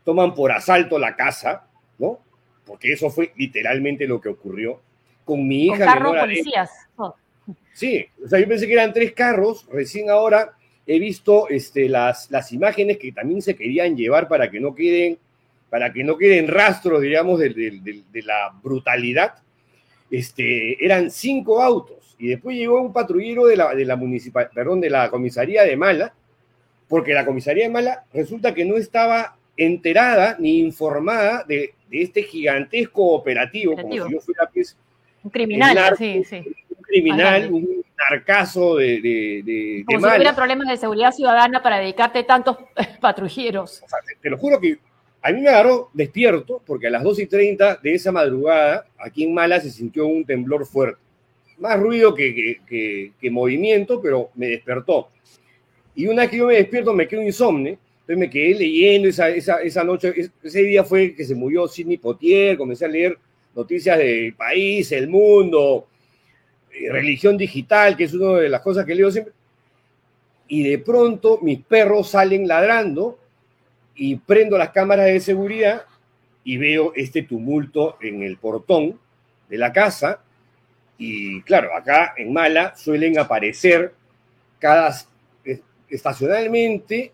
toman 0.04 0.34
por 0.36 0.52
asalto 0.52 1.00
la 1.00 1.16
casa, 1.16 1.66
¿no? 1.98 2.20
Porque 2.66 2.94
eso 2.94 3.10
fue 3.10 3.34
literalmente 3.36 4.08
lo 4.08 4.22
que 4.22 4.30
ocurrió 4.30 4.80
con 5.26 5.48
mi 5.48 5.66
hija. 5.66 5.86
Con 5.86 5.86
carros 5.86 6.18
policías. 6.18 6.70
Sí, 7.74 8.06
o 8.24 8.28
sea, 8.28 8.40
yo 8.40 8.48
pensé 8.48 8.68
que 8.68 8.74
eran 8.74 8.94
tres 8.94 9.14
carros, 9.14 9.66
recién 9.72 10.10
ahora 10.10 10.56
he 10.86 11.00
visto 11.00 11.48
este, 11.50 11.88
las, 11.88 12.30
las 12.30 12.52
imágenes 12.52 12.98
que 12.98 13.12
también 13.12 13.42
se 13.42 13.56
querían 13.56 13.96
llevar 13.96 14.28
para 14.28 14.50
que 14.50 14.60
no 14.60 14.76
queden, 14.76 15.18
para 15.70 15.94
que 15.94 16.04
no 16.04 16.18
queden 16.18 16.48
rastros, 16.48 17.02
digamos, 17.02 17.40
de, 17.40 17.50
de, 17.50 18.22
la 18.24 18.54
brutalidad. 18.62 19.36
Este, 20.12 20.84
eran 20.84 21.10
cinco 21.10 21.62
autos 21.62 22.16
y 22.20 22.28
después 22.28 22.56
llegó 22.56 22.82
un 22.82 22.94
patrullero 22.94 23.46
de 23.48 23.58
la, 23.58 23.74
de 23.74 23.86
la 23.86 23.96
municipal, 23.96 24.50
perdón, 24.54 24.82
de 24.82 24.90
la 24.90 25.10
comisaría 25.10 25.64
de 25.64 25.76
Mala, 25.76 26.14
porque 26.88 27.14
la 27.14 27.26
comisaría 27.26 27.64
de 27.64 27.70
Mala 27.70 28.06
resulta 28.14 28.54
que 28.54 28.66
no 28.66 28.78
estaba 28.78 29.36
enterada 29.58 30.36
ni 30.40 30.60
informada 30.60 31.44
de, 31.44 31.74
este 31.92 32.24
gigantesco 32.24 33.14
operativo, 33.14 33.76
como 33.76 33.94
si 33.94 34.12
yo 34.12 34.20
fuera 34.20 34.50
pues, 34.52 34.76
un 35.24 35.30
criminal, 35.30 35.96
sí, 35.96 36.24
sí. 36.24 36.38
Un 36.76 36.84
criminal, 36.84 37.52
un 37.52 37.83
arcaso 38.10 38.76
de, 38.78 39.02
de, 39.02 39.84
Como 39.86 40.08
si 40.08 40.16
hubiera 40.16 40.36
problemas 40.36 40.68
de 40.68 40.78
seguridad 40.78 41.12
ciudadana 41.12 41.62
para 41.62 41.80
dedicarte 41.80 42.24
tantos 42.24 42.58
patrulleros. 43.02 43.84
te, 44.22 44.30
lo 44.30 44.38
juro 44.38 44.60
que 44.60 44.78
a 45.22 45.32
mí 45.32 45.42
me 45.42 45.50
agarró 45.50 45.90
despierto 45.94 46.62
porque 46.66 46.88
a 46.88 46.90
las 46.90 47.04
2 47.04 47.20
y 47.20 47.28
30 47.28 47.80
de 47.82 47.94
esa 47.94 48.12
madrugada, 48.12 48.86
aquí 48.98 49.24
en 49.24 49.34
Mala 49.34 49.60
se 49.60 49.70
sintió 49.70 50.06
un 50.06 50.26
temblor 50.26 50.66
fuerte. 50.66 51.02
Más 51.60 51.80
ruido 51.80 52.14
que, 52.14 52.60
que, 52.68 53.32
movimiento, 53.32 54.02
pero 54.02 54.32
me 54.36 54.48
despertó. 54.48 55.08
Y 55.96 56.08
una 56.08 56.24
vez 56.24 56.32
que 56.32 56.38
yo 56.38 56.48
me 56.48 56.56
despierto 56.56 56.94
me 56.94 57.08
quedo 57.08 57.22
insomne, 57.22 57.78
entonces 58.02 58.18
me 58.18 58.30
quedé 58.30 58.56
leyendo 58.56 59.08
esa, 59.08 59.30
esa, 59.30 59.62
esa 59.62 59.84
noche, 59.84 60.14
ese 60.44 60.64
día 60.64 60.84
fue 60.84 61.16
que 61.16 61.24
se 61.24 61.36
murió 61.36 61.68
Sidney 61.68 61.98
Potier, 61.98 62.58
comencé 62.58 62.84
a 62.84 62.90
leer 62.90 63.18
noticias 63.56 63.98
del 63.98 64.34
país, 64.34 64.92
el 64.92 65.08
mundo, 65.08 65.88
religión 66.92 67.38
digital, 67.38 67.96
que 67.96 68.06
es 68.06 68.14
una 68.14 68.40
de 68.40 68.50
las 68.50 68.62
cosas 68.62 68.86
que 68.86 68.96
leo 68.96 69.12
siempre. 69.12 69.34
Y 70.48 70.70
de 70.70 70.78
pronto 70.80 71.40
mis 71.42 71.60
perros 71.60 72.10
salen 72.10 72.48
ladrando 72.48 73.20
y 73.96 74.16
prendo 74.16 74.58
las 74.58 74.70
cámaras 74.70 75.06
de 75.06 75.20
seguridad 75.20 75.84
y 76.44 76.58
veo 76.58 76.94
este 76.96 77.24
tumulto 77.24 77.98
en 78.02 78.24
el 78.24 78.38
portón 78.38 79.00
de 79.50 79.58
la 79.58 79.72
casa. 79.72 80.20
Y 80.98 81.42
claro, 81.44 81.76
acá 81.76 82.14
en 82.18 82.34
Mala 82.34 82.76
suelen 82.76 83.18
aparecer 83.18 83.94
cada 84.60 84.96
estacionalmente 85.90 87.12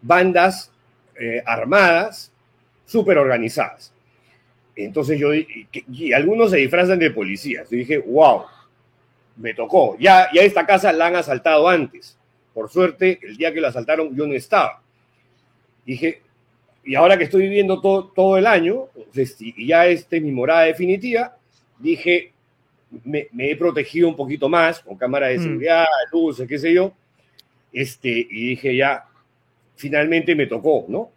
bandas 0.00 0.70
eh, 1.18 1.42
armadas 1.44 2.32
súper 2.86 3.18
organizadas. 3.18 3.92
Entonces 4.74 5.18
yo, 5.18 5.34
y, 5.34 6.12
algunos 6.12 6.50
se 6.50 6.58
disfrazan 6.58 6.98
de 6.98 7.10
policías. 7.10 7.68
Yo 7.70 7.76
dije, 7.76 7.98
wow, 7.98 8.44
me 9.36 9.54
tocó. 9.54 9.96
Ya, 9.98 10.28
ya 10.32 10.42
esta 10.42 10.66
casa 10.66 10.92
la 10.92 11.06
han 11.06 11.16
asaltado 11.16 11.68
antes. 11.68 12.18
Por 12.54 12.70
suerte, 12.70 13.18
el 13.22 13.36
día 13.36 13.52
que 13.52 13.60
la 13.60 13.68
asaltaron 13.68 14.14
yo 14.14 14.26
no 14.26 14.34
estaba. 14.34 14.82
Dije, 15.86 16.22
y 16.84 16.94
ahora 16.94 17.16
que 17.16 17.24
estoy 17.24 17.42
viviendo 17.42 17.80
todo, 17.80 18.08
todo 18.08 18.36
el 18.36 18.46
año, 18.46 18.86
pues, 19.14 19.36
y 19.40 19.66
ya 19.66 19.86
esta 19.86 20.16
es 20.16 20.22
mi 20.22 20.32
morada 20.32 20.62
definitiva, 20.62 21.36
dije, 21.78 22.32
me, 23.04 23.28
he 23.38 23.56
protegido 23.56 24.08
un 24.08 24.16
poquito 24.16 24.48
más 24.48 24.80
con 24.80 24.96
cámara 24.96 25.28
de 25.28 25.38
mm. 25.38 25.42
seguridad, 25.42 25.86
luces, 26.12 26.48
qué 26.48 26.58
sé 26.58 26.74
yo. 26.74 26.92
Este, 27.72 28.10
y 28.10 28.50
dije, 28.50 28.76
ya, 28.76 29.04
finalmente 29.76 30.34
me 30.34 30.46
tocó, 30.46 30.84
¿no? 30.88 31.10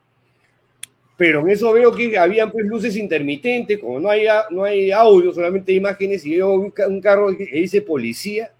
Pero 1.17 1.41
en 1.41 1.49
eso 1.49 1.71
veo 1.71 1.93
que 1.93 2.17
habían 2.17 2.51
pues 2.51 2.65
luces 2.65 2.97
intermitentes, 2.97 3.79
como 3.79 3.99
no 3.99 4.09
hay, 4.09 4.25
no 4.51 4.63
hay 4.65 4.91
audio, 4.91 5.33
solamente 5.33 5.71
imágenes, 5.71 6.25
y 6.25 6.35
veo 6.35 6.53
un, 6.53 7.01
carro 7.01 7.35
que 7.37 7.45
dice 7.45 7.81
policía. 7.81 8.51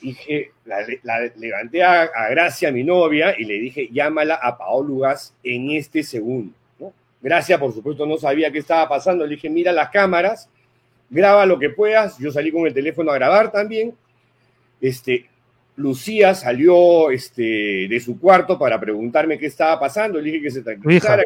Dije, 0.00 0.52
la, 0.64 1.30
levanté 1.36 1.82
a, 1.82 2.08
Gracia, 2.30 2.72
mi 2.72 2.84
novia, 2.84 3.34
y 3.38 3.44
le 3.44 3.54
dije, 3.54 3.88
llámala 3.92 4.36
a 4.36 4.56
Paolo 4.56 4.98
Gas 4.98 5.34
en 5.42 5.72
este 5.72 6.02
segundo. 6.02 6.54
Gracia, 7.20 7.58
por 7.58 7.74
supuesto, 7.74 8.06
no 8.06 8.16
sabía 8.16 8.50
qué 8.50 8.58
estaba 8.58 8.88
pasando. 8.88 9.26
Le 9.26 9.34
dije, 9.34 9.50
mira 9.50 9.72
las 9.72 9.90
cámaras, 9.90 10.48
graba 11.10 11.44
lo 11.44 11.58
que 11.58 11.70
puedas. 11.70 12.18
Yo 12.18 12.30
salí 12.30 12.52
con 12.52 12.66
el 12.66 12.72
teléfono 12.72 13.10
a 13.10 13.14
grabar 13.16 13.50
también. 13.50 13.94
Este, 14.80 15.26
Lucía 15.76 16.34
salió 16.34 17.10
este, 17.10 17.86
de 17.88 18.00
su 18.00 18.18
cuarto 18.18 18.58
para 18.58 18.80
preguntarme 18.80 19.38
qué 19.38 19.46
estaba 19.46 19.78
pasando. 19.78 20.18
Le 20.18 20.30
dije 20.30 20.42
que 20.42 20.50
se 20.50 20.62
tranquilizara. 20.62 21.24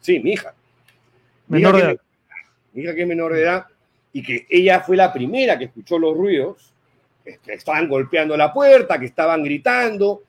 Sí, 0.00 0.20
mi 0.20 0.32
hija. 0.32 0.54
Menor 1.48 1.76
de 1.76 1.82
edad. 1.82 1.96
Mi 2.72 2.82
hija 2.82 2.94
que 2.94 3.02
es 3.02 3.08
menor 3.08 3.32
de 3.32 3.42
edad 3.42 3.66
y 4.12 4.22
que 4.22 4.46
ella 4.48 4.80
fue 4.80 4.96
la 4.96 5.12
primera 5.12 5.58
que 5.58 5.64
escuchó 5.66 5.98
los 5.98 6.16
ruidos, 6.16 6.72
que 7.24 7.52
estaban 7.52 7.88
golpeando 7.88 8.36
la 8.36 8.52
puerta, 8.52 8.98
que 8.98 9.06
estaban 9.06 9.42
gritando, 9.42 10.22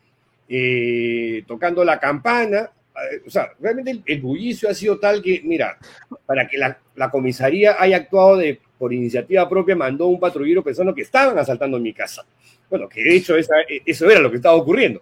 eh, 0.49 1.43
tocando 1.47 1.84
la 1.84 1.99
campana. 1.99 2.70
Eh, 3.12 3.22
o 3.26 3.30
sea, 3.30 3.52
realmente 3.60 4.02
el, 4.06 4.22
bullicio 4.22 4.70
ha 4.70 4.74
sido 4.74 5.00
tal 5.00 5.22
que, 5.22 5.41
mira, 5.43 5.78
para 6.26 6.48
que 6.48 6.58
la, 6.58 6.80
la 6.95 7.10
comisaría 7.10 7.76
haya 7.80 7.98
actuado 7.98 8.38
de, 8.38 8.60
por 8.78 8.93
iniciativa 8.93 9.48
propia, 9.50 9.76
mandó 9.76 10.08
un 10.08 10.20
patrullero 10.20 10.64
pensando 10.64 10.93
que 10.93 11.02
estaban 11.02 11.38
asaltando 11.38 11.80
mi 11.80 11.93
casa. 11.93 12.26
Bueno, 12.70 12.88
que 12.88 13.04
de 13.04 13.16
hecho 13.16 13.36
eso 13.38 14.10
era 14.10 14.20
lo 14.20 14.30
que 14.30 14.38
estaba 14.38 14.56
ocurriendo. 14.56 15.02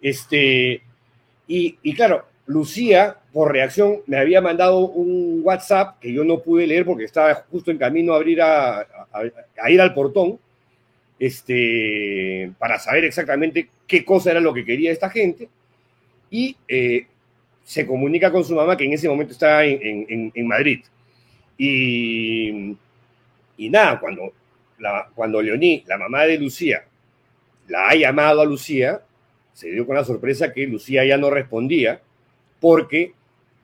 Este, 0.00 0.82
y, 1.46 1.94
claro, 1.94 2.24
Lucía, 2.46 3.16
por 3.32 3.52
reacción, 3.52 4.00
me 4.06 4.18
había 4.18 4.40
mandado 4.40 4.80
un 4.80 5.40
WhatsApp 5.42 5.98
que 6.00 6.12
yo 6.12 6.24
no 6.24 6.40
pude 6.40 6.66
leer 6.66 6.84
porque 6.84 7.04
estaba 7.04 7.34
justo 7.34 7.70
en 7.70 7.78
camino 7.78 8.12
a 8.12 8.16
abrir 8.16 8.40
a, 8.42 8.86
ir 9.68 9.80
al 9.80 9.94
portón, 9.94 10.38
este, 11.18 12.52
para 12.58 12.78
saber 12.78 13.04
exactamente 13.04 13.68
qué 13.86 14.04
cosa 14.04 14.30
era 14.30 14.40
lo 14.40 14.54
que 14.54 14.64
quería 14.64 14.92
esta 14.92 15.10
gente. 15.10 15.48
Y 16.30 16.56
eh, 16.66 17.06
se 17.64 17.86
comunica 17.86 18.30
con 18.30 18.44
su 18.44 18.54
mamá 18.54 18.76
que 18.76 18.84
en 18.84 18.92
ese 18.92 19.08
momento 19.08 19.32
estaba 19.32 19.64
en, 19.64 20.46
Madrid. 20.46 20.80
Y, 21.56 22.76
y 23.56 23.70
nada, 23.70 23.98
cuando 23.98 24.32
cuando 25.14 25.42
Leoní, 25.42 25.84
la 25.86 25.98
mamá 25.98 26.24
de 26.24 26.38
Lucía, 26.38 26.84
la 27.68 27.88
ha 27.88 27.94
llamado 27.94 28.40
a 28.40 28.44
Lucía, 28.44 29.00
se 29.52 29.70
dio 29.70 29.86
con 29.86 29.96
la 29.96 30.04
sorpresa 30.04 30.52
que 30.52 30.66
Lucía 30.66 31.04
ya 31.04 31.16
no 31.16 31.30
respondía 31.30 32.00
porque 32.60 33.12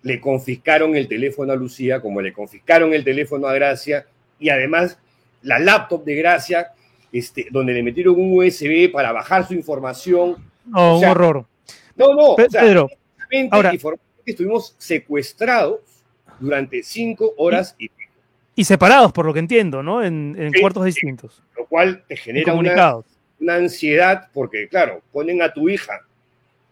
le 0.03 0.21
confiscaron 0.21 0.97
el 0.97 1.09
teléfono 1.09 1.53
a 1.53 1.57
Lucía, 1.57 2.01
como 2.01 2.21
le 2.21 2.33
confiscaron 2.33 2.93
el 2.93 3.05
teléfono 3.05 3.47
a 3.47 3.55
Gracia, 3.55 4.07
y 4.39 4.51
además 4.51 4.99
la 5.43 5.59
laptop 5.59 6.05
de 6.05 6.17
Gracia, 6.17 6.73
este, 7.13 7.47
donde 7.51 7.73
le 7.73 7.83
metieron 7.83 8.17
un 8.17 8.39
USB 8.39 8.91
para 8.93 9.13
bajar 9.13 9.47
su 9.47 9.55
información. 9.55 10.37
No, 10.67 10.99
un 10.99 11.05
horror. 11.05 11.47
No, 11.97 12.15
no, 12.15 12.37
Pedro, 12.37 12.89
ahora, 13.51 13.73
estuvimos 14.25 14.75
secuestrados 14.79 15.81
durante 16.41 16.83
cinco 16.83 17.33
horas 17.37 17.77
y 17.79 17.89
y 18.57 18.65
separados, 18.65 19.13
por 19.13 19.27
lo 19.27 19.33
que 19.33 19.41
entiendo, 19.41 19.83
¿no? 19.83 20.03
En, 20.03 20.53
cuartos 20.61 20.85
distintos. 20.85 21.43
Lo 21.57 21.67
cual 21.67 22.05
te 22.07 22.17
genera 22.17 22.55
una, 22.55 22.99
una, 23.41 23.55
ansiedad, 23.57 24.29
porque, 24.33 24.69
claro, 24.69 25.03
ponen 25.13 25.43
a 25.43 25.53
tu 25.53 25.69
hija 25.69 26.03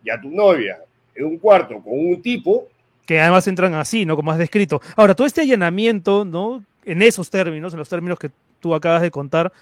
y 0.05 0.11
a 0.11 0.21
tu 0.21 0.31
novia 0.31 0.79
en 1.15 1.25
un 1.25 1.39
cuarto 1.39 1.81
con 1.83 1.93
un 1.99 2.23
tipo. 2.23 2.69
Que 3.05 3.21
además 3.21 3.49
entran 3.49 3.75
así, 3.75 4.07
¿no? 4.07 4.15
Como 4.15 4.31
has 4.31 4.39
descrito. 4.39 4.81
Ahora, 4.95 5.15
todo 5.15 5.27
este 5.27 5.41
allanamiento, 5.41 6.25
¿no? 6.25 6.65
En 6.85 7.03
esos 7.03 7.31
términos, 7.31 7.73
en 7.73 7.81
los 7.81 7.89
términos 7.89 8.19
que 8.19 8.31
tú 8.61 8.75
acabas 8.75 9.03
de 9.03 9.11
contar, 9.11 9.53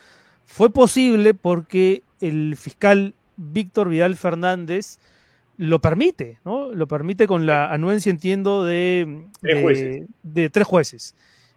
fue 0.44 0.70
posible 0.70 1.32
porque 1.32 2.02
el 2.20 2.56
fiscal 2.56 3.14
Víctor 3.36 3.88
Vidal 3.88 4.16
Fernández 4.16 4.98
lo 5.60 5.78
permite, 5.80 6.38
¿no? 6.42 6.72
Lo 6.74 6.88
permite 6.88 7.26
con 7.26 7.44
la 7.44 7.70
anuencia, 7.70 8.08
entiendo, 8.08 8.64
de, 8.64 9.26
de, 9.42 10.06
de 10.22 10.48
tres 10.48 10.66
jueces. 10.66 11.14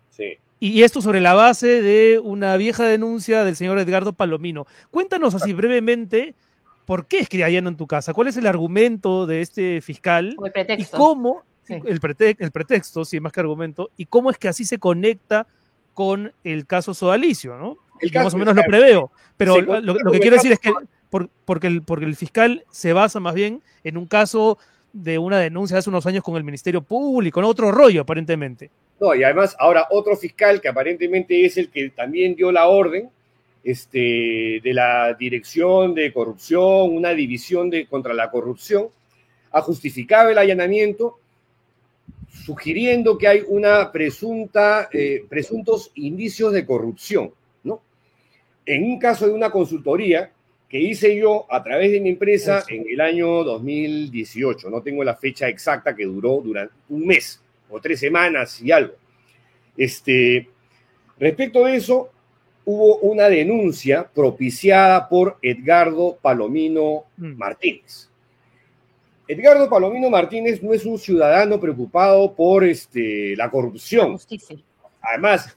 Sí. 0.10 0.40
Y 0.60 0.84
esto 0.84 1.02
sobre 1.02 1.22
la 1.22 1.34
base 1.34 1.82
de 1.82 2.20
una 2.20 2.58
vieja 2.58 2.84
denuncia 2.84 3.46
del 3.46 3.56
señor 3.56 3.80
Edgardo 3.80 4.12
Palomino. 4.12 4.68
Cuéntanos 4.92 5.36
así 5.36 5.54
brevemente 5.54 6.36
por 6.86 7.08
qué 7.08 7.20
es 7.20 7.30
que 7.30 7.46
en 7.46 7.78
tu 7.78 7.88
casa, 7.88 8.14
cuál 8.14 8.28
es 8.28 8.36
el 8.36 8.46
argumento 8.46 9.26
de 9.26 9.42
este 9.42 9.80
fiscal 9.80 10.36
el 10.44 10.52
pretexto. 10.52 10.98
y 10.98 11.00
cómo, 11.00 11.44
el, 11.70 12.00
el 12.40 12.52
pretexto, 12.52 13.06
sí, 13.06 13.22
más 13.22 13.32
que 13.32 13.40
argumento, 13.40 13.90
y 13.96 14.06
cómo 14.06 14.32
es 14.32 14.38
que 14.38 14.50
así 14.50 14.66
se 14.66 14.80
conecta 14.80 15.48
con 15.94 16.34
el 16.44 16.66
caso 16.66 16.94
Sodalicio, 16.94 17.58
¿no? 17.58 17.78
El 18.02 18.12
más 18.14 18.34
o 18.34 18.38
menos 18.38 18.54
lo 18.54 18.64
preveo, 18.64 19.12
pero 19.38 19.62
lo, 19.62 20.12
que 20.12 20.20
quiero 20.20 20.36
decir 20.36 20.52
es 20.52 20.60
que 20.60 20.74
porque, 21.46 21.68
el, 21.68 21.82
porque 21.84 22.06
el 22.06 22.16
fiscal 22.16 22.66
se 22.72 22.94
basa 22.94 23.20
más 23.20 23.36
bien 23.36 23.62
en 23.84 23.98
un 23.98 24.08
caso 24.08 24.58
de 24.92 25.18
una 25.18 25.40
denuncia 25.40 25.78
hace 25.78 25.90
unos 25.90 26.06
años 26.06 26.24
con 26.24 26.36
el 26.36 26.44
Ministerio 26.44 26.82
Público, 26.82 27.40
en 27.40 27.46
otro 27.46 27.72
rollo 27.72 28.02
aparentemente. 28.02 28.70
No, 29.00 29.14
y 29.16 29.24
además 29.24 29.56
ahora 29.60 29.88
otro 29.90 30.16
fiscal 30.16 30.62
que 30.62 30.70
aparentemente 30.70 31.46
es 31.46 31.58
el 31.58 31.70
que 31.70 31.90
también 31.90 32.36
dio 32.36 32.52
la 32.52 32.68
orden 32.68 33.10
este, 33.64 34.62
de 34.64 34.74
la 34.74 35.14
Dirección 35.14 35.96
de 35.96 36.14
Corrupción, 36.14 36.96
una 36.96 37.14
división 37.14 37.70
de, 37.70 37.88
contra 37.88 38.14
la 38.14 38.30
corrupción, 38.30 38.88
ha 39.52 39.62
justificado 39.62 40.30
el 40.30 40.38
allanamiento 40.38 41.20
sugiriendo 42.46 43.18
que 43.18 43.28
hay 43.28 43.44
una 43.48 43.92
presunta, 43.92 44.90
eh, 44.92 45.26
presuntos 45.30 45.92
indicios 45.96 46.52
de 46.52 46.66
corrupción, 46.66 47.32
¿no? 47.64 47.82
En 48.66 48.84
un 48.84 49.00
caso 49.00 49.28
de 49.28 49.34
una 49.34 49.50
consultoría 49.50 50.33
que 50.74 50.80
hice 50.80 51.16
yo 51.16 51.46
a 51.52 51.62
través 51.62 51.92
de 51.92 52.02
mi 52.02 52.10
empresa 52.10 52.64
en 52.68 52.84
el 52.90 53.00
año 53.00 53.44
2018, 53.44 54.72
no 54.72 54.82
tengo 54.82 55.04
la 55.04 55.16
fecha 55.16 55.48
exacta 55.48 55.96
que 55.96 56.04
duró 56.04 56.42
durante 56.44 56.74
un 56.90 57.06
mes 57.06 57.40
o 57.70 57.80
tres 57.80 58.00
semanas 58.00 58.60
y 58.60 58.72
algo. 58.72 58.96
Este, 59.78 60.50
respecto 61.20 61.64
a 61.64 61.76
eso, 61.76 62.10
hubo 62.66 62.98
una 63.02 63.30
denuncia 63.30 64.10
propiciada 64.12 65.08
por 65.08 65.38
Edgardo 65.44 66.18
Palomino 66.20 67.04
mm. 67.18 67.34
Martínez. 67.38 68.10
Edgardo 69.28 69.70
Palomino 69.70 70.10
Martínez 70.10 70.64
no 70.64 70.74
es 70.74 70.88
un 70.88 70.98
ciudadano 70.98 71.60
preocupado 71.60 72.34
por 72.34 72.64
este, 72.64 73.36
la 73.36 73.52
corrupción. 73.52 74.18
Además, 75.04 75.56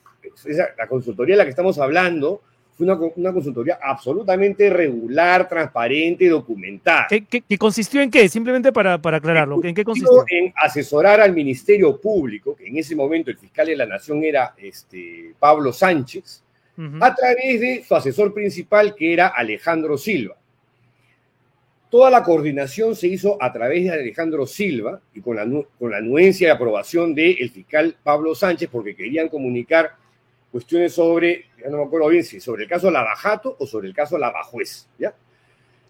la 0.76 0.86
consultoría 0.86 1.36
de 1.36 1.38
la 1.38 1.44
que 1.44 1.50
estamos 1.52 1.78
hablando 1.78 2.42
fue 2.76 2.86
una, 3.16 3.32
consultoría 3.32 3.78
absolutamente 3.82 4.68
regular, 4.68 5.48
transparente, 5.48 6.28
documentada. 6.28 7.06
¿Qué, 7.08 7.58
consistió 7.58 8.02
en 8.02 8.10
qué? 8.10 8.28
Simplemente 8.28 8.70
para, 8.70 9.00
para 9.00 9.16
aclararlo. 9.16 9.64
¿En 9.64 9.74
qué 9.74 9.82
consistió? 9.82 10.24
En 10.28 10.52
asesorar 10.54 11.22
al 11.22 11.32
Ministerio 11.32 11.98
Público, 11.98 12.54
que 12.54 12.66
en 12.66 12.76
ese 12.76 12.94
momento 12.94 13.30
el 13.30 13.38
fiscal 13.38 13.66
de 13.66 13.76
la 13.76 13.86
Nación 13.86 14.22
era 14.22 14.54
este, 14.58 15.32
Pablo 15.38 15.72
Sánchez, 15.72 16.42
a 17.00 17.14
través 17.14 17.58
de 17.58 17.82
su 17.88 17.94
asesor 17.94 18.34
principal, 18.34 18.94
que 18.94 19.14
era 19.14 19.28
Alejandro 19.28 19.96
Silva. 19.96 20.36
Toda 21.88 22.10
la 22.10 22.22
coordinación 22.22 22.94
se 22.94 23.06
hizo 23.06 23.42
a 23.42 23.50
través 23.50 23.84
de 23.84 23.92
Alejandro 23.92 24.46
Silva 24.46 25.00
y 25.14 25.22
con 25.22 25.36
la, 25.36 25.46
con 25.78 25.90
la 25.90 25.96
anuencia 25.96 26.48
y 26.48 26.50
aprobación 26.50 27.14
del 27.14 27.48
fiscal 27.48 27.96
Pablo 28.02 28.34
Sánchez, 28.34 28.68
porque 28.70 28.94
querían 28.94 29.30
comunicar 29.30 29.92
cuestiones 30.57 30.94
sobre, 30.94 31.44
ya 31.62 31.68
no 31.68 31.76
me 31.76 31.84
acuerdo 31.84 32.09
bien 32.09 32.24
si 32.24 32.40
sobre 32.40 32.62
el 32.62 32.68
caso 32.68 32.90
Lavajato 32.90 33.57
o 33.59 33.66
sobre 33.66 33.88
el 33.88 33.94
caso 33.94 34.16
Lavajuez, 34.16 34.88
¿ya? 34.98 35.12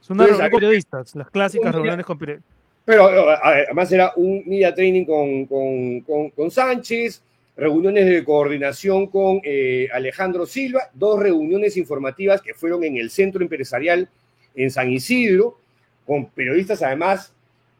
Son 0.00 0.20
unas 0.20 0.50
periodistas, 0.50 1.14
las 1.14 1.30
clásicas 1.30 1.72
reuniones 1.72 2.04
con 2.04 2.18
periodistas. 2.18 2.52
Pero 2.84 3.30
además 3.30 3.92
era 3.92 4.12
un 4.16 4.42
media 4.44 4.74
training 4.74 5.04
con, 5.04 5.46
con, 5.46 6.30
con, 6.30 6.50
Sánchez, 6.50 7.22
reuniones 7.56 8.06
de 8.06 8.24
coordinación 8.24 9.06
con 9.06 9.40
eh, 9.44 9.86
Alejandro 9.92 10.46
Silva, 10.46 10.90
dos 10.92 11.20
reuniones 11.20 11.76
informativas 11.76 12.42
que 12.42 12.52
fueron 12.52 12.82
en 12.82 12.96
el 12.96 13.10
centro 13.10 13.42
empresarial 13.42 14.08
en 14.56 14.70
San 14.72 14.90
Isidro, 14.90 15.58
con 16.04 16.26
periodistas 16.26 16.82
además 16.82 17.32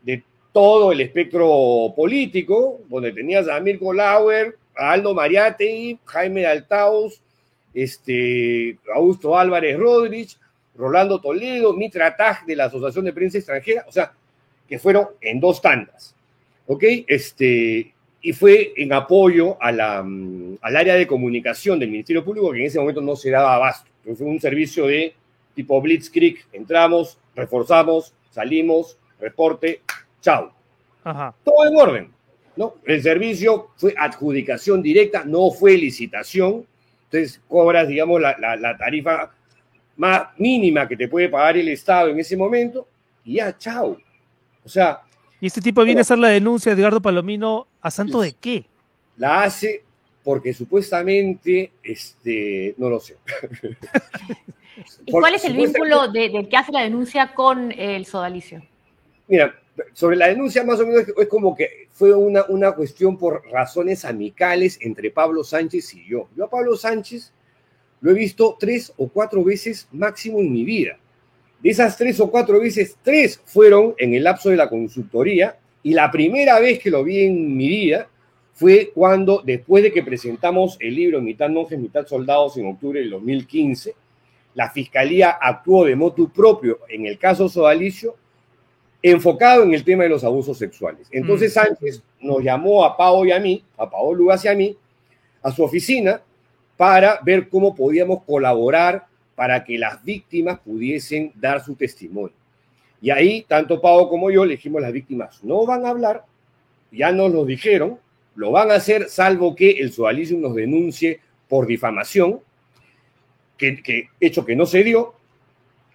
de 0.02 0.22
todo 0.52 0.92
el 0.92 1.00
espectro 1.00 1.92
político, 1.96 2.80
donde 2.88 3.10
tenías 3.10 3.48
a 3.48 3.58
Mirko 3.58 3.92
Lauer, 3.92 4.56
Aldo 4.76 5.14
Mariate, 5.14 5.98
Jaime 6.04 6.46
Altaos, 6.46 7.20
este, 7.74 8.78
Augusto 8.94 9.36
Álvarez 9.38 9.78
Rodríguez, 9.78 10.38
Rolando 10.76 11.20
Toledo, 11.20 11.72
Mitra 11.72 12.16
Taj 12.16 12.44
de 12.46 12.56
la 12.56 12.66
Asociación 12.66 13.04
de 13.04 13.12
Prensa 13.12 13.38
Extranjera, 13.38 13.84
o 13.88 13.92
sea, 13.92 14.12
que 14.68 14.78
fueron 14.78 15.08
en 15.20 15.40
dos 15.40 15.60
tandas. 15.60 16.14
¿Ok? 16.66 16.84
Este, 17.06 17.92
y 18.20 18.32
fue 18.32 18.72
en 18.76 18.92
apoyo 18.92 19.56
a 19.60 19.70
la, 19.70 20.02
mm, 20.02 20.58
al 20.60 20.76
área 20.76 20.94
de 20.94 21.06
comunicación 21.06 21.78
del 21.78 21.90
Ministerio 21.90 22.24
Público 22.24 22.50
que 22.50 22.58
en 22.58 22.66
ese 22.66 22.78
momento 22.80 23.00
no 23.00 23.14
se 23.14 23.30
daba 23.30 23.54
abasto. 23.54 23.88
Entonces 23.98 24.18
fue 24.18 24.32
un 24.32 24.40
servicio 24.40 24.86
de 24.86 25.14
tipo 25.54 25.80
Blitzkrieg, 25.80 26.38
entramos, 26.52 27.18
reforzamos, 27.34 28.12
salimos, 28.30 28.98
reporte, 29.20 29.80
chao. 30.20 30.52
Todo 31.44 31.68
en 31.68 31.76
orden. 31.76 32.15
¿No? 32.56 32.76
El 32.84 33.02
servicio 33.02 33.68
fue 33.76 33.94
adjudicación 33.96 34.82
directa, 34.82 35.24
no 35.24 35.50
fue 35.50 35.76
licitación. 35.76 36.66
Entonces 37.04 37.40
cobras, 37.48 37.88
digamos, 37.88 38.20
la, 38.20 38.36
la 38.56 38.76
tarifa 38.76 39.32
más 39.96 40.28
mínima 40.38 40.88
que 40.88 40.96
te 40.96 41.08
puede 41.08 41.28
pagar 41.28 41.56
el 41.56 41.68
Estado 41.68 42.08
en 42.10 42.18
ese 42.18 42.36
momento 42.36 42.86
y 43.24 43.34
ya, 43.34 43.56
chao. 43.56 43.96
O 44.64 44.68
sea, 44.68 45.00
y 45.40 45.46
este 45.46 45.60
tipo 45.60 45.84
viene 45.84 46.00
a 46.00 46.02
hacer 46.02 46.18
la 46.18 46.28
denuncia 46.28 46.74
de 46.74 46.80
Edgardo 46.80 47.00
Palomino 47.00 47.66
a 47.80 47.90
santo 47.90 48.20
de 48.20 48.32
qué? 48.32 48.64
La 49.16 49.42
hace 49.42 49.84
porque 50.24 50.52
supuestamente, 50.52 51.72
este, 51.82 52.74
no 52.78 52.90
lo 52.90 52.98
sé. 52.98 53.16
¿Y 55.06 55.12
cuál 55.12 55.34
es 55.34 55.44
el 55.44 55.56
vínculo 55.56 56.08
del 56.08 56.48
que 56.48 56.56
hace 56.56 56.72
la 56.72 56.82
denuncia 56.82 57.32
con 57.32 57.70
el 57.72 58.06
sodalicio? 58.06 58.62
Mira, 59.28 59.54
sobre 59.92 60.16
la 60.16 60.28
denuncia 60.28 60.64
más 60.64 60.80
o 60.80 60.86
menos 60.86 61.04
es 61.16 61.28
como 61.28 61.54
que 61.54 61.88
fue 61.90 62.14
una, 62.14 62.44
una 62.48 62.72
cuestión 62.72 63.16
por 63.16 63.42
razones 63.50 64.04
amicales 64.04 64.78
entre 64.80 65.10
Pablo 65.10 65.44
Sánchez 65.44 65.94
y 65.94 66.04
yo. 66.06 66.28
Yo 66.36 66.44
a 66.44 66.50
Pablo 66.50 66.76
Sánchez 66.76 67.32
lo 68.00 68.10
he 68.10 68.14
visto 68.14 68.56
tres 68.58 68.92
o 68.96 69.08
cuatro 69.08 69.42
veces 69.42 69.88
máximo 69.92 70.38
en 70.38 70.52
mi 70.52 70.64
vida. 70.64 70.98
De 71.60 71.70
esas 71.70 71.96
tres 71.96 72.20
o 72.20 72.30
cuatro 72.30 72.60
veces, 72.60 72.96
tres 73.02 73.40
fueron 73.44 73.94
en 73.98 74.14
el 74.14 74.24
lapso 74.24 74.50
de 74.50 74.56
la 74.56 74.68
consultoría 74.68 75.58
y 75.82 75.92
la 75.92 76.10
primera 76.10 76.58
vez 76.60 76.78
que 76.78 76.90
lo 76.90 77.02
vi 77.02 77.24
en 77.24 77.56
mi 77.56 77.68
vida 77.68 78.08
fue 78.52 78.90
cuando, 78.94 79.42
después 79.44 79.82
de 79.82 79.92
que 79.92 80.02
presentamos 80.02 80.76
el 80.80 80.94
libro 80.94 81.20
Mitad 81.20 81.50
monjes, 81.50 81.78
mitad 81.78 82.06
soldados 82.06 82.56
en 82.56 82.66
octubre 82.66 83.00
del 83.00 83.10
2015, 83.10 83.94
la 84.54 84.70
Fiscalía 84.70 85.30
actuó 85.30 85.84
de 85.84 85.96
motu 85.96 86.30
propio 86.30 86.80
en 86.88 87.06
el 87.06 87.18
caso 87.18 87.48
Sodalicio, 87.48 88.16
enfocado 89.12 89.62
en 89.62 89.72
el 89.72 89.84
tema 89.84 90.02
de 90.02 90.08
los 90.08 90.24
abusos 90.24 90.58
sexuales. 90.58 91.06
Entonces 91.12 91.52
mm. 91.52 91.54
Sánchez 91.54 92.02
nos 92.20 92.42
llamó 92.42 92.84
a 92.84 92.96
Pau 92.96 93.24
y 93.24 93.30
a 93.30 93.38
mí, 93.38 93.62
a 93.76 93.88
Paolo 93.88 94.18
Lugas 94.18 94.44
y 94.44 94.48
a 94.48 94.54
mí, 94.54 94.76
a 95.42 95.52
su 95.52 95.62
oficina 95.62 96.20
para 96.76 97.20
ver 97.24 97.48
cómo 97.48 97.74
podíamos 97.74 98.24
colaborar 98.24 99.06
para 99.36 99.62
que 99.62 99.78
las 99.78 100.02
víctimas 100.02 100.58
pudiesen 100.58 101.32
dar 101.36 101.64
su 101.64 101.76
testimonio. 101.76 102.34
Y 103.00 103.10
ahí, 103.10 103.44
tanto 103.46 103.80
Pau 103.80 104.08
como 104.08 104.28
yo 104.30 104.44
le 104.44 104.56
dijimos 104.56 104.78
a 104.78 104.86
las 104.86 104.92
víctimas, 104.92 105.44
no 105.44 105.64
van 105.64 105.86
a 105.86 105.90
hablar, 105.90 106.24
ya 106.90 107.12
nos 107.12 107.32
lo 107.32 107.44
dijeron, 107.44 108.00
lo 108.34 108.50
van 108.50 108.72
a 108.72 108.74
hacer 108.74 109.08
salvo 109.08 109.54
que 109.54 109.70
el 109.70 109.92
sodalicio 109.92 110.36
nos 110.36 110.54
denuncie 110.56 111.20
por 111.48 111.66
difamación, 111.66 112.40
que, 113.56 114.08
hecho 114.20 114.44
que 114.44 114.56
no 114.56 114.66
se 114.66 114.82
dio, 114.82 115.14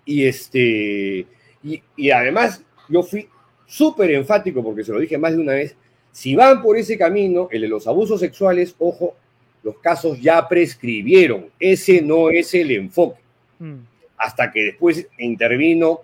y, 0.05 0.25
este, 0.25 1.27
y, 1.61 1.83
y 1.97 2.11
además 2.11 2.63
yo 2.91 3.03
fui 3.03 3.27
súper 3.65 4.11
enfático, 4.11 4.63
porque 4.63 4.83
se 4.83 4.91
lo 4.91 4.99
dije 4.99 5.17
más 5.17 5.33
de 5.33 5.39
una 5.39 5.53
vez, 5.53 5.75
si 6.11 6.35
van 6.35 6.61
por 6.61 6.77
ese 6.77 6.97
camino, 6.97 7.47
el 7.51 7.61
de 7.61 7.67
los 7.67 7.87
abusos 7.87 8.19
sexuales, 8.19 8.75
ojo, 8.79 9.15
los 9.63 9.77
casos 9.77 10.19
ya 10.19 10.47
prescribieron, 10.47 11.47
ese 11.59 12.01
no 12.01 12.29
es 12.29 12.53
el 12.53 12.71
enfoque. 12.71 13.21
Mm. 13.59 13.75
Hasta 14.17 14.51
que 14.51 14.61
después 14.63 15.07
intervino 15.17 16.01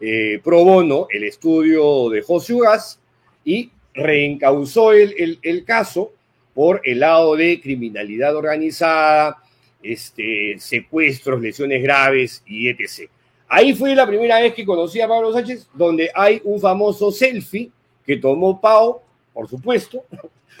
eh, 0.00 0.40
pro 0.42 0.64
bono 0.64 1.08
el 1.10 1.24
estudio 1.24 2.08
de 2.08 2.22
José 2.22 2.54
Ugas 2.54 3.00
y 3.44 3.70
reencausó 3.92 4.92
el, 4.92 5.38
el, 5.42 5.64
caso 5.64 6.12
por 6.54 6.80
el 6.84 7.00
lado 7.00 7.36
de 7.36 7.60
criminalidad 7.60 8.34
organizada, 8.34 9.42
este, 9.82 10.56
secuestros, 10.58 11.40
lesiones 11.42 11.82
graves 11.82 12.42
y 12.46 12.68
etc. 12.68 13.10
Ahí 13.52 13.74
fue 13.74 13.96
la 13.96 14.06
primera 14.06 14.38
vez 14.38 14.54
que 14.54 14.64
conocí 14.64 15.00
a 15.00 15.08
Pablo 15.08 15.32
Sánchez, 15.32 15.68
donde 15.74 16.08
hay 16.14 16.40
un 16.44 16.60
famoso 16.60 17.10
selfie 17.10 17.68
que 18.06 18.16
tomó 18.16 18.60
Pau, 18.60 19.00
por 19.34 19.48
supuesto, 19.48 20.04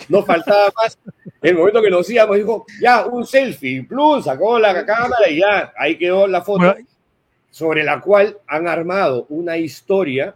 no 0.08 0.24
faltaba 0.24 0.72
más. 0.76 0.98
En 1.40 1.50
el 1.50 1.58
momento 1.58 1.80
que 1.80 1.88
nos 1.88 2.10
íbamos, 2.10 2.36
dijo, 2.36 2.66
ya, 2.82 3.06
un 3.06 3.24
selfie, 3.24 3.84
plus, 3.84 4.24
sacó 4.24 4.58
la 4.58 4.84
cámara 4.84 5.30
y 5.30 5.38
ya, 5.38 5.72
ahí 5.78 5.96
quedó 5.96 6.26
la 6.26 6.42
foto, 6.42 6.74
sobre 7.52 7.84
la 7.84 8.00
cual 8.00 8.36
han 8.48 8.66
armado 8.66 9.24
una 9.28 9.56
historia, 9.56 10.34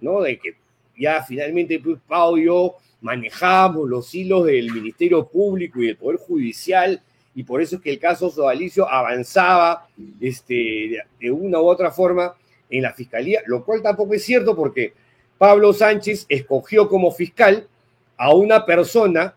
¿no? 0.00 0.20
De 0.20 0.38
que 0.38 0.54
ya 0.96 1.24
finalmente 1.24 1.80
pues, 1.80 1.98
Pau 2.06 2.38
y 2.38 2.44
yo 2.44 2.76
manejamos 3.00 3.88
los 3.88 4.14
hilos 4.14 4.46
del 4.46 4.70
Ministerio 4.70 5.26
Público 5.26 5.82
y 5.82 5.86
del 5.88 5.96
Poder 5.96 6.20
Judicial, 6.20 7.02
y 7.36 7.44
por 7.44 7.60
eso 7.60 7.76
es 7.76 7.82
que 7.82 7.90
el 7.90 7.98
caso 7.98 8.30
Sodalicio 8.30 8.90
avanzaba 8.90 9.86
este, 10.20 11.04
de 11.20 11.30
una 11.30 11.60
u 11.60 11.66
otra 11.66 11.90
forma 11.90 12.34
en 12.70 12.82
la 12.82 12.94
fiscalía, 12.94 13.42
lo 13.44 13.62
cual 13.62 13.82
tampoco 13.82 14.14
es 14.14 14.24
cierto 14.24 14.56
porque 14.56 14.94
Pablo 15.36 15.74
Sánchez 15.74 16.24
escogió 16.30 16.88
como 16.88 17.12
fiscal 17.12 17.68
a 18.16 18.34
una 18.34 18.64
persona 18.64 19.34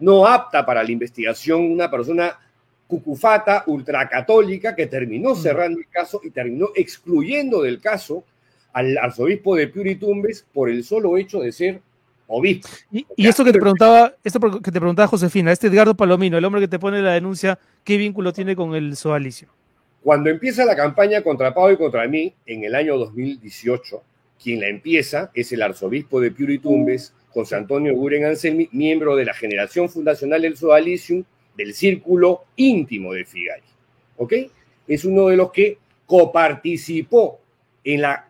no 0.00 0.26
apta 0.26 0.66
para 0.66 0.82
la 0.82 0.90
investigación, 0.90 1.70
una 1.70 1.88
persona 1.88 2.36
cucufata, 2.88 3.62
ultracatólica, 3.68 4.74
que 4.74 4.88
terminó 4.88 5.36
cerrando 5.36 5.78
el 5.78 5.88
caso 5.88 6.20
y 6.24 6.30
terminó 6.30 6.70
excluyendo 6.74 7.62
del 7.62 7.80
caso 7.80 8.24
al 8.72 8.98
arzobispo 8.98 9.54
de 9.54 9.68
Tumbes 9.94 10.44
por 10.52 10.68
el 10.68 10.82
solo 10.82 11.16
hecho 11.16 11.38
de 11.38 11.52
ser 11.52 11.80
obispo. 12.32 12.68
Y, 12.90 13.06
esto 13.16 13.44
que 13.44 13.52
te 13.52 13.58
preguntaba, 13.58 14.14
esto 14.24 14.40
que 14.40 14.70
te 14.70 14.80
preguntaba 14.80 15.08
Josefina, 15.08 15.52
este 15.52 15.68
Edgardo 15.68 15.94
Palomino, 15.94 16.38
el 16.38 16.44
hombre 16.44 16.60
que 16.60 16.68
te 16.68 16.78
pone 16.78 17.00
la 17.02 17.12
denuncia, 17.12 17.58
¿qué 17.84 17.96
vínculo 17.96 18.32
tiene 18.32 18.56
con 18.56 18.74
el 18.74 18.96
soalicio? 18.96 19.48
Cuando 20.02 20.30
empieza 20.30 20.64
la 20.64 20.74
campaña 20.74 21.22
contra 21.22 21.54
Pau 21.54 21.70
y 21.70 21.76
contra 21.76 22.06
mí, 22.08 22.34
en 22.46 22.64
el 22.64 22.74
año 22.74 22.98
2018, 22.98 24.02
quien 24.42 24.60
la 24.60 24.68
empieza 24.68 25.30
es 25.34 25.52
el 25.52 25.62
arzobispo 25.62 26.20
de 26.20 26.30
Tumbes, 26.58 27.14
José 27.30 27.56
Antonio 27.56 27.94
Guren 27.94 28.24
Anselmi, 28.24 28.68
miembro 28.72 29.14
de 29.16 29.24
la 29.24 29.34
generación 29.34 29.88
fundacional 29.88 30.42
del 30.42 30.56
Sodalicium, 30.56 31.24
del 31.56 31.74
círculo 31.74 32.44
íntimo 32.56 33.12
de 33.12 33.24
Figari. 33.24 33.62
¿Ok? 34.16 34.32
Es 34.88 35.04
uno 35.04 35.28
de 35.28 35.36
los 35.36 35.52
que 35.52 35.78
coparticipó 36.06 37.40
en, 37.84 38.02
la, 38.02 38.28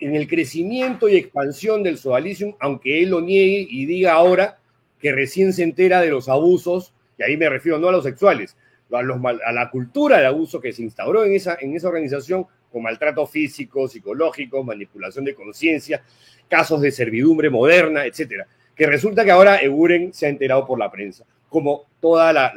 en 0.00 0.14
el 0.14 0.28
crecimiento 0.28 1.08
y 1.08 1.16
expansión 1.16 1.82
del 1.82 1.98
Sodalicium, 1.98 2.54
aunque 2.60 3.02
él 3.02 3.10
lo 3.10 3.20
niegue 3.20 3.66
y 3.68 3.86
diga 3.86 4.12
ahora 4.12 4.58
que 5.00 5.12
recién 5.12 5.52
se 5.52 5.62
entera 5.62 6.00
de 6.00 6.10
los 6.10 6.28
abusos, 6.28 6.92
y 7.18 7.22
ahí 7.22 7.36
me 7.36 7.48
refiero 7.48 7.78
no 7.78 7.88
a 7.88 7.92
los 7.92 8.04
sexuales, 8.04 8.56
a, 8.92 8.98
a 8.98 9.52
la 9.52 9.70
cultura 9.70 10.18
de 10.18 10.26
abuso 10.26 10.60
que 10.60 10.72
se 10.72 10.82
instauró 10.82 11.24
en 11.24 11.34
esa, 11.34 11.58
en 11.60 11.74
esa 11.74 11.88
organización 11.88 12.46
con 12.70 12.82
maltrato 12.82 13.26
físico, 13.26 13.88
psicológico, 13.88 14.62
manipulación 14.62 15.24
de 15.24 15.34
conciencia, 15.34 16.02
casos 16.48 16.80
de 16.80 16.90
servidumbre 16.90 17.50
moderna, 17.50 18.04
etcétera. 18.04 18.46
Que 18.74 18.86
resulta 18.86 19.24
que 19.24 19.30
ahora 19.30 19.56
Eguren 19.56 20.12
se 20.12 20.26
ha 20.26 20.28
enterado 20.28 20.66
por 20.66 20.78
la 20.78 20.90
prensa, 20.90 21.24
como 21.48 21.86
toda 22.00 22.32
la, 22.32 22.52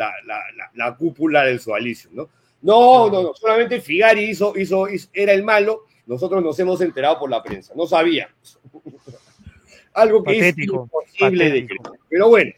la, 0.76 0.96
cúpula 0.96 1.44
del 1.44 1.60
sualicio, 1.60 2.10
¿no? 2.14 2.30
No, 2.62 3.10
no, 3.10 3.24
no, 3.24 3.34
solamente 3.34 3.82
Figari 3.82 4.30
hizo, 4.30 4.54
hizo, 4.56 4.88
era 5.14 5.34
el 5.34 5.44
malo, 5.44 5.86
nosotros 6.12 6.44
nos 6.44 6.60
hemos 6.60 6.82
enterado 6.82 7.18
por 7.18 7.30
la 7.30 7.42
prensa, 7.42 7.74
no 7.74 7.88
sabíamos. 7.88 8.60
Algo 9.94 10.22
que 10.22 10.50
es 10.50 10.58
imposible 10.58 11.50
de 11.50 11.66
creer. 11.66 12.00
Pero 12.10 12.28
bueno, 12.28 12.52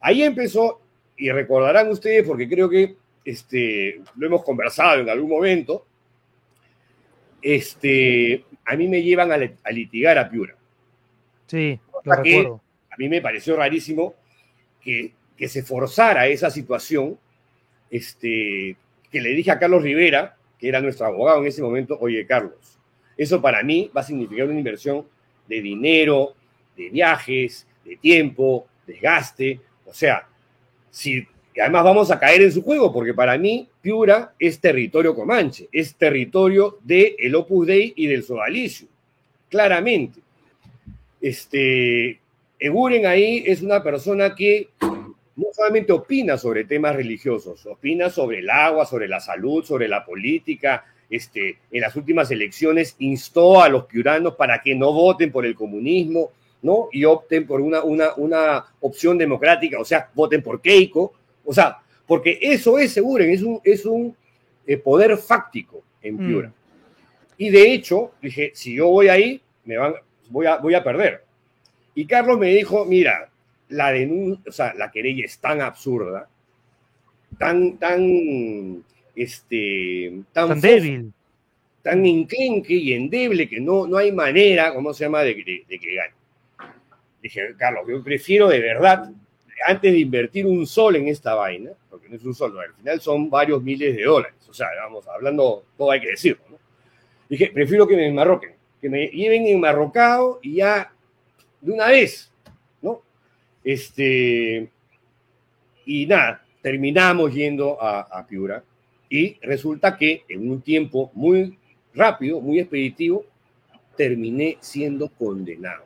ahí 0.00 0.22
empezó, 0.22 0.82
y 1.16 1.30
recordarán 1.30 1.88
ustedes, 1.88 2.26
porque 2.26 2.46
creo 2.46 2.68
que 2.68 2.96
este, 3.24 4.02
lo 4.16 4.26
hemos 4.26 4.44
conversado 4.44 5.00
en 5.00 5.08
algún 5.08 5.30
momento, 5.30 5.86
este, 7.40 8.44
a 8.66 8.76
mí 8.76 8.86
me 8.86 9.02
llevan 9.02 9.32
a, 9.32 9.70
litigar 9.70 10.18
a 10.18 10.28
Piura. 10.28 10.54
Sí, 11.46 11.80
lo 12.04 12.12
recuerdo. 12.12 12.60
A 12.90 12.96
mí 12.98 13.08
me 13.08 13.22
pareció 13.22 13.56
rarísimo 13.56 14.14
que, 14.82 15.14
que, 15.38 15.48
se 15.48 15.62
forzara 15.62 16.26
esa 16.26 16.50
situación, 16.50 17.18
este, 17.90 18.76
que 19.10 19.20
le 19.22 19.30
dije 19.30 19.52
a 19.52 19.58
Carlos 19.58 19.82
Rivera, 19.82 20.36
que 20.58 20.68
era 20.68 20.82
nuestro 20.82 21.06
abogado 21.06 21.40
en 21.40 21.46
ese 21.46 21.62
momento, 21.62 21.96
oye, 21.98 22.26
Carlos, 22.26 22.76
eso 23.22 23.42
para 23.42 23.62
mí 23.62 23.90
va 23.94 24.00
a 24.00 24.04
significar 24.04 24.46
una 24.46 24.58
inversión 24.58 25.04
de 25.46 25.60
dinero, 25.60 26.32
de 26.74 26.88
viajes, 26.88 27.66
de 27.84 27.96
tiempo, 27.96 28.66
desgaste. 28.86 29.60
O 29.84 29.92
sea, 29.92 30.26
si 30.90 31.26
además 31.60 31.84
vamos 31.84 32.10
a 32.10 32.18
caer 32.18 32.40
en 32.40 32.50
su 32.50 32.62
juego, 32.62 32.90
porque 32.90 33.12
para 33.12 33.36
mí 33.36 33.68
Piura 33.82 34.32
es 34.38 34.58
territorio 34.58 35.14
comanche, 35.14 35.68
es 35.70 35.96
territorio 35.96 36.78
del 36.82 37.14
el 37.18 37.34
Opus 37.34 37.66
Dei 37.66 37.92
y 37.94 38.06
del 38.06 38.22
Sodalicio, 38.22 38.88
claramente. 39.50 40.20
Este, 41.20 42.18
Eguren 42.58 43.04
ahí 43.04 43.44
es 43.46 43.60
una 43.60 43.82
persona 43.82 44.34
que 44.34 44.70
no 44.80 45.46
solamente 45.52 45.92
opina 45.92 46.38
sobre 46.38 46.64
temas 46.64 46.96
religiosos, 46.96 47.66
opina 47.66 48.08
sobre 48.08 48.38
el 48.38 48.48
agua, 48.48 48.86
sobre 48.86 49.08
la 49.08 49.20
salud, 49.20 49.62
sobre 49.62 49.88
la 49.88 50.06
política. 50.06 50.86
Este, 51.10 51.58
en 51.72 51.80
las 51.80 51.96
últimas 51.96 52.30
elecciones 52.30 52.94
instó 53.00 53.60
a 53.60 53.68
los 53.68 53.84
piuranos 53.86 54.36
para 54.36 54.62
que 54.62 54.74
no 54.76 54.92
voten 54.92 55.32
por 55.32 55.44
el 55.44 55.56
comunismo, 55.56 56.30
¿no? 56.62 56.88
Y 56.92 57.04
opten 57.04 57.46
por 57.46 57.60
una, 57.60 57.82
una, 57.82 58.14
una 58.14 58.64
opción 58.80 59.18
democrática, 59.18 59.80
o 59.80 59.84
sea, 59.84 60.08
voten 60.14 60.42
por 60.42 60.60
Keiko, 60.60 61.12
o 61.44 61.52
sea, 61.52 61.78
porque 62.06 62.38
eso 62.40 62.78
es, 62.78 62.92
seguro, 62.92 63.24
es 63.24 63.42
un, 63.42 63.60
es 63.64 63.84
un 63.84 64.16
eh, 64.66 64.76
poder 64.76 65.16
fáctico 65.16 65.82
en 66.02 66.14
mm. 66.14 66.18
Piura. 66.18 66.52
Y 67.38 67.50
de 67.50 67.72
hecho, 67.72 68.12
dije, 68.20 68.52
si 68.54 68.74
yo 68.74 68.88
voy 68.88 69.08
ahí, 69.08 69.40
me 69.64 69.78
van, 69.78 69.94
voy, 70.28 70.46
a, 70.46 70.56
voy 70.58 70.74
a 70.74 70.84
perder. 70.84 71.24
Y 71.94 72.06
Carlos 72.06 72.38
me 72.38 72.48
dijo, 72.48 72.84
mira, 72.84 73.30
la 73.68 73.92
denuncia, 73.92 74.44
o 74.48 74.52
sea, 74.52 74.74
la 74.74 74.90
querella 74.90 75.24
es 75.24 75.38
tan 75.38 75.60
absurda, 75.60 76.28
tan, 77.38 77.78
tan, 77.78 78.84
este, 79.14 80.22
tan, 80.32 80.60
débil, 80.60 81.12
tan 81.82 82.04
inclinque 82.04 82.74
y 82.74 82.92
endeble 82.92 83.48
que 83.48 83.60
no, 83.60 83.86
no 83.86 83.96
hay 83.96 84.12
manera, 84.12 84.74
¿cómo 84.74 84.92
se 84.92 85.04
llama?, 85.04 85.22
de, 85.22 85.34
de, 85.34 85.78
que 85.78 85.94
gane. 85.94 86.14
Dije, 87.22 87.54
Carlos, 87.56 87.84
yo 87.88 88.02
prefiero 88.02 88.48
de 88.48 88.60
verdad, 88.60 89.10
antes 89.66 89.92
de 89.92 89.98
invertir 89.98 90.46
un 90.46 90.66
sol 90.66 90.96
en 90.96 91.08
esta 91.08 91.34
vaina, 91.34 91.70
porque 91.88 92.08
no 92.08 92.16
es 92.16 92.24
un 92.24 92.34
sol, 92.34 92.58
al 92.58 92.74
final 92.74 93.00
son 93.00 93.28
varios 93.28 93.62
miles 93.62 93.94
de 93.96 94.04
dólares, 94.04 94.36
o 94.48 94.54
sea, 94.54 94.68
vamos, 94.82 95.06
hablando, 95.08 95.64
todo 95.76 95.90
hay 95.90 96.00
que 96.00 96.10
decirlo, 96.10 96.42
¿no? 96.50 96.58
Dije, 97.28 97.50
prefiero 97.52 97.86
que 97.86 97.96
me 97.96 98.08
enmarroquen, 98.08 98.54
que 98.80 98.88
me 98.88 99.06
lleven 99.08 99.46
enmarrocado 99.46 100.40
y 100.42 100.56
ya 100.56 100.92
de 101.60 101.72
una 101.72 101.88
vez, 101.88 102.32
¿no? 102.82 103.02
Este, 103.62 104.68
y 105.84 106.06
nada, 106.06 106.44
terminamos 106.62 107.32
yendo 107.32 107.80
a, 107.80 108.00
a 108.00 108.26
Piura 108.26 108.64
y 109.10 109.36
resulta 109.42 109.98
que 109.98 110.24
en 110.28 110.48
un 110.48 110.62
tiempo 110.62 111.10
muy 111.14 111.58
rápido, 111.92 112.40
muy 112.40 112.60
expeditivo, 112.60 113.26
terminé 113.96 114.56
siendo 114.60 115.08
condenado. 115.08 115.84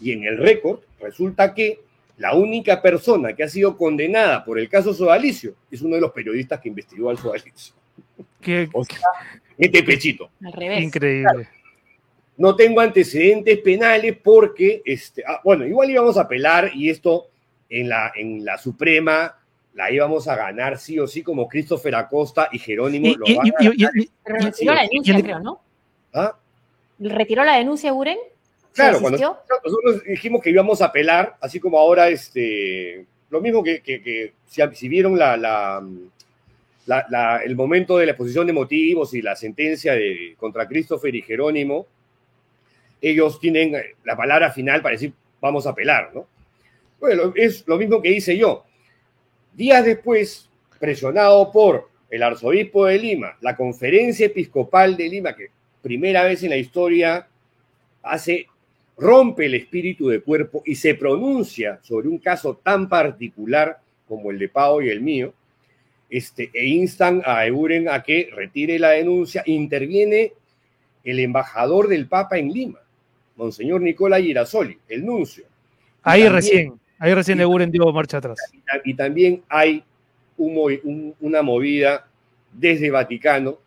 Y 0.00 0.12
en 0.12 0.24
el 0.24 0.36
récord 0.36 0.80
resulta 1.00 1.54
que 1.54 1.80
la 2.18 2.34
única 2.34 2.82
persona 2.82 3.32
que 3.32 3.44
ha 3.44 3.48
sido 3.48 3.76
condenada 3.76 4.44
por 4.44 4.58
el 4.58 4.68
caso 4.68 4.92
Sodalicio 4.92 5.54
es 5.70 5.80
uno 5.82 5.94
de 5.94 6.00
los 6.00 6.12
periodistas 6.12 6.60
que 6.60 6.68
investigó 6.68 7.10
al 7.10 7.18
Sodalicio. 7.18 7.74
¿Qué? 8.40 8.68
O 8.72 8.84
sea, 8.84 8.98
este 9.56 9.82
pechito. 9.84 10.30
Al 10.44 10.52
revés. 10.52 10.82
Increíble. 10.82 11.48
No 12.36 12.56
tengo 12.56 12.80
antecedentes 12.80 13.58
penales 13.58 14.16
porque, 14.22 14.82
este, 14.84 15.22
ah, 15.24 15.40
bueno, 15.44 15.64
igual 15.64 15.90
íbamos 15.90 16.16
a 16.16 16.22
apelar 16.22 16.72
y 16.74 16.90
esto 16.90 17.28
en 17.68 17.88
la, 17.88 18.12
en 18.16 18.44
la 18.44 18.58
Suprema 18.58 19.36
la 19.74 19.90
íbamos 19.90 20.28
a 20.28 20.36
ganar 20.36 20.78
sí 20.78 20.98
o 20.98 21.06
sí, 21.06 21.22
como 21.22 21.48
Christopher 21.48 21.96
Acosta 21.96 22.48
y 22.52 22.58
Jerónimo 22.58 23.14
lo 23.16 23.36
van 23.36 23.48
a 23.48 23.90
retiró 24.24 24.74
la 24.74 24.82
denuncia, 24.82 25.20
creo, 25.20 25.40
¿no? 25.40 25.60
¿Ah? 26.12 26.36
¿Retiró 26.98 27.44
la 27.44 27.56
denuncia, 27.56 27.92
Buren? 27.92 28.18
Claro, 28.72 29.00
cuando 29.00 29.38
nosotros 29.64 30.04
dijimos 30.04 30.42
que 30.42 30.50
íbamos 30.50 30.80
a 30.82 30.86
apelar, 30.86 31.36
así 31.40 31.60
como 31.60 31.78
ahora, 31.78 32.08
este, 32.08 33.06
lo 33.30 33.40
mismo 33.40 33.62
que, 33.62 33.82
que, 33.82 34.32
si, 34.46 34.88
vieron 34.88 35.18
la, 35.18 35.36
la, 36.86 37.40
el 37.44 37.56
momento 37.56 37.98
de 37.98 38.06
la 38.06 38.12
exposición 38.12 38.46
de 38.46 38.52
motivos 38.52 39.14
y 39.14 39.22
la 39.22 39.36
sentencia 39.36 39.94
de, 39.94 40.34
contra 40.38 40.66
Christopher 40.66 41.14
y 41.14 41.22
Jerónimo, 41.22 41.86
ellos 43.00 43.38
tienen 43.38 43.76
la 44.04 44.16
palabra 44.16 44.50
final 44.50 44.82
para 44.82 44.94
decir 44.94 45.12
vamos 45.40 45.66
a 45.66 45.70
apelar, 45.70 46.10
¿no? 46.14 46.26
Bueno, 46.98 47.32
es 47.36 47.66
lo 47.66 47.76
mismo 47.76 48.00
que 48.00 48.10
hice 48.10 48.36
yo. 48.36 48.64
Días 49.56 49.84
después, 49.84 50.48
presionado 50.80 51.52
por 51.52 51.88
el 52.10 52.22
arzobispo 52.24 52.86
de 52.86 52.98
Lima, 52.98 53.36
la 53.40 53.56
conferencia 53.56 54.26
episcopal 54.26 54.96
de 54.96 55.08
Lima, 55.08 55.34
que 55.34 55.48
primera 55.80 56.24
vez 56.24 56.42
en 56.42 56.50
la 56.50 56.56
historia 56.56 57.28
hace, 58.02 58.46
rompe 58.96 59.46
el 59.46 59.54
espíritu 59.54 60.08
de 60.08 60.20
cuerpo 60.20 60.62
y 60.66 60.74
se 60.74 60.94
pronuncia 60.94 61.78
sobre 61.82 62.08
un 62.08 62.18
caso 62.18 62.60
tan 62.62 62.88
particular 62.88 63.78
como 64.08 64.30
el 64.30 64.38
de 64.38 64.48
Pau 64.48 64.82
y 64.82 64.90
el 64.90 65.00
mío, 65.00 65.32
este, 66.10 66.50
e 66.52 66.66
instan 66.66 67.22
a 67.24 67.46
Euren 67.46 67.88
a 67.88 68.02
que 68.02 68.30
retire 68.34 68.78
la 68.78 68.90
denuncia, 68.90 69.42
interviene 69.46 70.32
el 71.04 71.20
embajador 71.20 71.88
del 71.88 72.06
Papa 72.06 72.38
en 72.38 72.52
Lima, 72.52 72.80
Monseñor 73.36 73.80
Nicola 73.80 74.20
Girasoli, 74.20 74.78
el 74.88 75.04
nuncio. 75.04 75.44
Ahí 76.02 76.28
recién, 76.28 76.78
Ahí 76.98 77.12
recién 77.14 77.40
Eguren 77.40 77.70
dio 77.70 77.92
marcha 77.92 78.18
atrás. 78.18 78.38
Y, 78.84 78.94
también 78.94 79.42
hay 79.48 79.84
una 80.36 81.42
movida 81.42 82.06
desde 82.52 82.90
Vaticano 82.90 83.58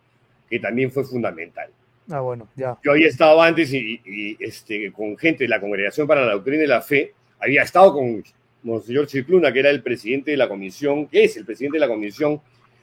que 0.50 0.60
también 0.60 0.92
fue 0.92 1.04
fundamental. 1.04 1.70
Ah, 2.10 2.22
bueno, 2.22 2.48
ya. 2.56 2.78
Yo 2.84 2.92
había 2.92 3.08
estado 3.08 3.42
antes 3.42 3.74
y, 3.74 4.38
este, 4.40 4.92
con 4.92 5.18
gente 5.18 5.44
de 5.44 5.50
la 5.50 5.60
Congregación 5.60 6.08
para 6.08 6.26
la 6.26 6.34
Doctrina 6.34 6.62
de 6.62 6.68
la 6.68 6.82
Fe, 6.82 7.14
había 7.40 7.64
estado 7.64 7.94
con 7.94 8.24
Monseñor 8.64 9.08
Chicluna, 9.08 9.52
que 9.52 9.60
era 9.60 9.70
el 9.70 9.84
presidente 9.84 10.32
de 10.32 10.38
la 10.38 10.48
comisión, 10.48 11.08
que 11.08 11.26
es 11.26 11.36
el 11.38 11.46
presidente 11.46 11.78
de 11.78 11.82
la 11.82 11.88
comisión 11.88 12.42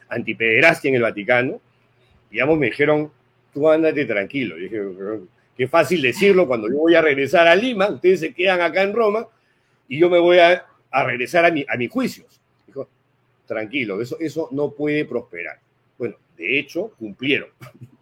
antipederastia 0.08 0.90
en 0.90 0.96
el 0.96 1.02
Vaticano, 1.02 1.60
y 2.30 2.34
digamos, 2.34 2.58
me 2.58 2.66
dijeron, 2.66 3.10
tú 3.52 3.68
ándate 3.68 4.04
tranquilo. 4.04 4.58
Y 4.58 4.64
dije, 4.64 4.80
qué 5.56 5.68
fácil 5.68 6.02
decirlo 6.02 6.46
cuando 6.46 6.68
yo 6.68 6.76
voy 6.76 6.94
a 6.94 7.00
regresar 7.00 7.48
a 7.48 7.54
Lima, 7.54 7.88
ustedes 7.88 8.20
se 8.20 8.34
quedan 8.34 8.60
acá 8.60 8.82
en 8.82 8.92
Roma, 8.92 9.26
y 9.88 9.98
yo 9.98 10.10
me 10.10 10.18
voy 10.18 10.38
a, 10.38 10.66
regresar 10.92 11.44
a, 11.44 11.50
mi, 11.50 11.64
a 11.68 11.76
mis 11.76 11.90
juicios. 11.90 12.40
Dijo, 12.66 12.88
tranquilo, 13.46 14.00
eso, 14.00 14.16
eso 14.20 14.48
no 14.52 14.70
puede 14.70 15.04
prosperar. 15.04 15.58
Bueno, 15.98 16.16
de 16.36 16.58
hecho, 16.58 16.92
cumplieron. 16.98 17.48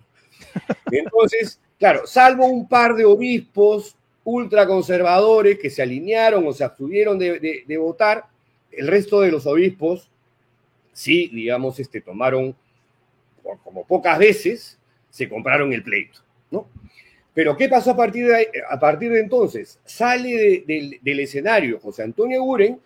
Entonces, 0.90 1.60
claro, 1.78 2.06
salvo 2.06 2.46
un 2.46 2.68
par 2.68 2.94
de 2.94 3.04
obispos 3.04 3.96
ultraconservadores 4.24 5.58
que 5.58 5.70
se 5.70 5.82
alinearon 5.82 6.46
o 6.46 6.52
se 6.52 6.64
abstuvieron 6.64 7.18
de, 7.18 7.76
votar, 7.78 8.26
el 8.70 8.86
resto 8.86 9.20
de 9.20 9.32
los 9.32 9.46
obispos 9.46 10.08
sí, 10.92 11.28
digamos, 11.32 11.80
este, 11.80 12.00
tomaron, 12.00 12.54
como 13.64 13.86
pocas 13.86 14.18
veces, 14.18 14.78
se 15.10 15.28
compraron 15.28 15.72
el 15.72 15.82
pleito, 15.82 16.20
¿no? 16.50 16.68
Pero 17.34 17.56
¿qué 17.56 17.68
pasó 17.68 17.92
a 17.92 17.96
partir 17.96 18.26
de, 18.26 18.48
a 18.68 18.78
partir 18.78 19.10
de 19.10 19.20
entonces? 19.20 19.80
Sale 19.84 20.64
del 20.66 21.20
escenario 21.20 21.80
José 21.80 22.02
Antonio 22.02 22.42
Guren 22.42 22.78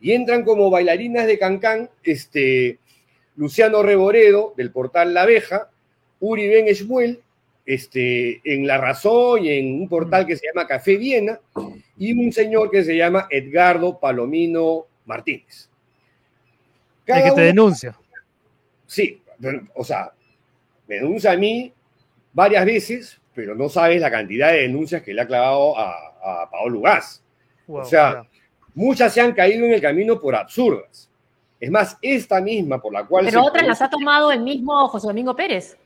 y 0.00 0.12
entran 0.12 0.42
como 0.44 0.70
bailarinas 0.70 1.26
de 1.26 1.38
Cancán 1.38 1.90
este, 2.02 2.78
Luciano 3.36 3.82
Reboredo 3.82 4.54
del 4.56 4.70
portal 4.70 5.12
La 5.12 5.22
Abeja, 5.22 5.70
Uri 6.18 6.48
Ben 6.48 6.68
Esmuel, 6.68 7.20
este, 7.66 8.40
en 8.44 8.66
La 8.66 8.78
Razón 8.78 9.44
y 9.44 9.50
en 9.50 9.82
un 9.82 9.88
portal 9.88 10.26
que 10.26 10.36
se 10.36 10.46
llama 10.46 10.66
Café 10.66 10.96
Viena, 10.96 11.38
y 11.98 12.12
un 12.12 12.32
señor 12.32 12.70
que 12.70 12.82
se 12.82 12.96
llama 12.96 13.28
Edgardo 13.30 14.00
Palomino 14.00 14.86
Martínez. 15.04 15.68
el 17.06 17.22
que 17.22 17.30
te 17.32 17.40
denuncia. 17.42 17.96
Sí, 18.86 19.22
o 19.74 19.84
sea, 19.84 20.12
me 20.88 20.96
denuncia 20.96 21.32
a 21.32 21.36
mí 21.36 21.72
varias 22.32 22.64
veces 22.64 23.19
pero 23.34 23.54
no 23.54 23.68
sabes 23.68 24.00
la 24.00 24.10
cantidad 24.10 24.52
de 24.52 24.62
denuncias 24.62 25.02
que 25.02 25.14
le 25.14 25.22
ha 25.22 25.26
clavado 25.26 25.78
a, 25.78 25.92
a 26.22 26.50
Paolo 26.50 26.80
Gas. 26.80 27.22
o 27.66 27.84
sea, 27.84 28.24
muchas 28.74 29.12
se 29.12 29.20
han 29.20 29.32
caído 29.32 29.66
en 29.66 29.72
el 29.72 29.80
camino 29.80 30.18
por 30.18 30.34
absurdas. 30.34 31.08
Es 31.58 31.70
más, 31.70 31.98
esta 32.00 32.40
misma 32.40 32.80
por 32.80 32.92
la 32.92 33.04
cual... 33.04 33.26
Pero 33.26 33.44
otras 33.44 33.66
las 33.66 33.82
ha 33.82 33.90
tomado 33.90 34.32
el 34.32 34.40
mismo 34.40 34.88
José 34.88 35.06
Domingo 35.08 35.36
Pérez. 35.36 35.76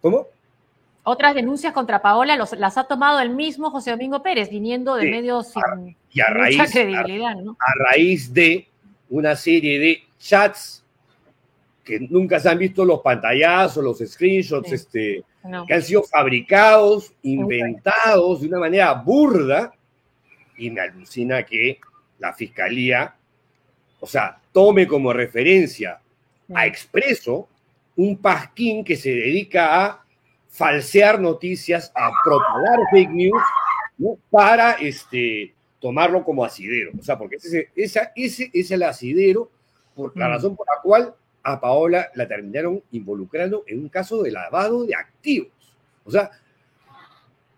¿Cómo? 0.00 0.26
Otras 1.02 1.34
denuncias 1.34 1.72
contra 1.72 2.00
Paola 2.00 2.36
las 2.36 2.78
ha 2.78 2.84
tomado 2.84 3.20
el 3.20 3.30
mismo 3.30 3.70
José 3.70 3.90
Domingo 3.90 4.22
Pérez, 4.22 4.50
viniendo 4.50 4.94
de 4.94 5.10
medios 5.10 5.48
sin 5.48 5.96
y 6.12 6.20
a 6.20 6.26
raíz, 6.26 6.58
mucha 6.58 6.70
credibilidad. 6.70 7.36
¿no? 7.36 7.56
a 7.58 7.90
raíz 7.90 8.32
de 8.32 8.68
una 9.08 9.34
serie 9.34 9.78
de 9.78 10.02
chats 10.18 10.84
que 11.82 12.00
nunca 12.00 12.38
se 12.38 12.48
han 12.48 12.58
visto 12.58 12.84
los 12.84 13.00
pantallazos, 13.00 13.82
los 13.82 13.98
screenshots, 13.98 14.70
este, 14.72 15.24
que 15.66 15.74
han 15.74 15.82
sido 15.82 16.02
fabricados, 16.02 17.12
inventados 17.22 18.40
de 18.40 18.48
una 18.48 18.58
manera 18.58 18.92
burda, 18.94 19.72
y 20.56 20.70
me 20.70 20.80
alucina 20.80 21.42
que 21.42 21.80
la 22.18 22.32
fiscalía, 22.34 23.14
o 23.98 24.06
sea, 24.06 24.38
tome 24.52 24.86
como 24.86 25.12
referencia 25.12 26.00
a 26.54 26.66
Expreso 26.66 27.48
un 27.96 28.16
pasquín 28.18 28.84
que 28.84 28.96
se 28.96 29.10
dedica 29.10 29.84
a 29.84 30.04
falsear 30.48 31.20
noticias, 31.20 31.92
a 31.94 32.10
propagar 32.24 32.80
fake 32.90 33.10
news, 33.10 33.42
para 34.30 34.72
este, 34.72 35.54
tomarlo 35.78 36.24
como 36.24 36.44
asidero. 36.44 36.92
O 36.98 37.02
sea, 37.02 37.18
porque 37.18 37.36
ese, 37.36 37.70
ese, 37.76 38.10
ese 38.14 38.50
es 38.52 38.70
el 38.70 38.82
asidero, 38.82 39.50
por 39.94 40.16
la 40.16 40.28
mm. 40.28 40.30
razón 40.30 40.56
por 40.56 40.66
la 40.66 40.82
cual 40.82 41.14
a 41.42 41.60
Paola 41.60 42.08
la 42.14 42.28
terminaron 42.28 42.82
involucrando 42.92 43.64
en 43.66 43.80
un 43.80 43.88
caso 43.88 44.22
de 44.22 44.32
lavado 44.32 44.84
de 44.84 44.94
activos. 44.94 45.48
O 46.04 46.10
sea, 46.10 46.30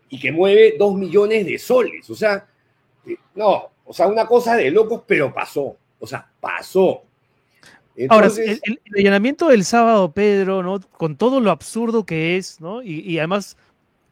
y 0.08 0.18
que 0.20 0.30
mueve 0.30 0.74
dos 0.78 0.94
millones 0.94 1.46
de 1.46 1.58
soles. 1.58 2.08
O 2.10 2.14
sea, 2.14 2.46
eh, 3.06 3.16
no, 3.34 3.70
o 3.84 3.92
sea, 3.92 4.08
una 4.08 4.26
cosa 4.26 4.56
de 4.56 4.70
locos, 4.70 5.02
pero 5.06 5.32
pasó. 5.32 5.76
O 5.98 6.06
sea, 6.06 6.28
pasó. 6.40 7.02
Ahora, 8.08 8.28
el, 8.36 8.60
allanamiento 8.96 9.48
del 9.48 9.64
sábado, 9.64 10.12
Pedro, 10.12 10.62
¿no? 10.62 10.80
Con 10.80 11.16
todo 11.16 11.40
lo 11.40 11.50
absurdo 11.50 12.04
que 12.04 12.36
es, 12.36 12.60
¿no? 12.60 12.82
Y, 12.82 13.18
además, 13.18 13.56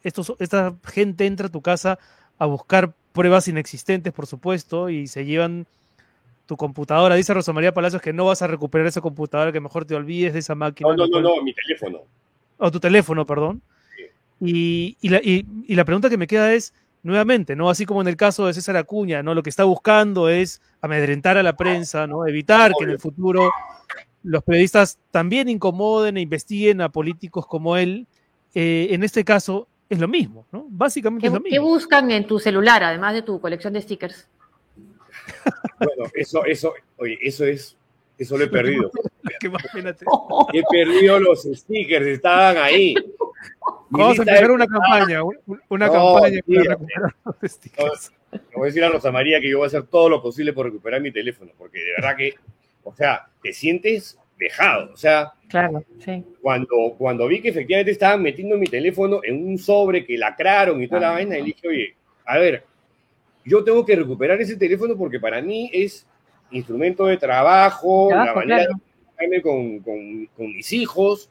estos, 0.02 0.34
esta 0.38 0.74
gente 0.84 1.26
entra 1.26 1.46
a 1.46 1.50
tu 1.50 1.62
casa 1.62 1.98
a 2.38 2.46
buscar 2.46 2.94
pruebas 3.12 3.48
inexistentes, 3.48 4.12
por 4.12 4.26
supuesto, 4.26 4.90
y 4.90 5.06
se 5.06 5.24
llevan 5.24 5.66
tu 6.50 6.56
computadora. 6.56 7.14
Dice 7.14 7.32
Rosa 7.32 7.52
María 7.52 7.72
Palacios 7.72 8.02
que 8.02 8.12
no 8.12 8.24
vas 8.24 8.42
a 8.42 8.48
recuperar 8.48 8.88
esa 8.88 9.00
computadora, 9.00 9.52
que 9.52 9.60
mejor 9.60 9.84
te 9.84 9.94
olvides 9.94 10.32
de 10.32 10.40
esa 10.40 10.56
máquina. 10.56 10.90
No, 10.90 10.96
no, 10.96 11.06
no, 11.06 11.20
no 11.20 11.42
mi 11.44 11.54
teléfono. 11.54 12.00
O 12.58 12.72
tu 12.72 12.80
teléfono, 12.80 13.24
perdón. 13.24 13.62
Y, 14.40 14.96
la, 15.02 15.20
y, 15.22 15.44
la, 15.68 15.84
pregunta 15.84 16.10
que 16.10 16.16
me 16.16 16.26
queda 16.26 16.52
es, 16.52 16.74
nuevamente, 17.04 17.54
¿no? 17.54 17.70
Así 17.70 17.86
como 17.86 18.00
en 18.00 18.08
el 18.08 18.16
caso 18.16 18.48
de 18.48 18.54
César 18.54 18.76
Acuña, 18.76 19.22
¿no? 19.22 19.32
Lo 19.32 19.44
que 19.44 19.50
está 19.50 19.62
buscando 19.62 20.28
es 20.28 20.60
amedrentar 20.80 21.38
a 21.38 21.44
la 21.44 21.54
prensa, 21.56 22.08
¿no? 22.08 22.26
Evitar 22.26 22.72
que 22.76 22.82
en 22.82 22.90
el 22.90 22.98
futuro 22.98 23.52
los 24.24 24.42
periodistas 24.42 24.98
también 25.12 25.48
incomoden 25.48 26.16
e 26.16 26.20
investiguen 26.20 26.80
a 26.80 26.88
políticos 26.88 27.46
como 27.46 27.76
él. 27.76 28.08
Eh, 28.56 28.88
en 28.90 29.04
este 29.04 29.24
caso 29.24 29.68
es 29.88 30.00
lo 30.00 30.08
mismo, 30.08 30.46
¿no? 30.50 30.66
Básicamente 30.68 31.28
es 31.28 31.32
lo 31.32 31.38
mismo. 31.38 31.54
¿Qué 31.54 31.60
buscan 31.60 32.10
en 32.10 32.26
tu 32.26 32.40
celular, 32.40 32.82
además 32.82 33.14
de 33.14 33.22
tu 33.22 33.40
colección 33.40 33.72
de 33.72 33.82
stickers? 33.82 34.26
Bueno, 35.78 36.10
eso, 36.14 36.44
eso, 36.44 36.74
oye, 36.96 37.18
eso 37.22 37.44
es, 37.44 37.76
eso 38.18 38.36
lo 38.36 38.44
he 38.44 38.48
perdido. 38.48 38.90
He 40.52 40.62
perdido 40.70 41.18
los 41.18 41.42
stickers, 41.42 42.06
estaban 42.06 42.58
ahí. 42.58 42.94
Vamos 43.88 44.18
a 44.18 44.22
empezar 44.22 44.50
una 44.50 44.66
campaña, 44.66 45.22
una 45.68 45.90
campaña 45.90 46.40
para 46.46 46.62
recuperar 46.62 47.14
los 47.24 47.50
stickers. 47.52 48.12
voy 48.54 48.62
a 48.62 48.66
decir 48.66 48.84
a 48.84 48.90
Rosa 48.90 49.10
María 49.10 49.40
que 49.40 49.48
yo 49.50 49.58
voy 49.58 49.64
a 49.64 49.68
hacer 49.68 49.84
todo 49.84 50.08
lo 50.08 50.22
posible 50.22 50.52
por 50.52 50.66
recuperar 50.66 51.00
mi 51.00 51.10
teléfono, 51.10 51.52
porque 51.56 51.78
de 51.78 51.92
verdad 51.92 52.16
que, 52.16 52.34
o 52.84 52.94
sea, 52.94 53.28
te 53.42 53.52
sientes 53.52 54.18
dejado. 54.38 54.92
O 54.92 54.96
sea, 54.96 55.32
claro, 55.48 55.84
sí. 55.98 56.24
cuando, 56.40 56.94
cuando 56.98 57.26
vi 57.26 57.40
que 57.40 57.50
efectivamente 57.50 57.92
estaban 57.92 58.22
metiendo 58.22 58.56
mi 58.56 58.66
teléfono 58.66 59.20
en 59.22 59.46
un 59.46 59.58
sobre 59.58 60.04
que 60.04 60.18
lacraron 60.18 60.82
y 60.82 60.88
toda 60.88 61.00
la 61.00 61.10
vaina, 61.12 61.38
y 61.38 61.42
dije, 61.42 61.68
oye, 61.68 61.94
a 62.24 62.38
ver, 62.38 62.64
yo 63.44 63.64
tengo 63.64 63.84
que 63.84 63.96
recuperar 63.96 64.40
ese 64.40 64.56
teléfono 64.56 64.96
porque 64.96 65.20
para 65.20 65.40
mí 65.40 65.70
es 65.72 66.06
instrumento 66.50 67.06
de 67.06 67.16
trabajo, 67.16 68.10
la 68.10 68.34
manera 68.34 68.62
de 68.62 68.68
comunicarme 68.68 69.42
con, 69.80 70.26
con, 70.36 70.46
mis 70.46 70.72
hijos, 70.72 71.30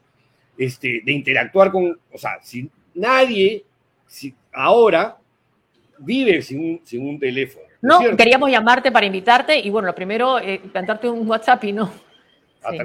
este, 0.57 1.01
de 1.03 1.12
interactuar 1.12 1.72
con, 1.72 1.99
o 2.12 2.18
sea, 2.18 2.39
si 2.41 2.70
nadie 2.93 3.66
si 4.07 4.34
ahora 4.51 5.18
vive 5.99 6.41
sin 6.41 6.60
un, 6.60 6.82
sin 6.84 7.07
un 7.07 7.20
teléfono. 7.20 7.66
No, 7.82 7.99
queríamos 8.18 8.49
llamarte 8.49 8.91
para 8.91 9.05
invitarte 9.05 9.57
y 9.57 9.70
bueno, 9.70 9.88
lo 9.88 9.95
primero, 9.95 10.39
eh, 10.39 10.60
plantarte 10.72 11.10
un 11.10 11.30
WhatsApp 11.30 11.64
y 11.64 11.72
no. 11.72 11.91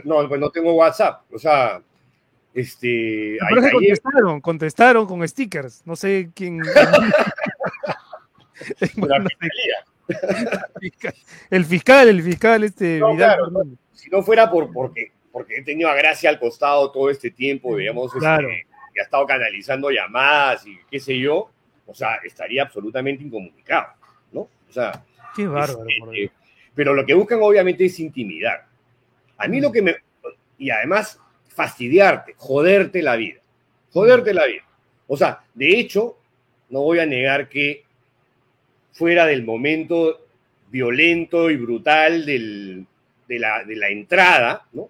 No, 0.04 0.28
pues 0.28 0.40
no 0.40 0.50
tengo 0.50 0.72
WhatsApp, 0.74 1.22
o 1.32 1.38
sea, 1.38 1.82
este... 2.52 3.36
Pero 3.48 3.72
contestaron, 3.72 4.40
contestaron 4.40 5.06
con 5.06 5.26
stickers, 5.26 5.82
no 5.84 5.96
sé 5.96 6.30
quién... 6.34 6.60
el 11.50 11.64
fiscal, 11.64 12.08
el 12.08 12.22
fiscal, 12.22 12.64
este 12.64 13.00
si 13.92 14.10
no 14.10 14.22
fuera 14.22 14.50
por 14.50 14.72
porque, 14.72 15.12
porque 15.32 15.56
he 15.56 15.62
tenido 15.62 15.88
a 15.88 15.94
Gracia 15.94 16.28
al 16.28 16.38
costado 16.38 16.90
todo 16.92 17.08
este 17.10 17.30
tiempo, 17.30 17.76
digamos, 17.76 18.14
este, 18.14 18.66
y 18.94 19.00
ha 19.00 19.02
estado 19.02 19.26
canalizando 19.26 19.90
llamadas 19.90 20.66
y 20.66 20.78
qué 20.90 21.00
sé 21.00 21.18
yo, 21.18 21.50
o 21.86 21.94
sea, 21.94 22.16
estaría 22.24 22.62
absolutamente 22.62 23.24
incomunicado, 23.24 23.94
¿no? 24.32 24.40
O 24.40 24.72
sea, 24.72 25.04
qué 25.34 25.46
bárbaro. 25.46 25.86
Este, 25.88 26.30
pero 26.74 26.92
lo 26.94 27.06
que 27.06 27.14
buscan 27.14 27.40
obviamente 27.42 27.84
es 27.84 27.98
intimidar. 28.00 28.66
A 29.36 29.48
mí 29.48 29.60
lo 29.60 29.70
que 29.70 29.82
me... 29.82 29.96
Y 30.58 30.70
además, 30.70 31.20
fastidiarte, 31.48 32.34
joderte 32.36 33.02
la 33.02 33.16
vida. 33.16 33.40
Joderte 33.92 34.34
la 34.34 34.46
vida. 34.46 34.62
O 35.06 35.16
sea, 35.16 35.44
de 35.54 35.78
hecho, 35.78 36.18
no 36.68 36.80
voy 36.80 36.98
a 36.98 37.06
negar 37.06 37.48
que 37.48 37.83
fuera 38.94 39.26
del 39.26 39.44
momento 39.44 40.26
violento 40.70 41.50
y 41.50 41.56
brutal 41.56 42.24
de, 42.24 42.86
la, 43.28 43.88
entrada, 43.90 44.66
¿no? 44.72 44.88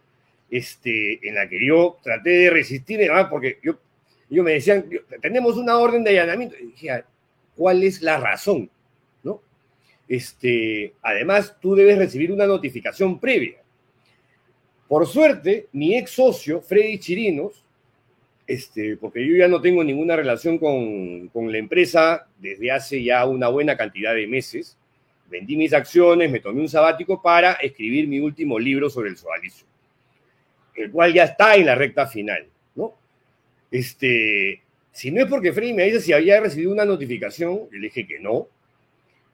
Este, 0.50 1.26
en 1.26 1.34
la 1.34 1.48
que 1.48 1.66
yo 1.66 1.98
traté 2.02 2.30
de 2.30 2.50
resistir, 2.50 3.10
porque 3.28 3.58
yo, 3.62 4.44
me 4.44 4.52
decían, 4.52 4.88
tenemos 5.20 5.56
una 5.56 5.76
orden 5.78 6.04
de 6.04 6.10
allanamiento. 6.10 6.54
Y 6.60 6.66
dije, 6.66 7.04
¿cuál 7.56 7.82
es 7.82 8.00
la 8.02 8.18
razón? 8.18 8.70
Este, 10.06 10.92
además, 11.00 11.56
tú 11.60 11.74
debes 11.74 11.96
recibir 11.96 12.30
una 12.30 12.46
notificación 12.46 13.18
previa. 13.18 13.56
Por 14.86 15.06
suerte, 15.06 15.68
mi 15.72 15.96
ex 15.96 16.10
socio, 16.10 16.60
Freddy 16.60 16.98
Chirinos, 16.98 17.63
este, 18.46 18.96
porque 18.96 19.26
yo 19.26 19.36
ya 19.36 19.48
no 19.48 19.60
tengo 19.60 19.82
ninguna 19.82 20.16
relación 20.16 20.58
con, 20.58 21.28
con, 21.28 21.50
la 21.50 21.58
empresa 21.58 22.26
desde 22.38 22.70
hace 22.70 23.02
ya 23.02 23.24
una 23.26 23.48
buena 23.48 23.76
cantidad 23.76 24.14
de 24.14 24.26
meses. 24.26 24.76
Vendí 25.30 25.56
mis 25.56 25.72
acciones, 25.72 26.30
me 26.30 26.40
tomé 26.40 26.60
un 26.60 26.68
sabático 26.68 27.22
para 27.22 27.54
escribir 27.54 28.06
mi 28.06 28.20
último 28.20 28.58
libro 28.58 28.90
sobre 28.90 29.10
el 29.10 29.16
sodalicio, 29.16 29.66
el 30.74 30.90
cual 30.90 31.12
ya 31.12 31.24
está 31.24 31.56
en 31.56 31.66
la 31.66 31.74
recta 31.74 32.06
final, 32.06 32.46
¿no? 32.74 32.94
Este, 33.70 34.62
si 34.92 35.10
no 35.10 35.22
es 35.22 35.28
porque 35.28 35.52
Freddy 35.52 35.72
me 35.72 35.84
dice 35.84 36.00
si 36.00 36.12
había 36.12 36.40
recibido 36.40 36.70
una 36.70 36.84
notificación, 36.84 37.62
le 37.72 37.78
dije 37.80 38.06
que 38.06 38.20
no. 38.20 38.46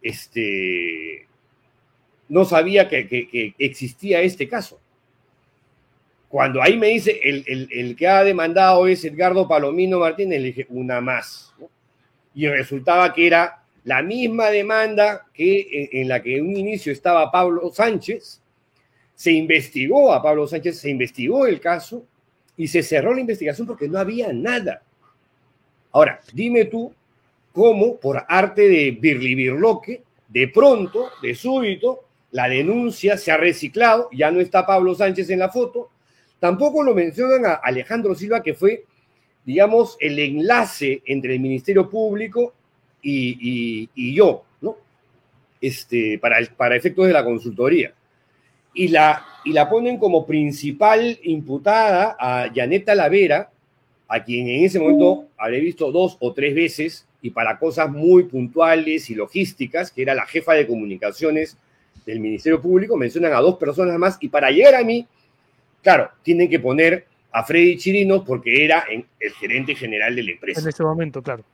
Este, 0.01 1.27
no 2.31 2.47
sabía 2.47 2.89
que, 2.89 3.55
existía 3.59 4.23
este 4.23 4.49
caso. 4.49 4.81
Cuando 6.31 6.63
ahí 6.63 6.77
me 6.77 6.87
dice, 6.87 7.21
el, 7.25 7.97
que 7.97 8.07
ha 8.07 8.23
demandado 8.23 8.87
es 8.87 9.05
Edgardo 9.05 9.49
Palomino 9.49 9.99
Martínez, 9.99 10.41
le 10.41 10.47
dije, 10.47 10.67
una 10.69 11.01
más. 11.01 11.53
Y 12.37 12.47
resultaba 12.47 13.13
que 13.13 13.27
era 13.27 13.65
la 13.83 14.01
misma 14.01 14.49
demanda 14.51 15.27
que 15.35 15.89
en, 15.91 16.09
la 16.09 16.23
que 16.23 16.37
en 16.37 16.47
un 16.47 16.57
inicio 16.57 16.93
estaba 16.93 17.33
Pablo 17.33 17.73
Sánchez, 17.73 18.41
se 19.13 19.33
investigó 19.33 20.13
a 20.13 20.23
Pablo 20.23 20.47
Sánchez, 20.47 20.79
se 20.79 20.91
investigó 20.91 21.49
el 21.49 21.59
caso 21.59 22.05
y 22.57 22.69
se 22.69 22.85
cerró 22.85 23.13
la 23.13 23.23
investigación 23.23 23.67
porque 23.67 23.89
no 23.89 23.99
había 23.99 24.33
nada. 24.33 24.85
Ahora, 25.91 26.21
dime 26.33 26.67
tú 26.67 26.95
cómo, 27.53 27.97
por 27.97 28.25
arte 28.29 28.69
de 28.69 28.93
birlibirloque, 28.93 30.05
de 30.29 30.47
pronto, 30.47 31.11
de 31.21 31.35
súbito, 31.35 32.05
la 32.31 32.49
denuncia 32.49 33.17
se 33.17 33.33
ha 33.33 33.37
reciclado, 33.37 34.09
ya 34.13 34.31
no 34.31 34.39
está 34.39 34.65
Pablo 34.65 34.95
Sánchez 34.95 35.29
en 35.31 35.41
la 35.41 35.49
foto, 35.49 35.91
Tampoco 36.41 36.83
lo 36.83 36.95
mencionan 36.95 37.45
a 37.45 37.53
Alejandro 37.55 38.15
Silva, 38.15 38.43
que 38.43 38.55
fue, 38.55 38.85
digamos, 39.45 39.97
el 40.01 40.19
enlace 40.19 41.03
entre 41.05 41.35
el 41.35 41.41
Ministerio 41.41 41.89
Público 41.89 42.55
y, 43.03 44.15
yo, 44.15 44.45
¿no? 44.63 44.77
Este, 45.61 46.19
para, 46.19 46.39
para 46.57 46.77
efectos 46.77 47.07
de 47.07 47.13
la 47.13 47.25
consultoría. 47.25 47.93
Y 48.73 48.89
la, 48.89 49.25
y 49.45 49.53
la 49.53 49.69
ponen 49.69 49.99
como 49.99 50.27
principal 50.27 51.19
imputada 51.23 52.17
a 52.19 52.51
Janet 52.55 52.87
Talavera, 52.87 53.51
a 54.09 54.25
quien 54.25 54.49
en 54.49 54.65
ese 54.65 54.81
momento 54.81 55.27
habré 55.37 55.61
visto 55.61 55.93
dos 55.93 56.17
o 56.21 56.33
tres 56.33 56.55
veces 56.55 57.07
y 57.23 57.31
para 57.31 57.59
cosas 57.59 57.91
muy 57.91 58.25
puntuales 58.25 59.11
y 59.11 59.15
logísticas, 59.15 59.91
que 59.91 60.03
era 60.03 60.15
la 60.15 60.27
jefa 60.27 60.55
de 60.55 60.67
comunicaciones 60.67 61.57
del 62.07 62.19
Ministerio 62.19 62.63
Público, 62.63 62.97
mencionan 62.97 63.35
a 63.35 63.41
dos 63.41 63.57
personas 63.57 63.99
más 63.99 64.17
y 64.21 64.29
para 64.29 64.51
llegar 64.51 64.75
a 64.75 64.85
mí 64.85 65.07
Claro, 65.83 66.11
tienen 66.23 66.49
que 66.49 66.61
poner 66.61 67.07
a 67.33 67.45
Freddy 67.45 67.77
Chirinos 67.77 68.23
porque 68.27 68.65
era 68.65 68.85
el 68.91 69.33
gerente 69.33 69.75
general 69.75 70.15
de 70.15 70.23
la 70.23 70.31
empresa. 70.33 70.61
En 70.61 70.69
ese 70.69 70.83
momento, 70.83 71.23
claro. 71.23 71.45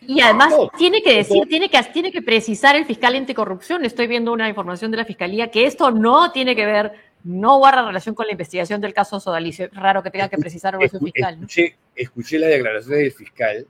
Y 0.00 0.20
además 0.20 0.54
tiene 0.78 1.02
que 1.02 1.16
decir, 1.16 1.42
tiene 1.48 1.68
que, 1.68 1.82
tiene 1.92 2.12
que 2.12 2.22
precisar 2.22 2.76
el 2.76 2.84
fiscal 2.84 3.16
anticorrupción. 3.16 3.84
Estoy 3.84 4.06
viendo 4.06 4.32
una 4.32 4.48
información 4.48 4.90
de 4.90 4.98
la 4.98 5.04
fiscalía 5.04 5.50
que 5.50 5.66
esto 5.66 5.90
no 5.90 6.30
tiene 6.30 6.54
que 6.54 6.64
ver, 6.64 6.92
no 7.24 7.58
guarda 7.58 7.84
relación 7.84 8.14
con 8.14 8.26
la 8.26 8.32
investigación 8.32 8.80
del 8.80 8.94
caso 8.94 9.18
Sodalicio. 9.18 9.64
Es 9.66 9.74
raro 9.74 10.02
que 10.02 10.10
tenga 10.10 10.28
que 10.28 10.38
precisar 10.38 10.76
su 10.88 11.00
fiscal. 11.00 11.34
Escuché, 11.34 11.76
escuché 11.94 12.38
las 12.38 12.50
declaraciones 12.50 13.00
del 13.00 13.12
fiscal 13.12 13.66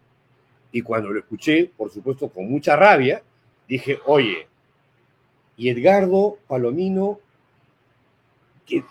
y 0.73 0.83
cuando 0.83 1.11
lo 1.11 1.21
escuché, 1.21 1.71
por 1.75 1.91
supuesto, 1.91 2.29
con 2.29 2.51
mucha 2.51 2.77
rabia, 2.77 3.23
dije, 3.67 3.99
oye, 4.05 4.47
y 5.57 5.71
Edgardo 5.71 6.37
Palomino 6.47 7.21
que, 8.67 8.83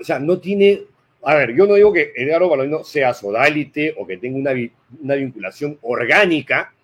o 0.00 0.04
sea, 0.04 0.18
no 0.18 0.38
tiene, 0.38 0.82
a 1.22 1.34
ver, 1.34 1.54
yo 1.54 1.66
no 1.66 1.74
digo 1.74 1.92
que 1.92 2.12
Edgardo 2.16 2.50
Palomino 2.50 2.84
sea 2.84 3.14
sodalite 3.14 3.94
o 3.96 4.06
que 4.06 4.18
tenga 4.18 4.38
una, 4.38 4.70
una 5.00 5.14
vinculación 5.14 5.78
orgánica 5.82 6.74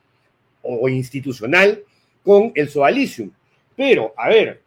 o, 0.63 0.89
institucional 0.89 1.83
con 2.23 2.53
el 2.55 2.69
sodalicium, 2.69 3.31
pero, 3.77 4.13
a 4.17 4.29
ver, 4.29 4.63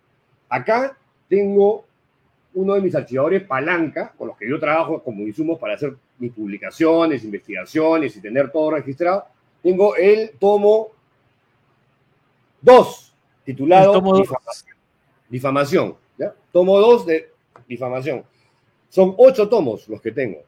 acá 0.50 0.98
tengo 1.28 1.86
uno 2.54 2.74
de 2.74 2.82
mis 2.82 2.96
archivadores 2.96 3.44
palanca, 3.44 4.14
con 4.18 4.28
los 4.28 4.38
que 4.38 4.50
yo 4.50 4.60
trabajo 4.60 5.02
como 5.02 5.24
insumos 5.24 5.58
para 5.60 5.76
hacer 5.76 5.96
mis 6.20 6.34
publicaciones, 6.34 7.24
investigaciones 7.24 8.16
y 8.16 8.22
tener 8.22 8.52
todo 8.52 8.72
registrado, 8.72 9.26
tengo 9.64 9.96
el 9.96 10.32
tomo 10.40 10.90
2, 12.62 13.14
titulado 13.46 13.94
Difamación. 13.94 14.78
Difamación 15.30 15.96
¿ya? 16.18 16.34
Tomo 16.52 16.80
2 16.80 17.06
de 17.06 17.31
difamación. 17.72 18.24
Son 18.90 19.16
ocho 19.18 19.48
tomos 19.48 19.88
los 19.88 20.02
que 20.02 20.12
tengo, 20.12 20.44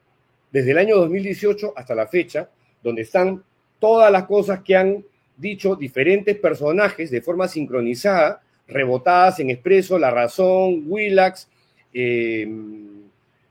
desde 0.52 0.72
el 0.72 0.78
año 0.78 0.96
2018 0.96 1.72
hasta 1.74 1.94
la 1.94 2.06
fecha, 2.06 2.50
donde 2.82 3.02
están 3.02 3.42
todas 3.78 4.12
las 4.12 4.24
cosas 4.24 4.60
que 4.60 4.76
han 4.76 5.04
dicho 5.36 5.74
diferentes 5.74 6.36
personajes 6.36 7.10
de 7.10 7.22
forma 7.22 7.48
sincronizada, 7.48 8.42
rebotadas 8.68 9.40
en 9.40 9.50
Expreso, 9.50 9.98
La 9.98 10.10
Razón, 10.10 10.84
Willax, 10.86 11.48
eh, 11.92 12.46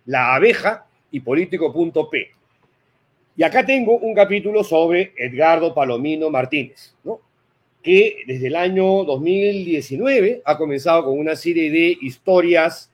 La 0.05 0.35
Abeja 0.35 0.85
y 1.11 1.19
Político.p. 1.19 2.31
Y 3.35 3.43
acá 3.43 3.65
tengo 3.65 3.97
un 3.97 4.13
capítulo 4.13 4.63
sobre 4.63 5.13
Edgardo 5.17 5.73
Palomino 5.73 6.29
Martínez, 6.29 6.93
¿no? 7.03 7.19
que 7.81 8.23
desde 8.25 8.47
el 8.47 8.55
año 8.55 9.03
2019 9.03 10.41
ha 10.45 10.57
comenzado 10.57 11.03
con 11.05 11.19
una 11.19 11.35
serie 11.35 11.69
de 11.69 11.97
historias 12.01 12.92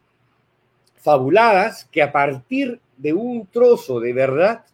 fabuladas 1.00 1.86
que 1.86 2.02
a 2.02 2.12
partir 2.12 2.80
de 2.98 3.14
un 3.14 3.48
trozo 3.48 4.00
de 4.00 4.14
verdad 4.14 4.66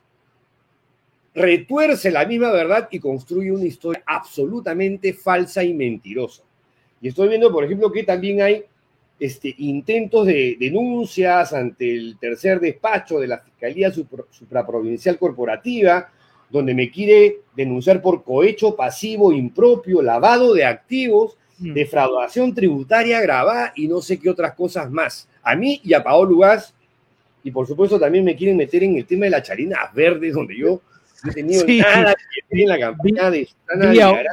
retuerce 1.33 2.11
la 2.11 2.25
misma 2.25 2.51
verdad 2.51 2.87
y 2.91 2.99
construye 2.99 3.51
una 3.51 3.65
historia 3.65 4.03
absolutamente 4.05 5.13
falsa 5.13 5.63
y 5.63 5.73
mentirosa. 5.73 6.43
Y 7.01 7.09
estoy 7.09 7.27
viendo, 7.27 7.51
por 7.51 7.63
ejemplo, 7.65 7.91
que 7.91 8.03
también 8.03 8.41
hay 8.41 8.63
este, 9.19 9.53
intentos 9.59 10.25
de 10.25 10.57
denuncias 10.59 11.53
ante 11.53 11.93
el 11.93 12.17
tercer 12.17 12.59
despacho 12.59 13.19
de 13.19 13.27
la 13.27 13.39
Fiscalía 13.39 13.91
Supraprovincial 13.91 15.17
Corporativa, 15.17 16.09
donde 16.49 16.73
me 16.73 16.89
quiere 16.89 17.41
denunciar 17.55 18.01
por 18.01 18.23
cohecho 18.23 18.75
pasivo 18.75 19.31
impropio, 19.31 20.01
lavado 20.01 20.53
de 20.53 20.65
activos, 20.65 21.37
mm. 21.59 21.73
defraudación 21.73 22.53
tributaria 22.53 23.19
grabada 23.21 23.73
y 23.75 23.87
no 23.87 24.01
sé 24.01 24.19
qué 24.19 24.29
otras 24.29 24.53
cosas 24.53 24.89
más. 24.89 25.27
A 25.45 25.55
mí 25.55 25.79
y 25.83 25.93
a 25.93 26.03
Paolo 26.03 26.37
Gas, 26.39 26.73
y 27.43 27.51
por 27.51 27.67
supuesto 27.67 27.99
también 27.99 28.25
me 28.25 28.35
quieren 28.35 28.57
meter 28.57 28.83
en 28.83 28.97
el 28.97 29.05
tema 29.05 29.25
de 29.25 29.31
la 29.31 29.43
charina 29.43 29.77
verde, 29.93 30.31
donde 30.31 30.57
yo 30.57 30.81
no 31.23 31.31
he 31.31 31.33
tenido 31.33 31.65
nada 31.65 32.15
que 32.49 32.61
en 32.61 32.67
la 32.67 32.79
campaña 32.79 33.29
de 33.29 33.47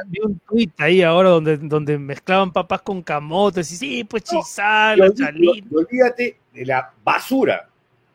vi, 0.07 0.19
un 0.19 0.39
tweet 0.47 0.69
ahí 0.77 1.01
ahora 1.01 1.29
donde, 1.29 1.57
donde 1.57 1.97
mezclaban 1.97 2.51
papas 2.51 2.81
con 2.81 3.01
camotes 3.01 3.71
y 3.71 3.75
sí, 3.75 4.03
pues 4.03 4.23
chisal, 4.23 4.99
olvídate 5.71 6.37
de 6.53 6.65
la 6.65 6.91
basura, 7.03 7.69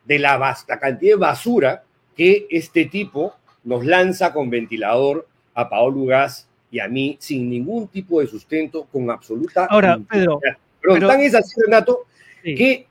de 0.05 0.19
la, 0.19 0.37
la 0.37 0.79
cantidad 0.79 1.13
de 1.13 1.19
basura 1.19 1.83
que 2.15 2.47
este 2.49 2.85
tipo 2.85 3.35
nos 3.63 3.85
lanza 3.85 4.33
con 4.33 4.49
ventilador 4.49 5.27
a 5.53 5.69
Paolo 5.69 6.05
Gas 6.05 6.47
y 6.71 6.79
a 6.79 6.87
mí 6.87 7.17
sin 7.19 7.49
ningún 7.49 7.87
tipo 7.87 8.19
de 8.19 8.27
sustento, 8.27 8.85
con 8.91 9.09
absoluta. 9.09 9.65
Ahora, 9.65 9.99
Pedro. 10.09 10.39
Pero, 10.81 11.07
tan 11.07 11.19
es 11.21 11.35
así, 11.35 11.59
Renato, 11.65 12.05
que 12.43 12.87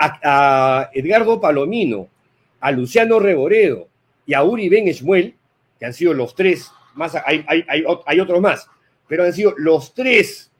a, 0.00 0.90
Edgardo 0.94 1.40
Palomino, 1.40 2.08
a 2.60 2.70
Luciano 2.70 3.18
Reboredo 3.18 3.88
y 4.26 4.34
a 4.34 4.42
Uri 4.42 4.68
Ben 4.68 4.88
Esmuel, 4.88 5.34
que 5.78 5.86
han 5.86 5.94
sido 5.94 6.14
los 6.14 6.34
tres, 6.34 6.70
más 6.94 7.14
hay, 7.14 7.44
hay, 7.46 7.64
hay, 8.06 8.20
otros 8.20 8.40
más, 8.40 8.68
pero 9.08 9.24
han 9.24 9.32
sido 9.32 9.54
los 9.56 9.94
tres 9.94 10.50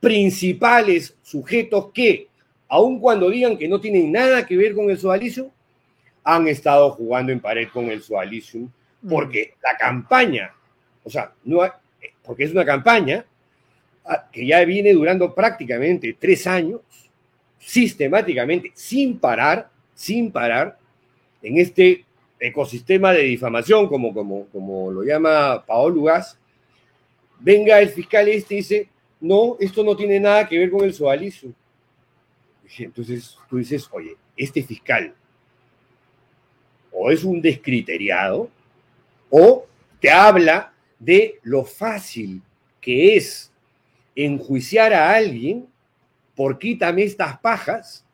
principales 0.00 1.16
sujetos 1.22 1.90
que, 1.92 2.28
aun 2.68 2.98
cuando 2.98 3.30
digan 3.30 3.56
que 3.56 3.68
no 3.68 3.80
tienen 3.80 4.10
nada 4.10 4.46
que 4.46 4.56
ver 4.56 4.74
con 4.74 4.90
el 4.90 4.98
sodalicio, 4.98 5.50
han 6.24 6.48
estado 6.48 6.90
jugando 6.90 7.32
en 7.32 7.40
pared 7.40 7.68
con 7.72 7.90
el 7.90 8.02
sodalicio 8.02 8.68
porque 9.08 9.54
la 9.62 9.76
campaña, 9.76 10.54
o 11.04 11.10
sea, 11.10 11.32
no 11.44 11.60
porque 12.24 12.44
es 12.44 12.52
una 12.52 12.64
campaña 12.64 13.24
ah, 14.04 14.28
que 14.30 14.46
ya 14.46 14.64
viene 14.64 14.92
durando 14.92 15.34
prácticamente 15.34 16.16
tres 16.18 16.46
años, 16.46 16.80
sistemáticamente, 17.62 18.72
sin 18.74 19.18
parar, 19.18 19.70
sin 19.94 20.30
parar, 20.30 20.78
en 21.42 21.58
este 21.58 22.04
ecosistema 22.38 23.12
de 23.12 23.22
difamación, 23.22 23.88
como, 23.88 24.12
como, 24.12 24.46
como 24.46 24.90
lo 24.90 25.02
llama 25.02 25.64
Paolo 25.64 26.02
Gas, 26.02 26.38
venga 27.38 27.80
el 27.80 27.88
fiscal 27.88 28.28
este 28.28 28.54
y 28.54 28.56
dice, 28.58 28.88
no, 29.20 29.56
esto 29.60 29.84
no 29.84 29.96
tiene 29.96 30.18
nada 30.18 30.48
que 30.48 30.58
ver 30.58 30.70
con 30.70 30.84
el 30.84 30.92
sodalicio. 30.92 31.52
Entonces 32.78 33.36
tú 33.48 33.58
dices, 33.58 33.88
oye, 33.92 34.16
este 34.36 34.62
fiscal 34.62 35.14
o 36.92 37.10
es 37.10 37.24
un 37.24 37.40
descriteriado, 37.40 38.50
o 39.30 39.66
te 39.98 40.10
habla 40.10 40.72
de 40.98 41.38
lo 41.42 41.64
fácil 41.64 42.42
que 42.80 43.16
es 43.16 43.50
enjuiciar 44.14 44.92
a 44.92 45.14
alguien 45.14 45.66
por 46.34 46.58
quítame 46.58 47.02
estas 47.02 47.38
pajas 47.38 48.04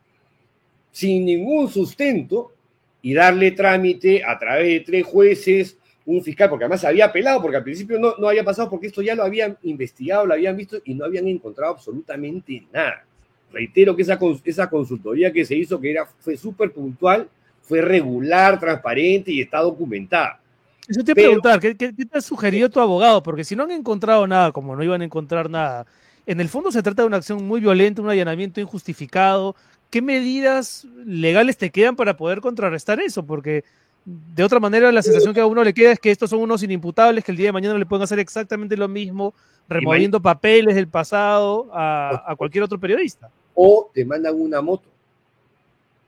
sin 0.91 1.25
ningún 1.25 1.69
sustento 1.69 2.53
y 3.01 3.13
darle 3.13 3.51
trámite 3.51 4.23
a 4.23 4.37
través 4.37 4.67
de 4.67 4.79
tres 4.81 5.05
jueces, 5.05 5.77
un 6.05 6.23
fiscal, 6.23 6.49
porque 6.49 6.65
además 6.65 6.83
había 6.83 7.05
apelado, 7.05 7.41
porque 7.41 7.57
al 7.57 7.63
principio 7.63 7.99
no, 7.99 8.15
no 8.17 8.27
había 8.27 8.43
pasado, 8.43 8.69
porque 8.69 8.87
esto 8.87 9.01
ya 9.01 9.15
lo 9.15 9.23
habían 9.23 9.57
investigado, 9.63 10.25
lo 10.25 10.33
habían 10.33 10.57
visto 10.57 10.79
y 10.83 10.95
no 10.95 11.05
habían 11.05 11.27
encontrado 11.27 11.73
absolutamente 11.73 12.63
nada. 12.73 13.05
Reitero 13.51 13.95
que 13.95 14.01
esa, 14.01 14.19
esa 14.43 14.69
consultoría 14.69 15.31
que 15.31 15.45
se 15.45 15.55
hizo, 15.55 15.79
que 15.79 15.91
era, 15.91 16.05
fue 16.05 16.35
súper 16.35 16.71
puntual, 16.71 17.29
fue 17.61 17.81
regular, 17.81 18.59
transparente 18.59 19.31
y 19.31 19.41
está 19.41 19.59
documentada. 19.59 20.39
Yo 20.87 21.03
te 21.03 21.13
preguntar, 21.13 21.59
¿qué, 21.59 21.75
te 21.75 21.93
ha 22.11 22.21
sugerido 22.21 22.69
tu 22.69 22.79
abogado? 22.79 23.21
Porque 23.21 23.43
si 23.43 23.55
no 23.55 23.63
han 23.63 23.71
encontrado 23.71 24.25
nada, 24.25 24.51
como 24.51 24.75
no 24.75 24.83
iban 24.83 25.01
a 25.01 25.05
encontrar 25.05 25.47
nada, 25.49 25.85
en 26.29 26.39
el 26.39 26.47
fondo 26.47 26.71
se 26.71 26.83
trata 26.83 27.01
de 27.01 27.07
una 27.07 27.17
acción 27.17 27.43
muy 27.43 27.59
violenta, 27.59 28.03
un 28.03 28.09
allanamiento 28.09 28.61
injustificado. 28.61 29.55
¿Qué 29.89 29.99
medidas 29.99 30.85
legales 31.03 31.57
te 31.57 31.71
quedan 31.71 31.95
para 31.95 32.15
poder 32.15 32.39
contrarrestar 32.39 32.99
eso? 32.99 33.25
Porque 33.25 33.63
de 34.05 34.43
otra 34.43 34.59
manera 34.59 34.91
la 34.91 35.01
sensación 35.01 35.33
que 35.33 35.39
a 35.39 35.47
uno 35.47 35.63
le 35.63 35.73
queda 35.73 35.91
es 35.91 35.99
que 35.99 36.11
estos 36.11 36.29
son 36.29 36.41
unos 36.41 36.61
inimputables 36.61 37.23
que 37.23 37.31
el 37.31 37.37
día 37.37 37.47
de 37.47 37.53
mañana 37.53 37.79
le 37.79 37.85
pueden 37.87 38.03
hacer 38.03 38.19
exactamente 38.19 38.77
lo 38.77 38.87
mismo, 38.87 39.33
removiendo 39.67 40.21
papeles 40.21 40.75
del 40.75 40.87
pasado 40.87 41.67
a, 41.73 42.23
a 42.31 42.35
cualquier 42.35 42.63
otro 42.63 42.79
periodista. 42.79 43.31
O 43.55 43.89
te 43.91 44.05
mandan 44.05 44.39
una 44.39 44.61
moto. 44.61 44.87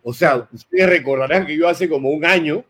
O 0.04 0.14
sea, 0.14 0.48
ustedes 0.54 0.88
recordarán 0.88 1.48
que 1.48 1.58
yo 1.58 1.68
hace 1.68 1.90
como 1.90 2.12
un 2.12 2.24
año 2.26 2.64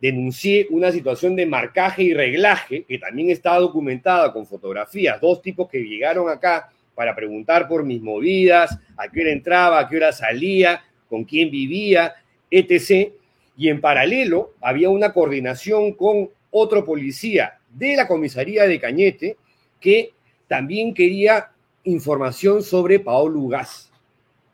denuncié 0.00 0.66
una 0.70 0.90
situación 0.90 1.36
de 1.36 1.46
marcaje 1.46 2.02
y 2.02 2.14
reglaje 2.14 2.84
que 2.84 2.98
también 2.98 3.30
está 3.30 3.56
documentada 3.56 4.32
con 4.32 4.46
fotografías, 4.46 5.20
dos 5.20 5.42
tipos 5.42 5.68
que 5.68 5.82
llegaron 5.82 6.28
acá 6.28 6.70
para 6.94 7.14
preguntar 7.14 7.68
por 7.68 7.84
mis 7.84 8.00
movidas, 8.00 8.78
a 8.96 9.08
qué 9.08 9.22
hora 9.22 9.30
entraba, 9.30 9.78
a 9.80 9.88
qué 9.88 9.96
hora 9.96 10.12
salía, 10.12 10.82
con 11.08 11.24
quién 11.24 11.50
vivía, 11.50 12.14
etc. 12.50 13.12
Y 13.56 13.68
en 13.68 13.80
paralelo 13.80 14.54
había 14.60 14.90
una 14.90 15.12
coordinación 15.12 15.92
con 15.92 16.30
otro 16.50 16.84
policía 16.84 17.58
de 17.70 17.96
la 17.96 18.08
comisaría 18.08 18.64
de 18.64 18.80
Cañete 18.80 19.36
que 19.80 20.10
también 20.48 20.92
quería 20.92 21.50
información 21.84 22.62
sobre 22.62 23.00
Paolo 23.00 23.46
Gas, 23.48 23.90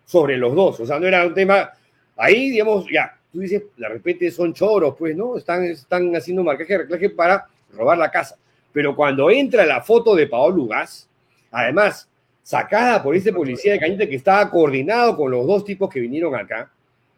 sobre 0.05 0.37
los 0.37 0.55
dos. 0.55 0.81
O 0.81 0.87
sea, 0.87 0.99
no 0.99 1.07
era 1.07 1.27
un 1.27 1.35
tema, 1.35 1.71
ahí, 2.17 2.51
digamos, 2.51 2.87
ya, 2.93 3.19
tú 3.37 3.43
dices, 3.43 3.65
de 3.77 3.89
repente 3.89 4.31
son 4.31 4.55
choros, 4.55 4.95
pues, 4.99 5.15
¿no? 5.15 5.37
Están, 5.37 5.63
están 5.65 6.17
haciendo 6.17 6.43
marcaje 6.43 6.79
reclaje 6.79 7.11
para 7.11 7.47
robar 7.71 7.99
la 7.99 8.11
casa. 8.11 8.39
Pero 8.73 8.97
cuando 8.97 9.31
entra 9.31 9.67
la 9.67 9.83
foto 9.83 10.15
de 10.15 10.27
Paolo 10.27 10.57
Lugas, 10.57 11.07
además, 11.51 12.09
sacada 12.43 13.03
por 13.03 13.15
ese 13.15 13.35
policía 13.35 13.73
de 13.73 13.79
Cañete 13.79 14.09
que 14.09 14.17
estaba 14.17 14.51
coordinado 14.51 15.19
con 15.19 15.31
los 15.31 15.47
dos 15.47 15.65
tipos 15.67 15.91
que 15.91 16.01
vinieron 16.01 16.35
acá 16.35 16.71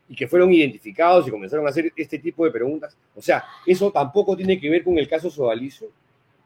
y 0.09 0.16
que 0.16 0.27
fueron 0.27 0.53
identificados 0.53 1.29
y 1.29 1.31
comenzaron 1.31 1.64
a 1.66 1.71
hacer 1.71 1.93
este 1.95 2.19
tipo 2.19 2.45
de 2.45 2.51
preguntas. 2.51 2.97
O 3.14 3.23
sea, 3.23 3.45
eso 3.64 3.93
tampoco 3.93 4.37
tiene 4.37 4.59
que 4.59 4.69
ver 4.69 4.83
con 4.83 4.99
el 4.99 5.07
caso 5.07 5.31
Sodalicio. 5.31 5.87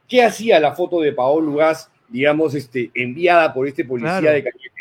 ¿Qué 0.07 0.23
hacía 0.23 0.61
la 0.61 0.73
foto 0.73 1.01
de 1.01 1.12
Paolo 1.12 1.47
Lugas, 1.47 1.91
digamos, 2.09 2.55
este, 2.55 2.91
enviada 2.93 3.55
por 3.55 3.66
este 3.66 3.87
policía 3.87 4.33
de 4.33 4.45
Cañete? 4.45 4.72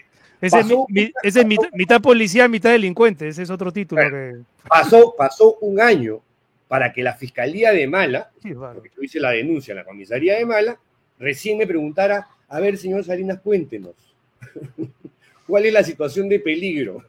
Ese, 0.41 0.59
es, 1.23 1.45
mitad, 1.73 2.01
policía, 2.01 2.47
mitad 2.47 2.71
delincuente, 2.71 3.27
ese 3.27 3.43
es 3.43 3.49
otro 3.51 3.71
título. 3.71 4.01
pasó, 4.67 5.13
pasó 5.15 5.57
un 5.61 5.79
año 5.79 6.19
para 6.67 6.91
que 6.91 7.03
la 7.03 7.13
Fiscalía 7.13 7.71
de 7.71 7.85
Mala, 7.85 8.31
porque 8.41 8.89
yo 8.95 9.03
hice 9.03 9.19
la 9.19 9.31
denuncia 9.31 9.73
en 9.73 9.77
la 9.77 9.85
comisaría 9.85 10.37
de 10.37 10.45
Mala, 10.45 10.79
recién 11.19 11.59
me 11.59 11.67
preguntara, 11.67 12.27
a 12.47 12.59
ver, 12.59 12.77
señor 12.77 13.03
Salinas, 13.03 13.39
cuéntenos, 13.41 13.93
¿cuál 15.47 15.65
es 15.65 15.73
la 15.73 15.83
situación 15.83 16.27
de 16.27 16.39
peligro? 16.39 17.03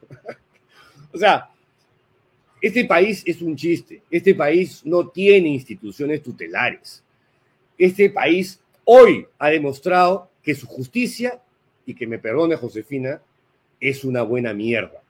o 1.11 1.17
sea, 1.17 1.49
este 2.61 2.85
país 2.85 3.23
es 3.25 3.41
un 3.41 3.55
chiste, 3.55 4.03
este 4.11 4.35
país 4.35 4.85
no 4.85 5.07
tiene 5.07 5.49
instituciones 5.49 6.21
tutelares, 6.21 7.03
este 7.79 8.11
país 8.11 8.59
hoy 8.85 9.25
ha 9.39 9.49
demostrado 9.49 10.29
que 10.43 10.53
su 10.53 10.67
justicia 10.67 11.39
y 11.85 11.95
que 11.95 12.07
me 12.07 12.19
perdone 12.19 12.55
Josefina, 12.55 13.21
es 13.79 14.03
una 14.03 14.21
buena 14.21 14.53
mierda. 14.53 15.01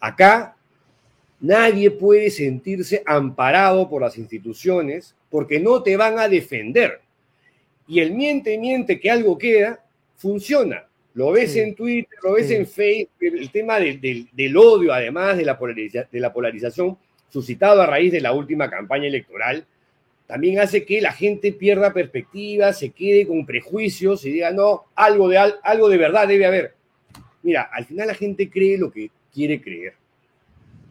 Acá 0.00 0.56
nadie 1.40 1.90
puede 1.90 2.30
sentirse 2.30 3.02
amparado 3.06 3.88
por 3.88 4.02
las 4.02 4.18
instituciones 4.18 5.14
porque 5.30 5.58
no 5.60 5.82
te 5.82 5.96
van 5.96 6.18
a 6.18 6.28
defender. 6.28 7.00
Y 7.86 8.00
el 8.00 8.12
miente, 8.12 8.58
miente 8.58 9.00
que 9.00 9.10
algo 9.10 9.36
queda, 9.38 9.84
funciona. 10.16 10.86
Lo 11.14 11.32
ves 11.32 11.54
en 11.56 11.74
Twitter, 11.74 12.18
lo 12.22 12.32
ves 12.32 12.50
en 12.50 12.66
Facebook, 12.66 13.12
el 13.20 13.50
tema 13.50 13.78
del 13.78 14.56
odio, 14.56 14.92
además 14.92 15.36
de 15.36 15.44
la, 15.44 15.58
de 16.10 16.20
la 16.20 16.32
polarización 16.32 16.98
suscitado 17.28 17.82
a 17.82 17.86
raíz 17.86 18.12
de 18.12 18.20
la 18.20 18.32
última 18.32 18.70
campaña 18.70 19.06
electoral, 19.06 19.66
también 20.26 20.58
hace 20.58 20.84
que 20.84 21.00
la 21.00 21.12
gente 21.12 21.52
pierda 21.52 21.92
perspectiva, 21.92 22.72
se 22.72 22.90
quede 22.90 23.26
con 23.26 23.44
prejuicios 23.44 24.24
y 24.24 24.32
diga, 24.32 24.50
no, 24.52 24.84
algo 24.94 25.28
de, 25.28 25.38
algo 25.38 25.88
de 25.88 25.98
verdad 25.98 26.26
debe 26.26 26.46
haber. 26.46 26.74
Mira, 27.42 27.68
al 27.72 27.84
final 27.84 28.06
la 28.06 28.14
gente 28.14 28.48
cree 28.48 28.78
lo 28.78 28.90
que 28.90 29.10
quiere 29.32 29.60
creer, 29.60 29.94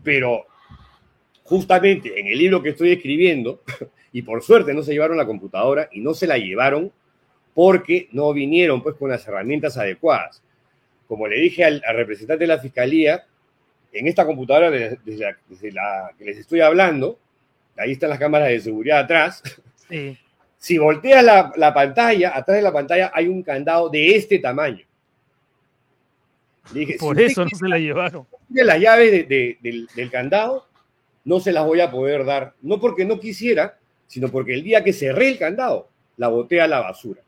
pero 0.03 0.45
justamente 1.43 2.19
en 2.19 2.27
el 2.27 2.37
libro 2.37 2.61
que 2.61 2.69
estoy 2.69 2.91
escribiendo, 2.91 3.61
y 4.11 4.21
por 4.21 4.43
suerte 4.43 4.73
no 4.73 4.83
se 4.83 4.93
llevaron 4.93 5.17
la 5.17 5.25
computadora 5.25 5.89
y 5.91 5.99
no 5.99 6.13
se 6.13 6.27
la 6.27 6.37
llevaron 6.37 6.91
porque 7.53 8.07
no 8.11 8.31
vinieron 8.33 8.81
pues 8.81 8.95
con 8.95 9.09
las 9.09 9.27
herramientas 9.27 9.77
adecuadas. 9.77 10.41
Como 11.07 11.27
le 11.27 11.39
dije 11.39 11.63
al, 11.63 11.81
representante 11.95 12.43
de 12.43 12.47
la 12.47 12.59
fiscalía, 12.59 13.25
en 13.91 14.07
esta 14.07 14.25
computadora 14.25 14.71
desde 14.71 15.71
la, 15.71 16.11
que 16.17 16.25
les 16.25 16.37
estoy 16.37 16.61
hablando, 16.61 17.19
ahí 17.77 17.93
están 17.93 18.09
las 18.09 18.19
cámaras 18.19 18.49
de 18.49 18.59
seguridad 18.59 18.99
atrás. 18.99 19.43
Si 20.57 20.77
volteas 20.77 21.23
la, 21.23 21.73
pantalla, 21.73 22.35
atrás 22.35 22.57
de 22.57 22.63
la 22.63 22.71
pantalla 22.71 23.11
hay 23.13 23.27
un 23.27 23.43
candado 23.43 23.89
de 23.89 24.15
este 24.15 24.39
tamaño. 24.39 24.85
Por 26.99 27.19
eso 27.19 27.43
no 27.43 27.49
se 27.49 27.67
la 27.67 27.77
llevaron. 27.77 28.25
Las 28.49 28.79
llaves 28.79 29.27
del, 29.27 29.87
del 29.95 30.11
candado 30.11 30.67
no 31.25 31.39
se 31.39 31.51
las 31.51 31.65
voy 31.65 31.81
a 31.81 31.91
poder 31.91 32.25
dar, 32.25 32.53
no 32.61 32.79
porque 32.79 33.05
no 33.05 33.19
quisiera, 33.19 33.77
sino 34.07 34.29
porque 34.29 34.53
el 34.53 34.63
día 34.63 34.83
que 34.83 34.93
cerré 34.93 35.29
el 35.29 35.37
candado, 35.37 35.89
la 36.17 36.27
boté 36.27 36.61
a 36.61 36.67
la 36.67 36.79
basura. 36.79 37.21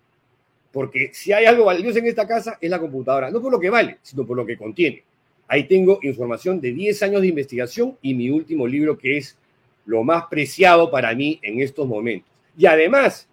Porque 0.71 1.11
si 1.13 1.31
hay 1.31 1.45
algo 1.45 1.65
valioso 1.65 1.99
en 1.99 2.07
esta 2.07 2.27
casa, 2.27 2.57
es 2.59 2.69
la 2.69 2.79
computadora, 2.79 3.31
no 3.31 3.41
por 3.41 3.51
lo 3.51 3.59
que 3.59 3.69
vale, 3.69 3.97
sino 4.01 4.25
por 4.25 4.35
lo 4.35 4.45
que 4.45 4.57
contiene. 4.57 5.03
Ahí 5.47 5.65
tengo 5.65 5.99
información 6.01 6.59
de 6.59 6.73
10 6.73 7.03
años 7.03 7.21
de 7.21 7.27
investigación 7.27 7.97
y 8.01 8.13
mi 8.13 8.29
último 8.29 8.67
libro, 8.67 8.97
que 8.97 9.17
es 9.17 9.37
lo 9.85 10.03
más 10.03 10.25
preciado 10.25 10.89
para 10.89 11.13
mí 11.13 11.39
en 11.41 11.61
estos 11.61 11.87
momentos. 11.87 12.31
Y 12.57 12.65
además, 12.65 13.27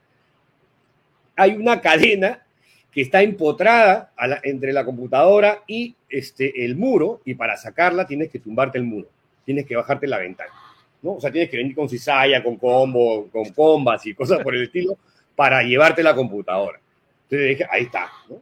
hay 1.36 1.52
una 1.52 1.80
cadena 1.80 2.44
que 2.90 3.00
está 3.00 3.22
empotrada 3.22 4.12
entre 4.42 4.72
la 4.72 4.84
computadora 4.84 5.62
y 5.66 5.94
este, 6.08 6.64
el 6.64 6.76
muro, 6.76 7.22
y 7.24 7.34
para 7.34 7.56
sacarla 7.56 8.06
tienes 8.06 8.30
que 8.30 8.38
tumbarte 8.38 8.78
el 8.78 8.84
muro, 8.84 9.08
tienes 9.44 9.66
que 9.66 9.76
bajarte 9.76 10.06
la 10.06 10.18
ventana. 10.18 10.52
¿no? 11.00 11.14
O 11.14 11.20
sea, 11.20 11.32
tienes 11.32 11.50
que 11.50 11.56
venir 11.56 11.74
con 11.74 11.88
cizalla, 11.88 12.42
con 12.42 12.56
combo, 12.56 13.28
con 13.30 13.46
combas 13.50 14.06
y 14.06 14.14
cosas 14.14 14.42
por 14.42 14.54
el 14.54 14.64
estilo 14.64 14.98
para 15.34 15.62
llevarte 15.62 16.02
la 16.02 16.14
computadora. 16.14 16.78
Entonces 17.24 17.48
dije, 17.48 17.66
ahí 17.70 17.84
está, 17.84 18.10
¿no? 18.28 18.40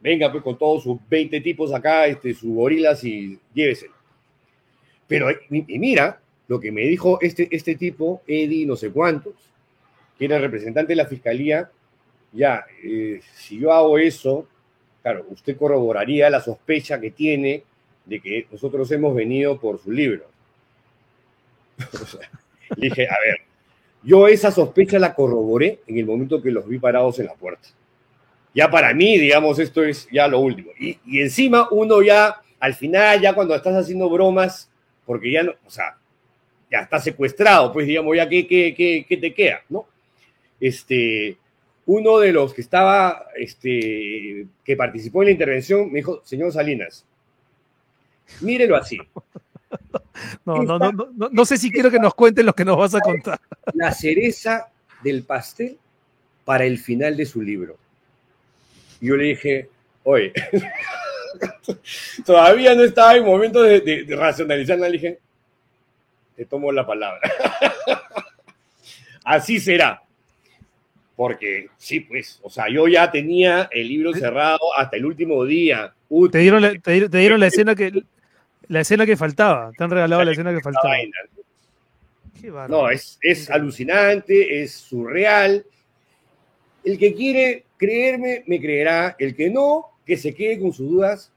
Venga, 0.00 0.32
pues 0.32 0.42
con 0.42 0.56
todos 0.56 0.82
sus 0.82 0.98
20 1.08 1.40
tipos 1.42 1.74
acá, 1.74 2.06
este, 2.06 2.32
sus 2.32 2.54
gorilas 2.54 3.04
y 3.04 3.38
lléveselo. 3.52 3.92
Pero, 5.06 5.30
y, 5.30 5.78
mira, 5.78 6.20
lo 6.50 6.58
que 6.58 6.72
me 6.72 6.80
dijo 6.80 7.20
este, 7.20 7.46
este 7.52 7.76
tipo, 7.76 8.22
Eddie, 8.26 8.66
no 8.66 8.74
sé 8.74 8.90
cuántos, 8.90 9.34
que 10.18 10.24
era 10.24 10.34
el 10.34 10.42
representante 10.42 10.90
de 10.90 10.96
la 10.96 11.06
fiscalía, 11.06 11.70
ya, 12.32 12.66
eh, 12.82 13.20
si 13.36 13.60
yo 13.60 13.72
hago 13.72 13.96
eso, 13.98 14.48
claro, 15.00 15.26
usted 15.30 15.56
corroboraría 15.56 16.28
la 16.28 16.40
sospecha 16.40 17.00
que 17.00 17.12
tiene 17.12 17.62
de 18.04 18.18
que 18.18 18.48
nosotros 18.50 18.90
hemos 18.90 19.14
venido 19.14 19.60
por 19.60 19.78
su 19.78 19.92
libro. 19.92 20.24
dije, 22.76 23.06
a 23.06 23.16
ver, 23.24 23.42
yo 24.02 24.26
esa 24.26 24.50
sospecha 24.50 24.98
la 24.98 25.14
corroboré 25.14 25.78
en 25.86 25.98
el 25.98 26.06
momento 26.06 26.42
que 26.42 26.50
los 26.50 26.66
vi 26.66 26.80
parados 26.80 27.20
en 27.20 27.26
la 27.26 27.34
puerta. 27.34 27.68
Ya 28.56 28.68
para 28.68 28.92
mí, 28.92 29.18
digamos, 29.18 29.60
esto 29.60 29.84
es 29.84 30.08
ya 30.10 30.26
lo 30.26 30.40
último. 30.40 30.72
Y, 30.80 30.98
encima 31.20 31.68
uno 31.70 32.02
ya, 32.02 32.40
al 32.58 32.74
final, 32.74 33.20
ya 33.20 33.34
cuando 33.34 33.54
estás 33.54 33.76
haciendo 33.76 34.10
bromas, 34.10 34.68
porque 35.06 35.30
ya 35.30 35.44
no, 35.44 35.52
o 35.64 35.70
sea, 35.70 35.99
ya 36.70 36.80
está 36.80 37.00
secuestrado, 37.00 37.72
pues 37.72 37.86
digamos, 37.86 38.16
ya 38.16 38.28
qué, 38.28 38.46
qué, 38.46 39.04
qué, 39.08 39.16
te 39.16 39.34
queda, 39.34 39.62
¿no? 39.68 39.86
Este, 40.60 41.36
uno 41.86 42.18
de 42.18 42.32
los 42.32 42.54
que 42.54 42.60
estaba, 42.60 43.26
este, 43.36 44.46
que 44.64 44.76
participó 44.76 45.22
en 45.22 45.26
la 45.26 45.32
intervención, 45.32 45.90
me 45.90 45.98
dijo, 45.98 46.22
señor 46.24 46.52
Salinas, 46.52 47.04
mírelo 48.40 48.76
así. 48.76 48.98
No, 50.44 50.62
no, 50.64 50.78
no, 50.78 50.90
no, 50.92 51.28
no 51.30 51.44
sé 51.44 51.56
si 51.56 51.70
quiero 51.70 51.90
que 51.90 51.98
nos 51.98 52.14
cuenten 52.14 52.44
lo 52.44 52.52
que 52.52 52.64
nos 52.64 52.76
vas 52.76 52.94
a 52.94 53.00
contar. 53.00 53.40
La 53.74 53.92
cereza 53.92 54.68
del 55.02 55.22
pastel 55.22 55.78
para 56.44 56.64
el 56.64 56.78
final 56.78 57.16
de 57.16 57.24
su 57.24 57.40
libro. 57.40 57.78
yo 59.00 59.16
le 59.16 59.24
dije, 59.24 59.68
oye, 60.02 60.32
todavía 62.26 62.74
no 62.74 62.82
estaba 62.82 63.16
en 63.16 63.24
momento 63.24 63.62
de, 63.62 63.80
de, 63.80 64.16
racionalizar, 64.16 64.78
le 64.78 64.90
dije, 64.90 65.18
te 66.40 66.46
tomo 66.46 66.72
la 66.72 66.86
palabra. 66.86 67.20
Así 69.24 69.60
será. 69.60 70.02
Porque 71.14 71.68
sí, 71.76 72.00
pues, 72.00 72.40
o 72.42 72.48
sea, 72.48 72.64
yo 72.70 72.88
ya 72.88 73.10
tenía 73.10 73.68
el 73.70 73.86
libro 73.86 74.14
cerrado 74.14 74.74
hasta 74.74 74.96
el 74.96 75.04
último 75.04 75.44
día. 75.44 75.92
te 76.32 76.38
dieron 76.38 76.80
te 76.80 77.08
dieron 77.10 77.40
la 77.40 77.48
escena 77.48 77.74
que 77.74 78.04
la 78.68 78.80
escena 78.80 79.04
que 79.04 79.18
faltaba. 79.18 79.70
Te 79.76 79.84
han 79.84 79.90
regalado 79.90 80.24
la, 80.24 80.32
escena 80.32 80.54
que 80.54 80.62
faltaba. 80.62 80.96
no, 82.68 82.88
es, 82.88 83.18
es 83.20 83.50
alucinante, 83.50 84.62
es 84.62 84.72
surreal. 84.72 85.66
El 86.82 86.96
que 86.96 87.12
quiere 87.12 87.64
creerme, 87.76 88.44
me 88.46 88.58
creerá. 88.58 89.14
El 89.18 89.36
que 89.36 89.50
no, 89.50 89.90
que 90.06 90.16
se 90.16 90.34
quede 90.34 90.58
con 90.58 90.72
sus 90.72 90.88
dudas. 90.88 91.30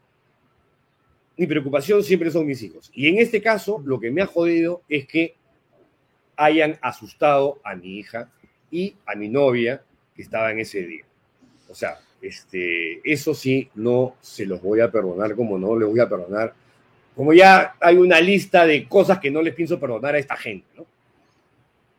Mi 1.38 1.48
preocupación 1.48 2.04
siempre 2.04 2.32
son 2.32 2.46
mis 2.46 2.62
hijos. 2.62 2.92
Y 2.94 3.08
en 3.08 3.18
este 3.20 3.42
caso, 3.42 3.82
lo 3.86 4.00
que 4.00 4.12
me 4.12 4.22
ha 4.22 4.28
jodido 4.28 4.82
es 4.88 5.08
que 5.08 5.36
hayan 6.36 6.78
asustado 6.82 7.60
a 7.64 7.76
mi 7.76 7.98
hija 7.98 8.30
y 8.72 8.96
a 9.06 9.16
mi 9.16 9.30
novia 9.30 9.84
que 10.16 10.22
estaba 10.22 10.52
en 10.52 10.60
ese 10.60 10.84
día. 10.84 11.06
O 11.70 11.76
sea, 11.76 12.00
este, 12.22 13.02
eso 13.04 13.34
sí, 13.34 13.70
no 13.76 14.16
se 14.22 14.46
los 14.46 14.62
voy 14.62 14.80
a 14.80 14.92
perdonar 14.92 15.36
como 15.36 15.58
no 15.58 15.78
les 15.78 15.88
voy 15.88 16.00
a 16.00 16.10
perdonar 16.10 16.54
como 17.16 17.34
ya 17.34 17.76
hay 17.80 17.98
una 17.98 18.20
lista 18.20 18.66
de 18.66 18.88
cosas 18.88 19.20
que 19.20 19.30
no 19.30 19.42
les 19.42 19.54
pienso 19.54 19.80
perdonar 19.80 20.16
a 20.16 20.18
esta 20.18 20.36
gente, 20.36 20.68
¿no? 20.76 20.86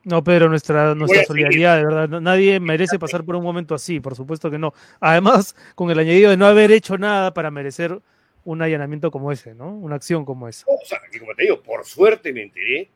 No, 0.04 0.22
Pedro, 0.22 0.50
nuestra, 0.50 0.94
nuestra 0.94 1.24
solidaridad, 1.24 1.78
de 1.78 1.84
verdad. 1.86 2.20
Nadie 2.20 2.60
merece 2.60 2.98
pasar 2.98 3.24
por 3.24 3.36
un 3.36 3.42
momento 3.42 3.74
así, 3.74 4.00
por 4.00 4.14
supuesto 4.14 4.50
que 4.50 4.58
no. 4.58 4.74
Además, 5.00 5.56
con 5.74 5.90
el 5.90 5.98
añadido 5.98 6.28
de 6.28 6.36
no 6.36 6.44
haber 6.44 6.72
hecho 6.72 6.98
nada 6.98 7.32
para 7.32 7.50
merecer 7.50 8.02
un 8.44 8.62
allanamiento 8.62 9.10
como 9.10 9.32
ese, 9.32 9.54
¿no? 9.54 9.70
Una 9.70 9.96
acción 9.96 10.24
como 10.24 10.48
esa. 10.48 10.64
O 10.68 10.84
sea, 10.84 10.98
que 11.10 11.18
como 11.18 11.34
te 11.34 11.42
digo, 11.42 11.62
por 11.62 11.84
suerte 11.84 12.32
me 12.32 12.42
enteré, 12.42 12.88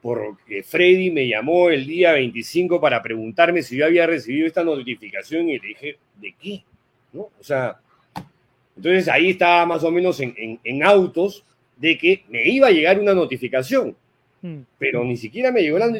porque 0.00 0.62
Freddy 0.62 1.10
me 1.10 1.26
llamó 1.26 1.70
el 1.70 1.86
día 1.86 2.12
25 2.12 2.80
para 2.80 3.02
preguntarme 3.02 3.62
si 3.62 3.76
yo 3.76 3.86
había 3.86 4.06
recibido 4.06 4.46
esta 4.46 4.62
notificación 4.62 5.48
y 5.48 5.58
le 5.58 5.68
dije, 5.68 5.98
¿de 6.20 6.34
qué? 6.40 6.62
¿No? 7.12 7.22
O 7.22 7.42
sea, 7.42 7.80
entonces 8.76 9.08
ahí 9.08 9.30
estaba 9.30 9.66
más 9.66 9.82
o 9.82 9.90
menos 9.90 10.20
en, 10.20 10.82
autos 10.84 11.44
de 11.76 11.98
que 11.98 12.24
me 12.28 12.48
iba 12.48 12.68
a 12.68 12.70
llegar 12.70 13.00
una 13.00 13.14
notificación, 13.14 13.96
hmm. 14.42 14.60
pero 14.78 15.02
ni 15.04 15.16
siquiera 15.16 15.50
me 15.50 15.62
llegó 15.62 15.78
la 15.78 15.90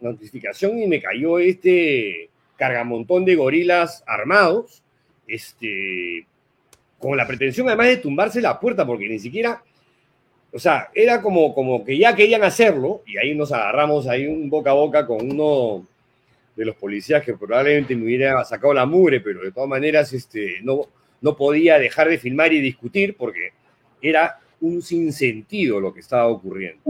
notificación 0.00 0.78
y 0.78 0.86
me 0.86 1.00
cayó 1.00 1.38
este 1.40 2.30
cargamontón 2.56 3.24
de 3.24 3.34
gorilas 3.34 4.04
armados, 4.06 4.82
este, 5.26 6.26
con 7.00 7.16
la 7.16 7.26
pretensión 7.26 7.66
además 7.66 7.88
de 7.88 7.96
tumbarse 7.96 8.40
la 8.40 8.60
puerta, 8.60 8.86
porque 8.86 9.08
ni 9.08 9.18
siquiera, 9.18 9.62
o 10.52 10.58
sea, 10.58 10.90
era 10.94 11.20
como, 11.20 11.54
como 11.54 11.84
que 11.84 11.98
ya 11.98 12.14
querían 12.14 12.44
hacerlo, 12.44 13.02
y 13.06 13.16
ahí 13.16 13.34
nos 13.34 13.50
agarramos 13.50 14.06
ahí 14.06 14.26
un 14.26 14.48
boca 14.50 14.70
a 14.70 14.74
boca 14.74 15.06
con 15.06 15.28
uno 15.28 15.86
de 16.54 16.64
los 16.64 16.76
policías 16.76 17.24
que 17.24 17.34
probablemente 17.34 17.96
me 17.96 18.04
hubiera 18.04 18.44
sacado 18.44 18.74
la 18.74 18.84
mugre, 18.84 19.20
pero 19.20 19.40
de 19.40 19.50
todas 19.50 19.68
maneras, 19.68 20.12
este, 20.12 20.58
no, 20.62 20.82
no 21.22 21.36
podía 21.36 21.78
dejar 21.78 22.08
de 22.08 22.18
filmar 22.18 22.52
y 22.52 22.60
discutir 22.60 23.16
porque 23.16 23.52
era 24.02 24.38
un 24.60 24.82
sinsentido 24.82 25.80
lo 25.80 25.94
que 25.94 26.00
estaba 26.00 26.26
ocurriendo. 26.26 26.82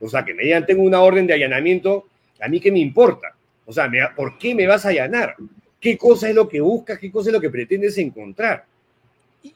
O 0.00 0.08
sea, 0.08 0.24
que 0.24 0.34
me 0.34 0.44
digan, 0.44 0.66
tengo 0.66 0.82
una 0.82 1.00
orden 1.00 1.26
de 1.26 1.34
allanamiento, 1.34 2.04
a 2.38 2.48
mí 2.48 2.60
qué 2.60 2.70
me 2.70 2.80
importa. 2.80 3.34
O 3.64 3.72
sea, 3.72 3.90
¿por 4.14 4.36
qué 4.36 4.54
me 4.54 4.66
vas 4.66 4.84
a 4.84 4.90
allanar? 4.90 5.36
¿Qué 5.80 5.96
cosa 5.96 6.28
es 6.28 6.34
lo 6.34 6.48
que 6.48 6.60
buscas? 6.60 6.98
¿Qué 6.98 7.10
cosa 7.10 7.30
es 7.30 7.34
lo 7.34 7.40
que 7.40 7.50
pretendes 7.50 7.96
encontrar? 7.98 8.64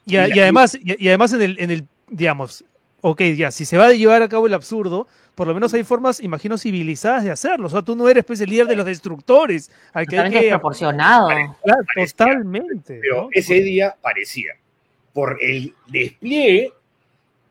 Y, 0.05 0.15
además, 0.17 0.77
y, 0.81 1.07
además 1.07 1.33
en 1.33 1.41
el, 1.41 1.59
en 1.59 1.71
el, 1.71 1.87
digamos, 2.09 2.63
ok, 3.01 3.21
ya, 3.35 3.51
si 3.51 3.65
se 3.65 3.77
va 3.77 3.87
a 3.87 3.93
llevar 3.93 4.21
a 4.21 4.29
cabo 4.29 4.47
el 4.47 4.53
absurdo, 4.53 5.07
por 5.35 5.47
lo 5.47 5.53
menos 5.53 5.73
hay 5.73 5.83
formas, 5.83 6.19
imagino, 6.19 6.57
civilizadas 6.57 7.23
de 7.23 7.31
hacerlo. 7.31 7.67
O 7.67 7.69
sea, 7.69 7.81
tú 7.81 7.95
no 7.95 8.07
eres 8.07 8.23
pues, 8.23 8.39
el 8.41 8.49
líder 8.49 8.67
de 8.67 8.75
los 8.75 8.85
destructores. 8.85 9.71
Hay 9.91 10.05
que, 10.05 10.19
hay 10.19 10.49
Proporcionado. 10.49 11.29
totalmente. 11.95 12.99
Pero 13.01 13.29
ese 13.31 13.55
día 13.55 13.95
parecía. 13.99 14.53
Por 15.11 15.37
el 15.41 15.73
despliegue, 15.87 16.71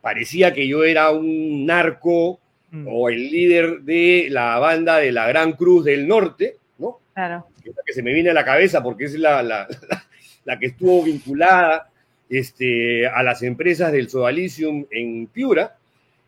parecía 0.00 0.52
que 0.52 0.66
yo 0.66 0.84
era 0.84 1.10
un 1.10 1.66
narco 1.66 2.40
mm. 2.70 2.86
o 2.88 3.08
el 3.08 3.30
líder 3.30 3.82
de 3.82 4.28
la 4.30 4.58
banda 4.58 4.96
de 4.96 5.12
la 5.12 5.28
Gran 5.28 5.52
Cruz 5.52 5.84
del 5.84 6.08
Norte, 6.08 6.56
¿no? 6.78 6.98
Claro. 7.14 7.46
Que, 7.62 7.92
se 7.92 8.02
me 8.02 8.12
viene 8.12 8.30
a 8.30 8.34
la 8.34 8.44
cabeza 8.44 8.82
porque 8.82 9.04
es 9.04 9.14
la, 9.14 9.42
la, 9.42 9.68
la 10.44 10.58
que 10.58 10.66
estuvo 10.66 11.02
vinculada 11.02 11.91
este, 12.32 13.06
a 13.06 13.22
las 13.22 13.42
empresas 13.42 13.92
del 13.92 14.08
Sodalicium 14.08 14.86
en 14.90 15.26
Piura, 15.26 15.76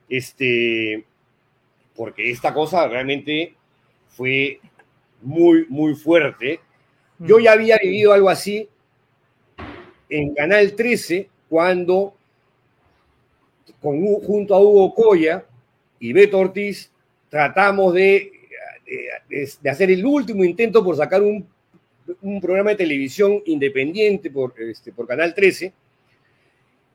este, 0.07 1.03
porque 1.97 2.31
esta 2.31 2.53
cosa 2.53 2.87
realmente 2.87 3.55
fue 4.09 4.61
muy, 5.23 5.65
muy 5.71 5.95
fuerte. 5.95 6.61
Yo 7.19 7.39
ya 7.39 7.53
había 7.53 7.79
vivido 7.79 8.13
algo 8.13 8.29
así 8.29 8.69
en 10.11 10.35
Canal 10.35 10.75
13 10.75 11.27
cuando 11.49 12.15
junto 13.81 14.55
a 14.55 14.61
Hugo 14.61 14.95
Coya 14.95 15.47
y 15.99 16.13
Beto 16.13 16.39
Ortiz 16.39 16.91
tratamos 17.31 17.95
de, 17.95 18.31
hacer 19.71 19.91
el 19.91 20.05
último 20.05 20.45
intento 20.45 20.85
por 20.85 20.97
sacar 20.97 21.23
un, 21.23 21.49
programa 22.43 22.71
de 22.71 22.77
televisión 22.77 23.43
independiente 23.47 24.31
por, 24.31 24.53
este, 24.61 24.93
por 24.93 25.07
Canal 25.07 25.35
13. 25.35 25.73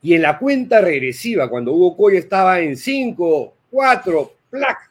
Y 0.02 0.14
en 0.14 0.22
la 0.22 0.38
cuenta 0.38 0.80
regresiva, 0.80 1.48
cuando 1.48 1.72
Hugo 1.72 1.96
Coya 1.96 2.18
estaba 2.18 2.60
en 2.60 2.76
5, 2.76 3.54
4, 3.70 4.32
plac, 4.48 4.90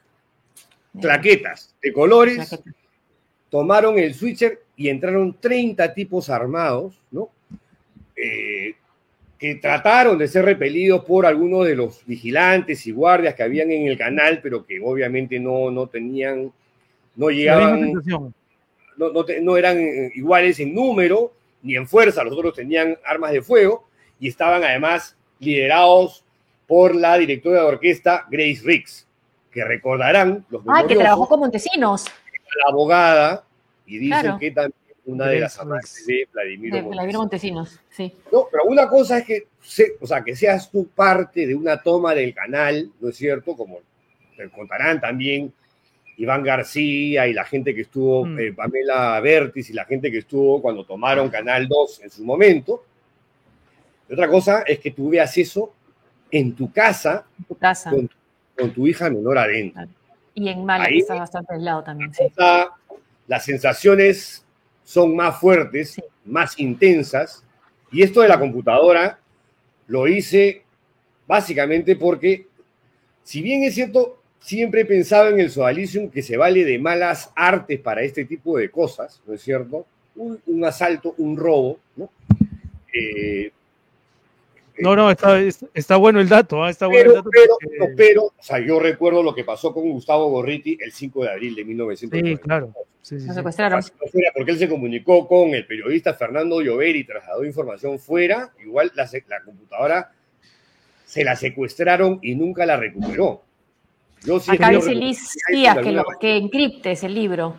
claquetas 0.99 1.75
de 1.81 1.91
colores, 1.91 2.59
tomaron 3.49 3.97
el 3.97 4.13
switcher 4.13 4.61
y 4.75 4.89
entraron 4.89 5.35
30 5.39 5.93
tipos 5.93 6.29
armados, 6.29 7.01
¿no? 7.11 7.29
Eh, 8.15 8.75
que 9.39 9.55
trataron 9.55 10.17
de 10.17 10.27
ser 10.27 10.43
repelidos 10.43 11.05
por 11.05 11.25
algunos 11.25 11.65
de 11.65 11.75
los 11.75 12.05
vigilantes 12.05 12.85
y 12.85 12.91
guardias 12.91 13.35
que 13.35 13.43
habían 13.43 13.71
en 13.71 13.87
el 13.87 13.97
canal, 13.97 14.41
pero 14.43 14.65
que 14.65 14.79
obviamente 14.83 15.39
no, 15.39 15.71
no 15.71 15.87
tenían, 15.87 16.51
no 17.15 17.29
llegaban, 17.29 17.93
no, 17.93 19.11
no, 19.11 19.25
no, 19.41 19.57
eran 19.57 19.79
eh, 19.79 20.11
iguales 20.15 20.59
en 20.59 20.75
número 20.75 21.31
ni 21.63 21.77
en 21.77 21.87
fuerza, 21.87 22.23
los 22.23 22.33
otros 22.33 22.53
tenían 22.53 22.97
armas 23.05 23.31
de 23.31 23.41
fuego 23.41 23.88
y 24.19 24.27
estaban 24.27 24.63
además 24.63 25.15
liderados 25.39 26.23
por 26.67 26.95
la 26.95 27.17
directora 27.17 27.61
de 27.61 27.65
orquesta 27.65 28.25
Grace 28.29 28.61
Riggs, 28.63 29.07
que 29.51 29.63
recordarán 29.63 30.45
los 30.49 30.61
Ah, 30.67 30.83
que 30.87 30.95
trabajó 30.95 31.27
con 31.27 31.39
Montesinos. 31.39 32.05
La 32.65 32.71
abogada, 32.71 33.43
y 33.85 33.97
dicen 33.97 34.37
que 34.39 34.51
también 34.51 34.73
una 35.05 35.27
de 35.27 35.39
las 35.39 35.59
amantes 35.59 36.05
de 36.05 36.27
Vladimir, 36.31 36.71
de 36.71 36.81
Montesinos. 36.83 37.15
Montesinos. 37.15 37.79
Sí. 37.89 38.13
No, 38.31 38.47
pero 38.51 38.65
una 38.65 38.87
cosa 38.87 39.19
es 39.19 39.25
que, 39.25 39.47
o 39.99 40.05
sea, 40.05 40.23
que 40.23 40.35
seas 40.35 40.69
tú 40.69 40.87
parte 40.87 41.47
de 41.47 41.55
una 41.55 41.81
toma 41.81 42.13
del 42.13 42.33
canal, 42.33 42.91
¿no 42.99 43.09
es 43.09 43.17
cierto? 43.17 43.55
Como 43.55 43.79
te 44.37 44.49
contarán 44.49 45.01
también 45.01 45.51
Iván 46.17 46.43
García 46.43 47.27
y 47.27 47.33
la 47.33 47.45
gente 47.45 47.73
que 47.73 47.81
estuvo, 47.81 48.25
mm. 48.25 48.39
eh, 48.39 48.53
Pamela 48.53 49.19
Bertis 49.19 49.69
y 49.69 49.73
la 49.73 49.85
gente 49.85 50.11
que 50.11 50.19
estuvo 50.19 50.61
cuando 50.61 50.83
tomaron 50.85 51.29
Canal 51.29 51.67
2 51.67 52.01
en 52.03 52.09
su 52.09 52.23
momento. 52.23 52.83
Y 54.09 54.13
otra 54.13 54.27
cosa 54.27 54.63
es 54.65 54.79
que 54.79 54.91
tú 54.91 55.09
veas 55.09 55.37
eso 55.37 55.73
en 56.31 56.55
tu 56.55 56.71
casa, 56.71 57.25
tu 57.47 57.55
casa. 57.55 57.91
Con, 57.91 58.09
tu 58.73 58.87
hija 58.87 59.09
menor 59.09 59.37
adentro. 59.37 59.87
Y 60.33 60.49
en 60.49 60.65
Málaga 60.65 60.89
está 60.91 61.15
bastante 61.15 61.53
aislado 61.53 61.83
también. 61.83 62.13
Sí. 62.13 62.23
las 63.27 63.45
sensaciones 63.45 64.45
son 64.83 65.15
más 65.15 65.39
fuertes, 65.39 66.01
más 66.25 66.59
intensas, 66.59 67.43
y 67.91 68.03
esto 68.03 68.21
de 68.21 68.27
la 68.27 68.39
computadora 68.39 69.19
lo 69.87 70.07
hice 70.07 70.63
básicamente 71.25 71.95
porque, 71.95 72.47
si 73.23 73.41
bien 73.41 73.63
es 73.63 73.75
cierto, 73.75 74.21
siempre 74.39 74.81
he 74.81 74.85
pensado 74.85 75.29
en 75.29 75.39
el 75.39 75.51
Sodalicium 75.51 76.09
que 76.09 76.21
se 76.21 76.37
vale 76.37 76.65
de 76.65 76.79
malas 76.79 77.31
artes 77.35 77.79
para 77.79 78.01
este 78.01 78.25
tipo 78.25 78.57
de 78.57 78.69
cosas, 78.69 79.21
¿no 79.25 79.33
es 79.33 79.41
cierto? 79.41 79.85
Un, 80.15 80.39
un 80.47 80.65
asalto, 80.65 81.15
un 81.17 81.37
robo, 81.37 81.79
¿no? 81.95 82.09
Eh, 82.93 83.51
no, 84.79 84.95
no, 84.95 85.11
está, 85.11 85.39
está 85.73 85.97
bueno 85.97 86.19
el 86.19 86.29
dato. 86.29 86.63
¿ah? 86.63 86.69
Está 86.69 86.87
pero, 86.89 87.13
bueno 87.13 87.29
el 87.31 87.79
dato 87.79 87.93
pero, 87.95 88.23
o 88.25 88.33
sea, 88.39 88.59
yo 88.59 88.79
recuerdo 88.79 89.23
lo 89.23 89.33
que 89.33 89.43
pasó 89.43 89.73
con 89.73 89.89
Gustavo 89.89 90.29
Gorriti 90.29 90.77
el 90.81 90.91
5 90.91 91.23
de 91.23 91.29
abril 91.31 91.55
de 91.55 91.65
1990. 91.65 92.41
Sí, 92.41 92.43
claro. 92.43 92.73
Sí, 93.01 93.19
sí, 93.19 93.33
secuestraron. 93.33 93.81
Porque 94.35 94.51
él 94.51 94.59
se 94.59 94.69
comunicó 94.69 95.27
con 95.27 95.49
el 95.49 95.65
periodista 95.65 96.13
Fernando 96.13 96.61
Llover 96.61 96.95
y 96.95 97.05
trasladó 97.05 97.45
información 97.45 97.97
fuera. 97.97 98.53
Igual 98.63 98.91
la, 98.95 99.09
la 99.27 99.43
computadora 99.43 100.11
se 101.05 101.23
la 101.23 101.35
secuestraron 101.35 102.19
y 102.21 102.35
nunca 102.35 102.65
la 102.65 102.77
recuperó. 102.77 103.43
Yo 104.23 104.39
sí 104.39 104.51
Acá 104.51 104.69
dice 104.69 104.93
Liz 104.93 105.37
Díaz 105.49 105.77
que, 105.79 105.91
lo, 105.91 106.03
que 106.19 106.37
encripte 106.37 106.91
ese 106.91 107.09
libro. 107.09 107.55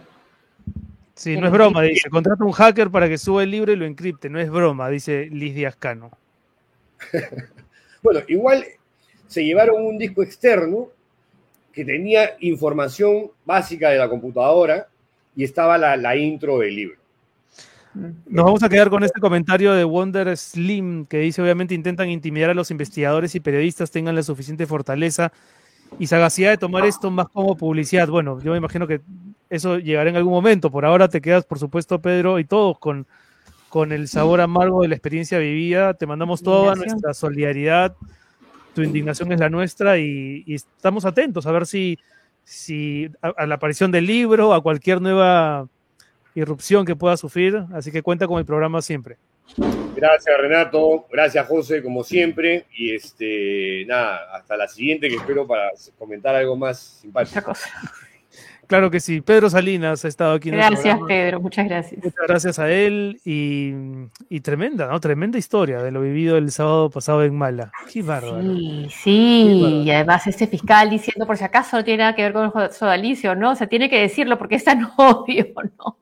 Sí, 1.15 1.37
no 1.37 1.47
es 1.47 1.53
broma, 1.53 1.83
dice. 1.83 2.09
Contrata 2.11 2.45
un 2.45 2.53
hacker 2.53 2.91
para 2.91 3.09
que 3.09 3.19
suba 3.19 3.43
el 3.43 3.51
libro 3.51 3.73
y 3.73 3.77
lo 3.77 3.87
encripte. 3.87 4.31
No 4.31 4.39
es 4.39 4.51
broma, 4.51 4.89
dice 4.89 5.29
Liz 5.31 5.55
Díaz 5.55 5.77
Cano. 5.77 6.11
bueno, 8.03 8.21
igual 8.29 8.65
se 9.27 9.45
llevaron 9.45 9.85
un 9.85 9.99
disco 9.99 10.23
externo 10.23 10.89
que 11.73 11.85
tenía 11.85 12.37
información 12.41 13.31
básica 13.45 13.91
de 13.91 13.99
la 13.99 14.09
computadora 14.09 14.89
y 15.37 15.45
estaba 15.45 15.79
la, 15.79 16.17
intro 16.17 16.59
del 16.59 16.75
libro. 16.75 16.97
Nos 17.95 18.45
vamos 18.45 18.63
a 18.63 18.69
quedar 18.69 18.91
con 18.91 19.03
este 19.03 19.21
comentario 19.21 19.73
de 19.73 19.85
Wonder 19.85 20.37
Slim 20.37 21.07
que 21.07 21.19
dice 21.19 21.43
obviamente 21.43 21.75
intentan 21.75 22.09
intimidar 22.09 22.51
a 22.51 22.55
los 22.55 22.71
investigadores 22.71 23.35
y 23.35 23.41
periodistas 23.41 23.91
tengan 23.91 24.15
la 24.15 24.23
suficiente 24.23 24.67
fortaleza 24.67 25.33
y 25.99 26.07
sagacidad 26.07 26.51
de 26.51 26.57
tomar 26.57 26.87
esto 26.87 27.11
más 27.11 27.29
como 27.29 27.57
publicidad. 27.57 28.09
Bueno, 28.09 28.41
yo 28.43 28.53
me 28.53 28.59
imagino 28.59 28.87
que 28.87 29.01
eso 29.49 29.79
llegará 29.79 30.09
en 30.09 30.17
algún 30.17 30.33
momento. 30.33 30.71
Por 30.71 30.85
ahora 30.85 31.09
te 31.09 31.21
quedas, 31.21 31.45
por 31.45 31.59
supuesto, 31.59 32.01
Pedro, 32.01 32.39
y 32.39 32.45
todos 32.45 32.79
con 32.79 33.07
con 33.71 33.93
el 33.93 34.09
sabor 34.09 34.41
amargo 34.41 34.83
de 34.83 34.89
la 34.89 34.97
experiencia 34.97 35.39
vivida. 35.39 35.95
Te 35.95 36.07
mandamos 36.07 36.43
toda 36.43 36.75
nuestra 36.75 37.15
solidaridad. 37.15 37.95
Tu 38.75 38.83
indignación 38.83 39.33
es 39.33 39.41
la 39.41 39.49
nuestra 39.49 39.97
y, 39.97 40.45
estamos 40.47 41.05
atentos 41.05 41.47
a 41.47 41.53
ver 41.53 41.67
si, 41.67 41.99
si 42.45 43.09
a, 43.23 43.47
la 43.47 43.55
aparición 43.55 43.91
del 43.93 44.07
libro, 44.07 44.53
a 44.53 44.63
cualquier 44.63 45.01
nueva 45.01 45.69
irrupción 46.35 46.85
que 46.85 46.97
pueda 46.97 47.17
sufrir. 47.17 47.65
Así 47.73 47.91
que 47.93 48.03
cuenta 48.03 48.27
con 48.27 48.39
el 48.39 48.45
programa 48.45 48.83
siempre. 48.83 49.17
Gracias 49.97 50.39
Renato, 50.39 51.07
gracias 51.11 51.47
José, 51.47 51.83
como 51.83 52.03
siempre. 52.03 52.67
Y 52.77 52.95
este, 52.95 53.85
nada, 53.87 54.35
hasta 54.35 54.57
la 54.57 54.67
siguiente 54.67 55.09
que 55.09 55.17
espero 55.17 55.47
para 55.47 55.71
comentar 55.97 56.35
algo 56.35 56.57
más 56.57 56.99
simpático. 57.01 57.53
Claro 58.71 58.89
que 58.89 59.01
sí. 59.01 59.21
Pedro 59.21 59.51
Salinas 59.51 60.05
ha 60.05 60.09
estado 60.09 60.33
aquí. 60.33 60.49
En 60.49 60.55
gracias, 60.55 60.97
Pedro. 61.09 61.41
Muchas 61.41 61.67
gracias. 61.67 62.05
Muchas 62.05 62.27
gracias 62.29 62.59
a 62.61 62.71
él 62.71 63.21
y, 63.25 64.41
tremenda, 64.43 64.87
¿no? 64.87 65.01
Tremenda 65.01 65.39
historia 65.39 65.83
de 65.83 65.91
lo 65.91 66.01
vivido 66.03 66.37
el 66.37 66.53
sábado 66.53 66.89
pasado 66.89 67.25
en 67.25 67.35
Mala. 67.37 67.73
Qué 67.93 68.01
bárbaro. 68.03 68.41
Sí, 68.41 68.87
sí. 68.91 69.83
Y 69.85 69.91
además 69.91 70.25
este 70.29 70.47
fiscal 70.47 70.89
diciendo, 70.89 71.27
por 71.27 71.37
si 71.37 71.43
acaso, 71.43 71.79
no 71.79 71.85
tiene 71.85 72.05
nada 72.05 72.15
que 72.15 72.23
ver 72.23 72.33
con 72.33 72.53
el 72.63 72.71
sodalicio, 72.71 73.35
¿no? 73.35 73.51
O 73.51 73.55
sea, 73.57 73.67
tiene 73.67 73.91
que 73.91 74.01
decirlo 74.01 74.39
porque 74.39 74.55
es 74.55 74.63
tan 74.63 74.89
obvio, 74.97 75.47
¿no? 75.77 75.99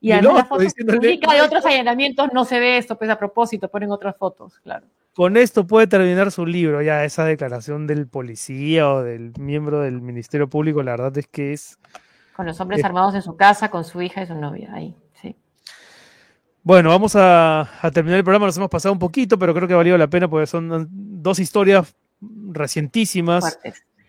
Y, 0.00 0.12
además 0.12 0.34
la 0.36 0.44
foto 0.46 0.64
pública 0.86 1.34
de 1.34 1.42
otros 1.42 1.66
allanamientos 1.66 2.28
no 2.32 2.46
se 2.46 2.58
ve 2.58 2.78
esto, 2.78 2.96
pues 2.96 3.10
a 3.10 3.18
propósito, 3.18 3.68
ponen 3.68 3.90
otras 3.90 4.16
fotos, 4.16 4.58
claro. 4.60 4.86
Con 5.14 5.36
esto 5.36 5.66
puede 5.66 5.86
terminar 5.86 6.30
su 6.30 6.46
libro, 6.46 6.80
ya 6.80 7.04
esa 7.04 7.26
declaración 7.26 7.86
del 7.86 8.06
policía 8.06 8.90
o 8.90 9.02
del 9.02 9.32
miembro 9.38 9.80
del 9.80 10.00
Ministerio 10.00 10.48
Público, 10.48 10.82
la 10.82 10.92
verdad 10.92 11.18
es 11.18 11.26
que 11.26 11.52
es 11.52 11.78
con 12.36 12.44
los 12.44 12.60
hombres 12.60 12.84
armados 12.84 13.14
en 13.14 13.22
su 13.22 13.34
casa, 13.34 13.70
con 13.70 13.82
su 13.82 14.02
hija 14.02 14.22
y 14.22 14.26
su 14.26 14.34
novia, 14.34 14.70
ahí, 14.74 14.94
sí. 15.14 15.34
Bueno, 16.62 16.90
vamos 16.90 17.14
a, 17.16 17.66
terminar 17.94 18.18
el 18.18 18.24
programa, 18.24 18.44
nos 18.44 18.56
hemos 18.58 18.68
pasado 18.68 18.92
un 18.92 18.98
poquito, 18.98 19.38
pero 19.38 19.54
creo 19.54 19.66
que 19.66 19.72
ha 19.72 19.78
valido 19.78 19.96
la 19.96 20.08
pena 20.08 20.28
porque 20.28 20.46
son 20.46 20.86
dos 20.90 21.38
historias 21.38 21.94
recientísimas 22.20 23.58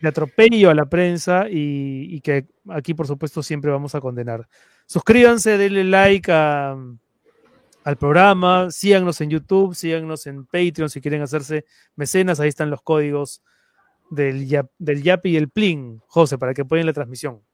de 0.01 0.09
atropello 0.09 0.69
a 0.69 0.75
la 0.75 0.85
prensa 0.85 1.45
y, 1.49 2.19
que 2.19 2.47
aquí, 2.69 2.93
por 2.93 3.07
supuesto, 3.07 3.41
siempre 3.41 3.71
vamos 3.71 3.95
a 3.95 4.01
condenar. 4.01 4.49
Suscríbanse, 4.87 5.57
denle 5.57 5.85
like 5.85 6.29
al 6.29 7.97
programa, 7.97 8.69
síganos 8.71 9.21
en 9.21 9.29
YouTube, 9.29 9.73
síganos 9.73 10.27
en 10.27 10.45
Patreon 10.45 10.89
si 10.89 10.99
quieren 10.99 11.21
hacerse 11.21 11.63
mecenas, 11.95 12.41
ahí 12.41 12.49
están 12.49 12.69
los 12.69 12.81
códigos 12.81 13.41
del, 14.09 14.49
del 14.77 15.03
YAPI 15.03 15.29
y 15.29 15.37
el 15.37 15.49
PLIN, 15.49 16.01
José, 16.07 16.37
para 16.37 16.53
que 16.53 16.63
apoyen 16.63 16.85
la 16.85 16.93
transmisión. 16.93 17.46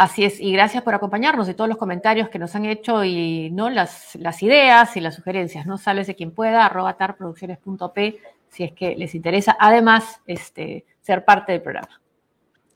Así 0.00 0.24
es, 0.24 0.40
y 0.40 0.50
gracias 0.50 0.82
por 0.82 0.94
acompañarnos 0.94 1.46
y 1.50 1.52
todos 1.52 1.68
los 1.68 1.76
comentarios 1.76 2.30
que 2.30 2.38
nos 2.38 2.54
han 2.54 2.64
hecho 2.64 3.04
y 3.04 3.50
no 3.50 3.68
las, 3.68 4.14
las 4.14 4.42
ideas 4.42 4.96
y 4.96 5.00
las 5.02 5.14
sugerencias. 5.14 5.66
No 5.66 5.76
de 5.76 6.14
quien 6.16 6.30
pueda, 6.30 6.64
arroba 6.64 6.96
tarproducciones.p 6.96 8.18
si 8.48 8.64
es 8.64 8.72
que 8.72 8.96
les 8.96 9.14
interesa. 9.14 9.58
Además, 9.60 10.22
este, 10.26 10.86
ser 11.02 11.22
parte 11.26 11.52
del 11.52 11.60
programa. 11.60 12.00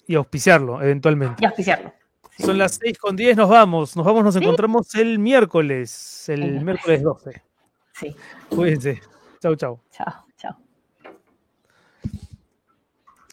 Y 0.07 0.17
auspiciarlo, 0.17 0.83
eventualmente. 0.83 1.43
Y 1.43 1.47
auspiciarlo. 1.47 1.95
Son 2.39 2.59
las 2.59 2.79
6 2.83 2.99
con 2.99 3.17
10, 3.17 3.39
nos 3.39 3.49
vamos. 3.49 3.97
Nos 3.97 4.05
vamos, 4.05 4.23
nos 4.23 4.37
encontramos 4.37 4.95
el 4.95 5.19
miércoles, 5.19 6.29
el, 6.29 6.63
miércoles 6.63 7.03
12. 7.03 7.43
Sí. 7.95 8.15
Cuídense. 8.51 9.01
Chau, 9.41 9.57
chau. 9.57 9.81
Chao. 9.91 10.24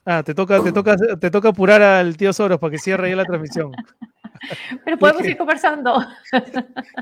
Ah, 0.05 0.23
te 0.23 0.33
toca, 0.33 0.63
te 0.63 0.71
toca, 0.71 0.95
te 0.97 1.29
toca 1.29 1.49
apurar 1.49 1.81
al 1.81 2.17
tío 2.17 2.33
Soros 2.33 2.59
para 2.59 2.71
que 2.71 2.79
cierre 2.79 3.09
ya 3.09 3.15
la 3.15 3.25
transmisión. 3.25 3.71
Pero 4.85 4.97
podemos 4.97 5.23
ir 5.23 5.37
conversando. 5.37 6.03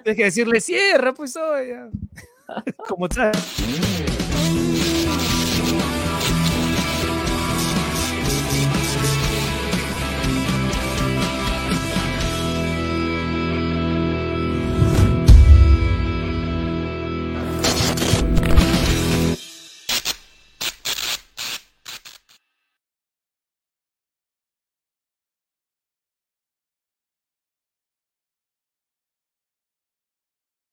Tienes 0.03 0.17
que 0.17 0.23
decirle 0.25 0.59
cierra, 0.59 1.13
pues 1.13 1.35
hoy. 1.37 1.69
Como 2.87 3.07
tal. 3.07 3.31